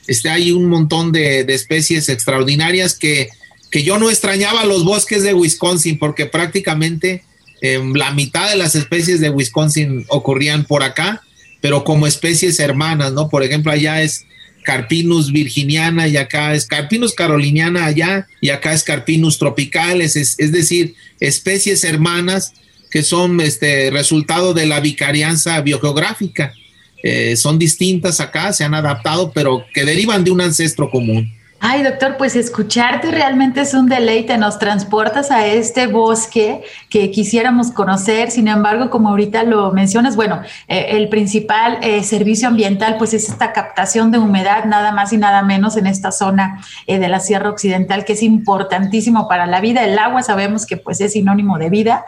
Este, 0.07 0.29
hay 0.29 0.51
un 0.51 0.67
montón 0.67 1.11
de, 1.11 1.41
especies 1.41 2.09
extraordinarias 2.09 2.95
que, 2.95 3.29
que, 3.71 3.83
yo 3.83 3.97
no 3.97 4.09
extrañaba 4.09 4.65
los 4.65 4.83
bosques 4.85 5.23
de 5.23 5.33
Wisconsin, 5.33 5.97
porque 5.97 6.25
prácticamente 6.25 7.23
em, 7.61 7.93
la 7.93 8.11
mitad 8.11 8.49
de 8.49 8.55
las 8.55 8.75
especies 8.75 9.19
de 9.19 9.29
Wisconsin 9.29 10.05
ocurrían 10.09 10.65
por 10.65 10.83
acá, 10.83 11.21
pero 11.59 11.83
como 11.83 12.07
especies 12.07 12.59
hermanas, 12.59 13.13
¿no? 13.13 13.29
Por 13.29 13.43
ejemplo, 13.43 13.71
allá 13.71 14.01
es 14.03 14.25
Carpinus 14.63 15.31
virginiana 15.31 16.07
y 16.07 16.17
acá 16.17 16.53
es 16.53 16.65
Carpinus 16.65 17.13
caroliniana 17.13 17.85
allá 17.85 18.27
y 18.41 18.49
acá 18.49 18.73
es 18.73 18.83
Carpinus 18.83 19.39
tropicales, 19.39 20.15
es, 20.15 20.35
es 20.37 20.51
decir, 20.51 20.93
especies 21.19 21.83
hermanas 21.83 22.53
que 22.89 23.03
son 23.03 23.39
este 23.41 23.89
resultado 23.91 24.53
de 24.53 24.65
la 24.65 24.79
vicarianza 24.79 25.59
biogeográfica. 25.61 26.53
Eh, 27.03 27.35
son 27.35 27.59
distintas 27.59 28.19
acá, 28.19 28.53
se 28.53 28.63
han 28.63 28.73
adaptado, 28.73 29.31
pero 29.31 29.65
que 29.73 29.85
derivan 29.85 30.23
de 30.23 30.31
un 30.31 30.41
ancestro 30.41 30.89
común. 30.89 31.31
Ay, 31.59 31.81
doctor, 31.81 32.17
pues 32.17 32.35
escucharte 32.35 33.09
realmente 33.09 33.61
es 33.61 33.73
un 33.73 33.87
deleite, 33.87 34.37
nos 34.37 34.59
transportas 34.59 35.31
a 35.31 35.47
este 35.47 35.87
bosque 35.87 36.61
que 36.87 37.09
quisiéramos 37.09 37.71
conocer, 37.71 38.29
sin 38.29 38.47
embargo, 38.47 38.91
como 38.91 39.09
ahorita 39.09 39.41
lo 39.41 39.71
mencionas, 39.71 40.15
bueno, 40.15 40.39
eh, 40.67 40.89
el 40.91 41.09
principal 41.09 41.79
eh, 41.81 42.03
servicio 42.03 42.47
ambiental 42.47 42.97
pues 42.99 43.15
es 43.15 43.27
esta 43.27 43.53
captación 43.53 44.11
de 44.11 44.19
humedad, 44.19 44.65
nada 44.65 44.91
más 44.91 45.13
y 45.13 45.17
nada 45.17 45.41
menos 45.41 45.77
en 45.77 45.87
esta 45.87 46.11
zona 46.11 46.63
eh, 46.85 46.99
de 46.99 47.07
la 47.07 47.19
Sierra 47.19 47.49
Occidental, 47.49 48.05
que 48.05 48.13
es 48.13 48.21
importantísimo 48.21 49.27
para 49.27 49.47
la 49.47 49.59
vida, 49.59 49.83
el 49.83 49.97
agua 49.97 50.21
sabemos 50.21 50.67
que 50.67 50.77
pues 50.77 51.01
es 51.01 51.13
sinónimo 51.13 51.57
de 51.57 51.71
vida. 51.71 52.05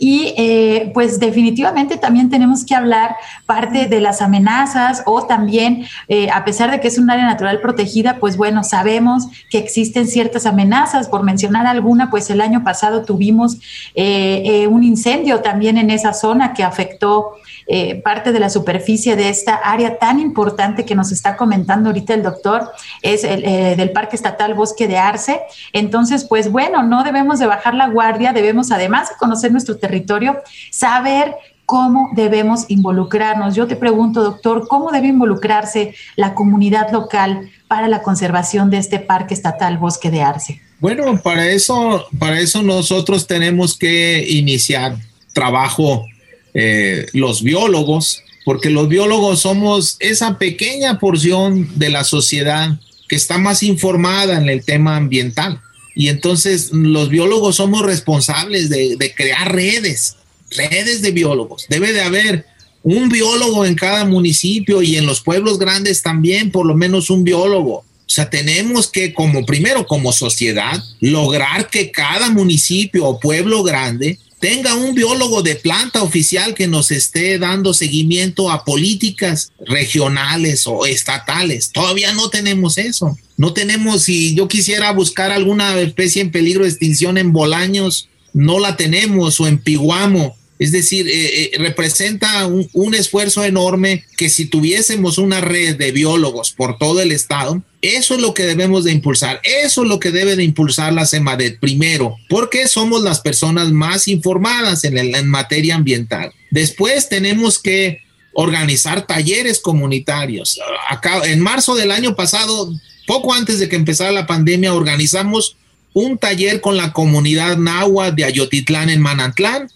Y 0.00 0.90
pues 0.94 1.18
definitivamente 1.18 1.96
también 1.96 2.30
tenemos 2.30 2.64
que 2.64 2.76
hablar 2.76 3.16
parte 3.46 3.86
de 3.86 4.00
las 4.00 4.22
amenazas 4.22 5.02
o 5.06 5.26
también, 5.26 5.86
a 6.32 6.44
pesar 6.44 6.70
de 6.70 6.78
que 6.78 6.86
es 6.86 6.98
un 6.98 7.10
área 7.10 7.26
natural 7.26 7.60
protegida, 7.60 8.18
pues 8.20 8.36
bueno, 8.36 8.62
sabemos 8.62 8.87
sabemos 8.88 9.28
que 9.50 9.58
existen 9.58 10.06
ciertas 10.06 10.46
amenazas. 10.46 11.08
Por 11.08 11.22
mencionar 11.22 11.66
alguna, 11.66 12.08
pues 12.10 12.30
el 12.30 12.40
año 12.40 12.64
pasado 12.64 13.04
tuvimos 13.04 13.56
eh, 13.94 14.42
eh, 14.44 14.66
un 14.66 14.82
incendio 14.82 15.40
también 15.40 15.76
en 15.76 15.90
esa 15.90 16.14
zona 16.14 16.54
que 16.54 16.64
afectó 16.64 17.32
eh, 17.66 17.96
parte 17.96 18.32
de 18.32 18.40
la 18.40 18.48
superficie 18.48 19.14
de 19.14 19.28
esta 19.28 19.56
área 19.56 19.98
tan 19.98 20.20
importante 20.20 20.86
que 20.86 20.94
nos 20.94 21.12
está 21.12 21.36
comentando 21.36 21.90
ahorita 21.90 22.14
el 22.14 22.22
doctor, 22.22 22.70
es 23.02 23.24
el, 23.24 23.42
del 23.76 23.90
Parque 23.90 24.16
Estatal 24.16 24.54
Bosque 24.54 24.88
de 24.88 24.96
Arce. 24.96 25.42
Entonces, 25.74 26.24
pues 26.24 26.50
bueno, 26.50 26.82
no 26.82 27.04
debemos 27.04 27.38
de 27.38 27.46
bajar 27.46 27.74
la 27.74 27.88
guardia, 27.88 28.32
debemos 28.32 28.72
además 28.72 29.10
de 29.10 29.16
conocer 29.16 29.52
nuestro 29.52 29.76
territorio, 29.76 30.38
saber 30.70 31.34
cómo 31.68 32.08
debemos 32.14 32.64
involucrarnos. 32.68 33.54
Yo 33.54 33.66
te 33.66 33.76
pregunto, 33.76 34.22
doctor, 34.22 34.66
¿cómo 34.68 34.90
debe 34.90 35.08
involucrarse 35.08 35.94
la 36.16 36.32
comunidad 36.32 36.90
local 36.92 37.50
para 37.68 37.88
la 37.88 38.00
conservación 38.00 38.70
de 38.70 38.78
este 38.78 39.00
parque 39.00 39.34
estatal 39.34 39.76
Bosque 39.76 40.10
de 40.10 40.22
Arce? 40.22 40.62
Bueno, 40.80 41.20
para 41.22 41.46
eso, 41.46 42.06
para 42.18 42.40
eso 42.40 42.62
nosotros 42.62 43.26
tenemos 43.26 43.76
que 43.76 44.26
iniciar 44.30 44.96
trabajo 45.34 46.06
eh, 46.54 47.04
los 47.12 47.42
biólogos, 47.42 48.22
porque 48.46 48.70
los 48.70 48.88
biólogos 48.88 49.40
somos 49.40 49.98
esa 50.00 50.38
pequeña 50.38 50.98
porción 50.98 51.68
de 51.78 51.90
la 51.90 52.04
sociedad 52.04 52.80
que 53.10 53.16
está 53.16 53.36
más 53.36 53.62
informada 53.62 54.38
en 54.38 54.48
el 54.48 54.64
tema 54.64 54.96
ambiental. 54.96 55.60
Y 55.94 56.08
entonces 56.08 56.70
los 56.72 57.10
biólogos 57.10 57.56
somos 57.56 57.82
responsables 57.82 58.70
de, 58.70 58.96
de 58.96 59.14
crear 59.14 59.54
redes, 59.54 60.17
redes 60.50 61.02
de 61.02 61.10
biólogos. 61.10 61.66
Debe 61.68 61.92
de 61.92 62.02
haber 62.02 62.46
un 62.82 63.08
biólogo 63.08 63.66
en 63.66 63.74
cada 63.74 64.04
municipio 64.04 64.82
y 64.82 64.96
en 64.96 65.06
los 65.06 65.20
pueblos 65.20 65.58
grandes 65.58 66.02
también, 66.02 66.50
por 66.50 66.66
lo 66.66 66.74
menos 66.74 67.10
un 67.10 67.24
biólogo. 67.24 67.84
O 68.08 68.10
sea, 68.10 68.30
tenemos 68.30 68.88
que, 68.88 69.12
como 69.12 69.44
primero, 69.44 69.86
como 69.86 70.12
sociedad, 70.12 70.82
lograr 71.00 71.68
que 71.68 71.90
cada 71.90 72.30
municipio 72.30 73.04
o 73.04 73.20
pueblo 73.20 73.62
grande 73.62 74.18
tenga 74.40 74.74
un 74.74 74.94
biólogo 74.94 75.42
de 75.42 75.56
planta 75.56 76.02
oficial 76.02 76.54
que 76.54 76.66
nos 76.66 76.90
esté 76.90 77.38
dando 77.38 77.74
seguimiento 77.74 78.50
a 78.50 78.64
políticas 78.64 79.52
regionales 79.66 80.66
o 80.66 80.86
estatales. 80.86 81.70
Todavía 81.72 82.12
no 82.12 82.30
tenemos 82.30 82.78
eso. 82.78 83.18
No 83.36 83.52
tenemos, 83.52 84.04
si 84.04 84.34
yo 84.34 84.48
quisiera 84.48 84.90
buscar 84.92 85.30
alguna 85.30 85.78
especie 85.80 86.22
en 86.22 86.30
peligro 86.30 86.64
de 86.64 86.70
extinción 86.70 87.18
en 87.18 87.32
Bolaños, 87.32 88.08
no 88.32 88.58
la 88.58 88.76
tenemos, 88.76 89.40
o 89.40 89.46
en 89.46 89.58
Piguamo, 89.58 90.36
es 90.58 90.72
decir, 90.72 91.06
eh, 91.08 91.12
eh, 91.12 91.50
representa 91.58 92.46
un, 92.46 92.94
esfuerzo 92.94 93.44
enorme 93.44 94.04
que 94.16 94.28
si 94.28 94.46
tuviésemos 94.46 95.18
una 95.18 95.40
red 95.40 95.76
de 95.76 95.92
biólogos 95.92 96.50
por 96.50 96.78
todo 96.78 97.00
el 97.00 97.12
estado, 97.12 97.62
eso 97.80 98.14
es 98.16 98.20
lo 98.20 98.34
que 98.34 98.42
debemos 98.42 98.82
de 98.82 98.90
impulsar. 98.90 99.40
Eso 99.44 99.84
es 99.84 99.88
lo 99.88 100.00
que 100.00 100.10
debe 100.10 100.34
de 100.34 100.42
impulsar 100.42 100.92
la 100.92 101.06
SEMADET 101.06 101.60
primero, 101.60 102.16
porque 102.28 102.66
somos 102.66 103.02
las 103.02 103.20
personas 103.20 103.70
más 103.70 104.08
informadas 104.08 104.82
en, 104.82 104.98
en 104.98 105.28
materia 105.28 105.76
ambiental. 105.76 106.32
Después 106.50 107.08
tenemos 107.08 107.60
que 107.60 108.00
organizar 108.32 109.06
talleres 109.06 109.60
comunitarios. 109.60 110.58
Acá, 110.88 111.22
en 111.24 111.40
marzo 111.40 111.76
del 111.76 111.92
año 111.92 112.16
pasado, 112.16 112.72
poco 113.06 113.32
antes 113.32 113.60
de 113.60 113.68
que 113.68 113.76
empezara 113.76 114.10
la 114.10 114.26
pandemia, 114.26 114.74
organizamos 114.74 115.56
un 115.98 116.18
taller 116.18 116.60
con 116.60 116.76
la 116.76 116.92
comunidad 116.92 117.56
náhuatl 117.56 118.16
de 118.16 118.24
Ayotitlán 118.24 118.90
en 118.90 119.00
Manantlán 119.00 119.70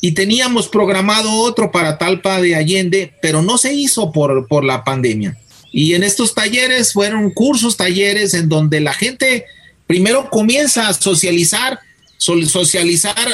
y 0.00 0.12
teníamos 0.12 0.68
programado 0.68 1.30
otro 1.32 1.70
para 1.70 1.98
Talpa 1.98 2.40
de 2.40 2.54
Allende, 2.54 3.12
pero 3.22 3.42
no 3.42 3.58
se 3.58 3.74
hizo 3.74 4.12
por, 4.12 4.46
por 4.46 4.64
la 4.64 4.84
pandemia. 4.84 5.36
Y 5.72 5.94
en 5.94 6.04
estos 6.04 6.34
talleres 6.34 6.92
fueron 6.92 7.30
cursos, 7.30 7.76
talleres 7.76 8.34
en 8.34 8.48
donde 8.48 8.80
la 8.80 8.94
gente 8.94 9.44
primero 9.86 10.30
comienza 10.30 10.88
a 10.88 10.94
socializar, 10.94 11.78
socializar 12.18 13.28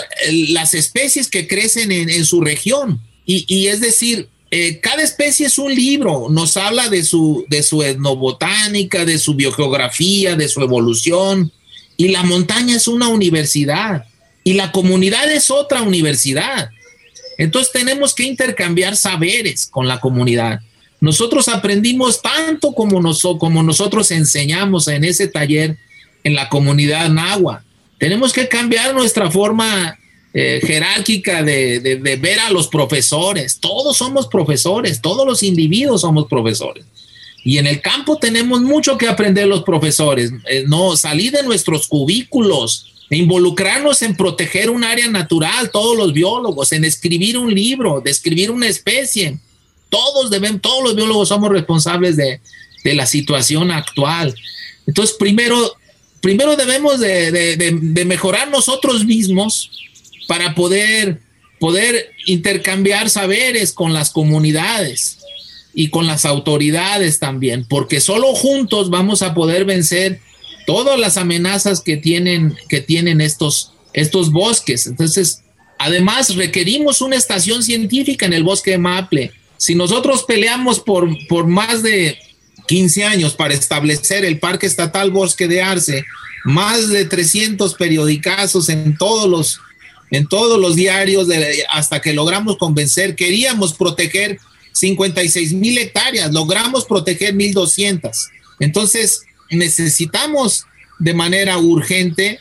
las 0.49 0.75
especies 0.75 1.29
que 1.29 1.47
crecen 1.47 1.93
en, 1.93 2.25
su 2.25 2.41
región. 2.41 3.01
Y, 3.25 3.67
es 3.69 3.81
decir, 3.81 4.29
eh, 4.51 4.81
cada 4.81 5.03
especie 5.03 5.47
es 5.47 5.59
un 5.59 5.75
libro, 5.75 6.29
nos 6.31 6.57
habla 6.57 6.89
de 6.89 7.05
su, 7.05 7.47
de 7.49 7.63
su 7.63 7.83
etnobotánica, 7.83 9.05
de 9.05 9.19
su 9.19 9.35
biogeografía, 9.35 10.37
de 10.37 10.49
su 10.49 10.61
evolución. 10.61 11.53
Y 12.03 12.09
la 12.09 12.25
montaña 12.25 12.75
es 12.75 12.89
una 12.89 13.07
universidad 13.07 14.07
y 14.43 14.55
la 14.55 14.73
comunidad 14.73 15.31
es 15.31 15.53
otra 15.53 15.83
universidad. 15.83 16.71
Entonces 17.39 17.71
tenemos 17.73 18.13
que 18.13 18.25
intercambiar 18.25 18.97
saberes 18.97 19.69
con 19.71 19.87
la 19.87 20.01
comunidad. 20.01 20.59
Nosotros 21.01 21.47
aprendimos 21.47 22.21
tanto 22.21 22.73
como, 22.73 23.01
como 23.39 23.63
nosotros 23.63 24.11
enseñamos 24.11 24.89
en 24.89 25.05
ese 25.05 25.29
taller 25.29 25.77
en 26.25 26.35
la 26.35 26.49
comunidad 26.49 27.09
nahua. 27.09 27.63
Tenemos 27.99 28.33
que 28.33 28.49
cambiar 28.49 28.93
nuestra 28.97 29.31
forma 29.31 29.97
eh, 30.35 30.61
jerárquica 30.61 31.45
de, 31.45 32.01
ver 32.21 32.41
a 32.41 32.51
los 32.51 32.67
profesores. 32.67 33.61
Todos 33.61 33.97
somos 33.97 34.27
profesores, 34.27 35.01
todos 35.01 35.25
los 35.25 35.45
individuos 35.45 36.01
somos 36.01 36.27
profesores. 36.27 36.85
Y 37.45 37.59
en 37.59 37.67
el 37.67 37.81
campo 37.81 38.19
tenemos 38.19 38.61
mucho 38.63 38.97
que 38.97 39.09
aprender 39.09 39.47
los 39.47 39.65
profesores. 39.65 40.33
Eh, 40.49 40.65
no 40.67 40.97
salir 40.97 41.33
de 41.33 41.43
nuestros 41.43 41.89
cubículos, 41.89 42.93
involucrarnos 43.11 44.03
en 44.03 44.17
proteger 44.17 44.71
un 44.71 44.85
área 44.85 45.09
natural, 45.09 45.71
todos 45.71 45.97
los 45.97 46.13
biólogos, 46.13 46.73
en 46.73 46.85
escribir 46.85 47.37
un 47.37 47.53
libro, 47.53 48.01
describir 48.05 48.51
una 48.51 48.69
especie. 48.69 49.39
Todos 49.89 50.31
deben, 50.31 50.61
todos 50.61 50.85
los 50.85 50.97
biólogos 50.97 51.29
somos 51.29 51.51
responsables 51.51 52.17
de, 52.17 52.41
la 52.85 53.07
situación 53.07 53.71
actual. 53.71 54.35
Entonces, 54.89 55.15
primero, 55.17 55.77
primero 56.21 56.57
debemos 56.57 56.99
de, 56.99 58.05
mejorar 58.07 58.51
nosotros 58.51 59.05
mismos 59.05 59.71
para 60.27 60.55
poder, 60.55 61.21
poder 61.61 62.11
intercambiar 62.27 63.09
saberes 63.09 63.73
con 63.73 63.93
las 63.93 64.11
comunidades 64.11 65.22
y 65.75 65.89
con 65.91 66.07
las 66.07 66.25
autoridades 66.25 67.19
también, 67.19 67.65
porque 67.69 68.01
solo 68.01 68.35
juntos 68.35 68.91
vamos 68.91 69.23
a 69.23 69.35
poder 69.35 69.65
vencer 69.65 70.21
todas 70.67 70.99
las 70.99 71.17
amenazas 71.17 71.81
que 71.81 71.97
tienen, 71.97 72.57
que 72.69 72.81
tienen 72.81 73.21
estos, 73.21 73.73
estos 73.93 74.31
bosques. 74.31 74.87
Entonces, 74.87 75.43
además 75.79 76.35
requerimos 76.37 77.01
una 77.01 77.17
estación 77.17 77.63
científica 77.63 78.27
en 78.27 78.35
el 78.35 78.45
bosque 78.45 78.73
de 78.73 78.79
Maple. 78.79 79.33
Si 79.57 79.75
nosotros 79.75 80.25
peleamos 80.25 80.81
por, 80.81 81.09
por 81.27 81.47
más 81.47 81.83
de 81.83 82.19
15 82.67 83.05
años 83.05 83.35
para 83.35 83.55
establecer 83.55 84.25
el 84.25 84.39
Parque 84.39 84.67
Estatal 84.67 85.11
Bosque 85.11 85.49
de 85.49 85.63
Arce, 85.63 86.05
más 86.45 86.89
de 86.89 87.05
300 87.05 87.75
periodicazos 87.75 88.69
en 88.69 88.97
todos 88.97 89.29
los, 89.29 89.61
en 90.11 90.27
todos 90.27 90.61
los 90.61 90.75
diarios 90.75 91.29
hasta 91.71 92.01
que 92.01 92.13
logramos 92.13 92.57
convencer, 92.57 93.15
queríamos 93.17 93.75
proteger 93.75 94.39
56 94.73 95.53
mil 95.55 95.79
hectáreas, 95.79 96.33
logramos 96.33 96.85
proteger 96.85 97.35
1200. 97.35 98.29
Entonces, 98.61 99.23
necesitamos 99.51 100.67
de 100.99 101.15
manera 101.15 101.59
urgente 101.59 102.39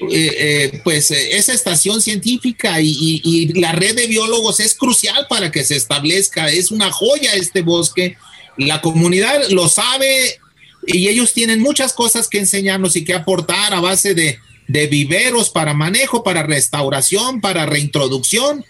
eh, 0.00 0.36
eh, 0.38 0.80
pues 0.82 1.12
eh, 1.12 1.36
esa 1.36 1.52
estación 1.52 2.02
científica 2.02 2.80
y, 2.80 3.52
la 3.54 3.72
red 3.72 3.94
de 3.94 4.08
biólogos 4.08 4.58
es 4.58 4.74
crucial 4.74 5.26
para 5.28 5.52
que 5.52 5.62
se 5.62 5.76
establezca, 5.76 6.48
es 6.48 6.72
una 6.72 6.90
joya 6.90 7.34
este 7.34 7.62
bosque, 7.62 8.16
la 8.56 8.80
comunidad 8.80 9.48
lo 9.50 9.68
sabe 9.68 10.40
y 10.86 11.08
ellos 11.08 11.32
tienen 11.32 11.60
muchas 11.60 11.92
cosas 11.92 12.28
que 12.28 12.38
enseñarnos 12.38 12.96
y 12.96 13.04
que 13.04 13.14
aportar 13.14 13.72
a 13.72 13.80
base 13.80 14.14
de, 14.14 14.38
de 14.66 14.86
viveros 14.88 15.50
para 15.50 15.74
manejo, 15.74 16.24
para 16.24 16.42
restauración, 16.42 17.40
para 17.40 17.64
reintroducción. 17.64 18.64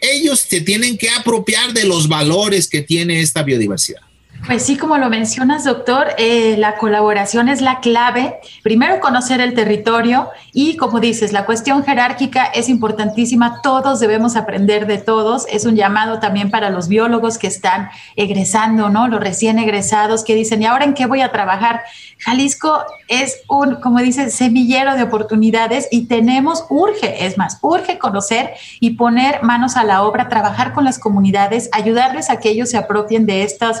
Ellos 0.00 0.40
se 0.40 0.60
tienen 0.60 0.96
que 0.96 1.10
apropiar 1.10 1.72
de 1.72 1.84
los 1.84 2.08
valores 2.08 2.68
que 2.68 2.82
tiene 2.82 3.20
esta 3.20 3.42
biodiversidad. 3.42 4.02
Pues 4.46 4.64
sí, 4.64 4.78
como 4.78 4.96
lo 4.96 5.10
mencionas, 5.10 5.64
doctor, 5.64 6.08
eh, 6.16 6.56
la 6.56 6.76
colaboración 6.76 7.48
es 7.50 7.60
la 7.60 7.80
clave. 7.80 8.40
Primero, 8.62 8.98
conocer 8.98 9.40
el 9.40 9.54
territorio 9.54 10.30
y, 10.52 10.78
como 10.78 10.98
dices, 10.98 11.32
la 11.32 11.44
cuestión 11.44 11.84
jerárquica 11.84 12.46
es 12.46 12.70
importantísima. 12.70 13.60
Todos 13.62 14.00
debemos 14.00 14.36
aprender 14.36 14.86
de 14.86 14.96
todos. 14.96 15.46
Es 15.50 15.66
un 15.66 15.76
llamado 15.76 16.20
también 16.20 16.50
para 16.50 16.70
los 16.70 16.88
biólogos 16.88 17.36
que 17.36 17.48
están 17.48 17.90
egresando, 18.16 18.88
¿no? 18.88 19.08
Los 19.08 19.20
recién 19.20 19.58
egresados 19.58 20.24
que 20.24 20.34
dicen, 20.34 20.62
¿y 20.62 20.66
ahora 20.66 20.84
en 20.84 20.94
qué 20.94 21.04
voy 21.04 21.20
a 21.20 21.30
trabajar? 21.30 21.82
Jalisco 22.18 22.84
es 23.08 23.42
un, 23.48 23.76
como 23.76 23.98
dice, 24.00 24.30
semillero 24.30 24.94
de 24.94 25.02
oportunidades 25.02 25.88
y 25.90 26.06
tenemos, 26.06 26.64
urge, 26.68 27.26
es 27.26 27.38
más, 27.38 27.58
urge 27.62 27.98
conocer 27.98 28.54
y 28.78 28.90
poner 28.90 29.42
manos 29.42 29.76
a 29.76 29.84
la 29.84 30.02
obra, 30.02 30.28
trabajar 30.28 30.72
con 30.72 30.84
las 30.84 30.98
comunidades, 30.98 31.70
ayudarles 31.72 32.28
a 32.30 32.38
que 32.38 32.50
ellos 32.50 32.70
se 32.70 32.76
apropien 32.76 33.26
de 33.26 33.42
estos 33.42 33.78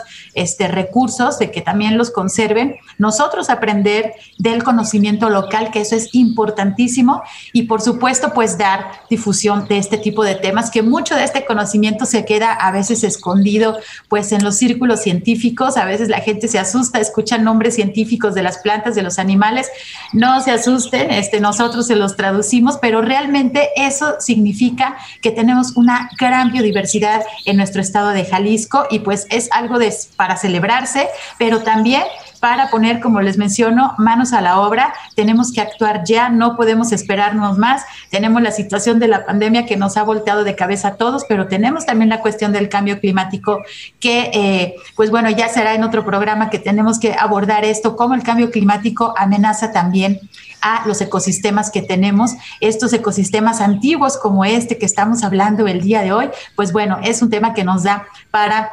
este, 0.50 0.66
recursos, 0.66 1.38
de 1.38 1.52
que 1.52 1.60
también 1.60 1.96
los 1.96 2.10
conserven, 2.10 2.76
nosotros 2.98 3.50
aprender 3.50 4.14
del 4.36 4.64
conocimiento 4.64 5.30
local, 5.30 5.70
que 5.70 5.80
eso 5.80 5.94
es 5.94 6.08
importantísimo, 6.12 7.22
y 7.52 7.62
por 7.62 7.80
supuesto, 7.80 8.32
pues 8.34 8.58
dar 8.58 8.90
difusión 9.08 9.68
de 9.68 9.78
este 9.78 9.96
tipo 9.96 10.24
de 10.24 10.34
temas, 10.34 10.70
que 10.70 10.82
mucho 10.82 11.14
de 11.14 11.22
este 11.22 11.44
conocimiento 11.44 12.04
se 12.04 12.24
queda 12.24 12.52
a 12.52 12.72
veces 12.72 13.04
escondido, 13.04 13.78
pues 14.08 14.32
en 14.32 14.42
los 14.42 14.56
círculos 14.56 15.02
científicos, 15.02 15.76
a 15.76 15.84
veces 15.84 16.08
la 16.08 16.20
gente 16.20 16.48
se 16.48 16.58
asusta, 16.58 16.98
escucha 16.98 17.38
nombres 17.38 17.76
científicos 17.76 18.34
de 18.34 18.42
las 18.42 18.58
plantas, 18.58 18.96
de 18.96 19.02
los 19.02 19.20
animales. 19.20 19.68
No 20.12 20.40
se 20.40 20.50
asusten, 20.50 21.12
este, 21.12 21.38
nosotros 21.38 21.86
se 21.86 21.94
los 21.94 22.16
traducimos, 22.16 22.78
pero 22.78 23.02
realmente 23.02 23.68
eso 23.76 24.16
significa 24.18 24.96
que 25.22 25.30
tenemos 25.30 25.76
una 25.76 26.10
gran 26.18 26.50
biodiversidad 26.50 27.22
en 27.44 27.56
nuestro 27.56 27.80
estado 27.80 28.10
de 28.10 28.24
Jalisco 28.24 28.86
y 28.90 28.98
pues 29.00 29.26
es 29.30 29.48
algo 29.52 29.78
de, 29.78 29.94
para 30.16 30.36
celebrarse, 30.40 31.08
pero 31.38 31.62
también 31.62 32.02
para 32.40 32.70
poner, 32.70 33.00
como 33.00 33.20
les 33.20 33.36
menciono, 33.36 33.94
manos 33.98 34.32
a 34.32 34.40
la 34.40 34.60
obra. 34.60 34.94
Tenemos 35.14 35.52
que 35.52 35.60
actuar 35.60 36.04
ya, 36.04 36.30
no 36.30 36.56
podemos 36.56 36.90
esperarnos 36.90 37.58
más. 37.58 37.84
Tenemos 38.10 38.42
la 38.42 38.50
situación 38.50 38.98
de 38.98 39.08
la 39.08 39.26
pandemia 39.26 39.66
que 39.66 39.76
nos 39.76 39.96
ha 39.98 40.02
volteado 40.02 40.42
de 40.42 40.56
cabeza 40.56 40.88
a 40.88 40.94
todos, 40.96 41.24
pero 41.28 41.46
tenemos 41.48 41.84
también 41.84 42.08
la 42.08 42.20
cuestión 42.20 42.52
del 42.52 42.70
cambio 42.70 42.98
climático 42.98 43.60
que, 44.00 44.30
eh, 44.32 44.74
pues 44.96 45.10
bueno, 45.10 45.28
ya 45.30 45.48
será 45.48 45.74
en 45.74 45.84
otro 45.84 46.04
programa 46.04 46.48
que 46.48 46.58
tenemos 46.58 46.98
que 46.98 47.14
abordar 47.14 47.64
esto, 47.64 47.94
cómo 47.94 48.14
el 48.14 48.22
cambio 48.22 48.50
climático 48.50 49.14
amenaza 49.18 49.70
también 49.70 50.18
a 50.62 50.86
los 50.86 51.00
ecosistemas 51.00 51.70
que 51.70 51.82
tenemos, 51.82 52.32
estos 52.60 52.92
ecosistemas 52.92 53.60
antiguos 53.60 54.18
como 54.18 54.44
este 54.44 54.78
que 54.78 54.86
estamos 54.86 55.22
hablando 55.22 55.66
el 55.66 55.80
día 55.80 56.02
de 56.02 56.12
hoy, 56.12 56.30
pues 56.54 56.72
bueno, 56.72 56.98
es 57.02 57.22
un 57.22 57.30
tema 57.30 57.54
que 57.54 57.64
nos 57.64 57.82
da 57.82 58.06
para 58.30 58.70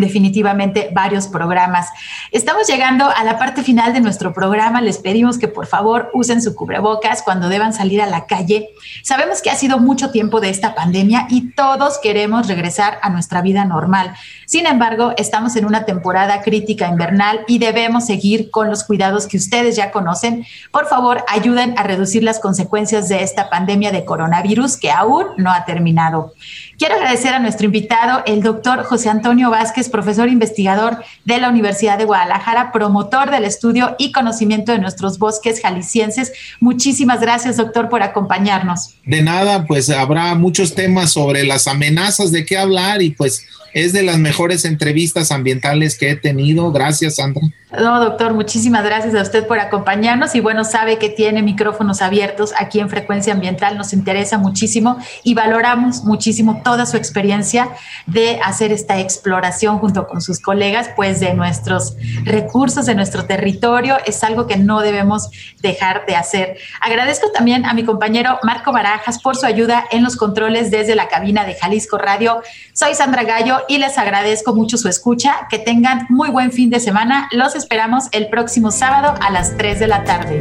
definitivamente 0.00 0.90
varios 0.92 1.28
programas. 1.28 1.88
Estamos 2.32 2.66
llegando 2.66 3.08
a 3.08 3.24
la 3.24 3.38
parte 3.38 3.62
final 3.62 3.92
de 3.92 4.00
nuestro 4.00 4.32
programa. 4.32 4.80
Les 4.80 4.98
pedimos 4.98 5.38
que 5.38 5.48
por 5.48 5.66
favor 5.66 6.10
usen 6.14 6.42
su 6.42 6.54
cubrebocas 6.54 7.22
cuando 7.22 7.48
deban 7.48 7.72
salir 7.72 8.02
a 8.02 8.06
la 8.06 8.26
calle. 8.26 8.70
Sabemos 9.02 9.42
que 9.42 9.50
ha 9.50 9.54
sido 9.54 9.78
mucho 9.78 10.10
tiempo 10.10 10.40
de 10.40 10.50
esta 10.50 10.74
pandemia 10.74 11.26
y 11.30 11.52
todos 11.52 11.98
queremos 11.98 12.48
regresar 12.48 12.98
a 13.02 13.10
nuestra 13.10 13.42
vida 13.42 13.64
normal. 13.64 14.14
Sin 14.46 14.66
embargo, 14.66 15.12
estamos 15.16 15.56
en 15.56 15.64
una 15.64 15.84
temporada 15.84 16.42
crítica 16.42 16.88
invernal 16.88 17.44
y 17.46 17.58
debemos 17.58 18.06
seguir 18.06 18.50
con 18.50 18.68
los 18.68 18.84
cuidados 18.84 19.26
que 19.26 19.36
ustedes 19.36 19.76
ya 19.76 19.90
conocen. 19.90 20.44
Por 20.72 20.86
favor, 20.86 21.24
ayuden 21.28 21.74
a 21.78 21.82
reducir 21.82 22.24
las 22.24 22.40
consecuencias 22.40 23.08
de 23.08 23.22
esta 23.22 23.48
pandemia 23.48 23.92
de 23.92 24.04
coronavirus 24.04 24.76
que 24.76 24.90
aún 24.90 25.26
no 25.36 25.52
ha 25.52 25.64
terminado. 25.64 26.34
Quiero 26.80 26.94
agradecer 26.94 27.34
a 27.34 27.40
nuestro 27.40 27.66
invitado, 27.66 28.22
el 28.24 28.40
doctor 28.40 28.84
José 28.84 29.10
Antonio 29.10 29.50
Vázquez, 29.50 29.90
profesor 29.90 30.30
investigador 30.30 31.04
de 31.26 31.36
la 31.36 31.50
Universidad 31.50 31.98
de 31.98 32.06
Guadalajara, 32.06 32.72
promotor 32.72 33.30
del 33.30 33.44
estudio 33.44 33.96
y 33.98 34.12
conocimiento 34.12 34.72
de 34.72 34.78
nuestros 34.78 35.18
bosques 35.18 35.60
jaliscienses. 35.60 36.32
Muchísimas 36.58 37.20
gracias, 37.20 37.58
doctor, 37.58 37.90
por 37.90 38.02
acompañarnos. 38.02 38.94
De 39.04 39.20
nada, 39.20 39.66
pues 39.66 39.90
habrá 39.90 40.34
muchos 40.36 40.74
temas 40.74 41.12
sobre 41.12 41.44
las 41.44 41.66
amenazas 41.66 42.32
de 42.32 42.46
qué 42.46 42.56
hablar 42.56 43.02
y 43.02 43.10
pues 43.10 43.44
es 43.74 43.92
de 43.92 44.02
las 44.02 44.16
mejores 44.16 44.64
entrevistas 44.64 45.32
ambientales 45.32 45.98
que 45.98 46.08
he 46.08 46.16
tenido. 46.16 46.72
Gracias, 46.72 47.16
Sandra. 47.16 47.42
No, 47.78 48.00
doctor, 48.00 48.34
muchísimas 48.34 48.84
gracias 48.84 49.14
a 49.14 49.22
usted 49.22 49.46
por 49.46 49.60
acompañarnos 49.60 50.34
y 50.34 50.40
bueno, 50.40 50.64
sabe 50.64 50.98
que 50.98 51.08
tiene 51.08 51.40
micrófonos 51.40 52.02
abiertos 52.02 52.52
aquí 52.58 52.80
en 52.80 52.88
Frecuencia 52.88 53.32
Ambiental, 53.32 53.78
nos 53.78 53.92
interesa 53.92 54.38
muchísimo 54.38 54.98
y 55.22 55.34
valoramos 55.34 56.02
muchísimo 56.02 56.62
toda 56.64 56.84
su 56.84 56.96
experiencia 56.96 57.68
de 58.06 58.40
hacer 58.44 58.72
esta 58.72 58.98
exploración 58.98 59.78
junto 59.78 60.08
con 60.08 60.20
sus 60.20 60.40
colegas, 60.40 60.90
pues 60.96 61.20
de 61.20 61.32
nuestros 61.34 61.96
recursos, 62.24 62.86
de 62.86 62.96
nuestro 62.96 63.26
territorio, 63.26 63.98
es 64.04 64.24
algo 64.24 64.48
que 64.48 64.56
no 64.56 64.80
debemos 64.80 65.30
dejar 65.62 66.06
de 66.06 66.16
hacer. 66.16 66.56
Agradezco 66.80 67.30
también 67.30 67.64
a 67.66 67.72
mi 67.72 67.84
compañero 67.84 68.40
Marco 68.42 68.72
Barajas 68.72 69.20
por 69.20 69.36
su 69.36 69.46
ayuda 69.46 69.84
en 69.92 70.02
los 70.02 70.16
controles 70.16 70.72
desde 70.72 70.96
la 70.96 71.06
cabina 71.06 71.44
de 71.44 71.54
Jalisco 71.54 71.98
Radio. 71.98 72.42
Soy 72.72 72.94
Sandra 72.94 73.22
Gallo 73.22 73.60
y 73.68 73.78
les 73.78 73.96
agradezco 73.96 74.54
mucho 74.54 74.76
su 74.76 74.88
escucha. 74.88 75.46
Que 75.48 75.58
tengan 75.58 76.06
muy 76.08 76.30
buen 76.30 76.50
fin 76.50 76.70
de 76.70 76.80
semana. 76.80 77.28
Los 77.32 77.54
esperamos 77.60 78.08
el 78.12 78.30
próximo 78.30 78.70
sábado 78.70 79.14
a 79.20 79.30
las 79.30 79.56
3 79.58 79.80
de 79.80 79.86
la 79.86 80.04
tarde. 80.04 80.38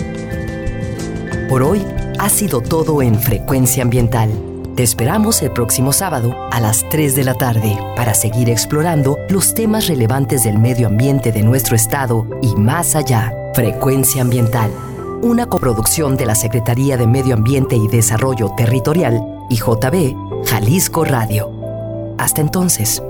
Por 1.49 1.63
hoy 1.63 1.85
ha 2.17 2.29
sido 2.29 2.61
todo 2.61 3.01
en 3.01 3.19
Frecuencia 3.19 3.83
Ambiental. 3.83 4.31
Te 4.75 4.83
esperamos 4.83 5.41
el 5.41 5.51
próximo 5.51 5.91
sábado 5.91 6.33
a 6.51 6.61
las 6.61 6.87
3 6.89 7.15
de 7.15 7.25
la 7.25 7.33
tarde 7.33 7.77
para 7.97 8.13
seguir 8.13 8.49
explorando 8.49 9.17
los 9.27 9.53
temas 9.53 9.87
relevantes 9.87 10.45
del 10.45 10.57
medio 10.57 10.87
ambiente 10.87 11.33
de 11.33 11.43
nuestro 11.43 11.75
estado 11.75 12.25
y 12.41 12.55
más 12.55 12.95
allá. 12.95 13.33
Frecuencia 13.53 14.21
Ambiental, 14.21 14.71
una 15.21 15.47
coproducción 15.47 16.15
de 16.15 16.25
la 16.25 16.35
Secretaría 16.35 16.95
de 16.95 17.07
Medio 17.07 17.33
Ambiente 17.33 17.75
y 17.75 17.89
Desarrollo 17.89 18.53
Territorial 18.55 19.21
y 19.49 19.57
JB 19.57 20.45
Jalisco 20.45 21.03
Radio. 21.03 21.51
Hasta 22.17 22.39
entonces. 22.39 23.01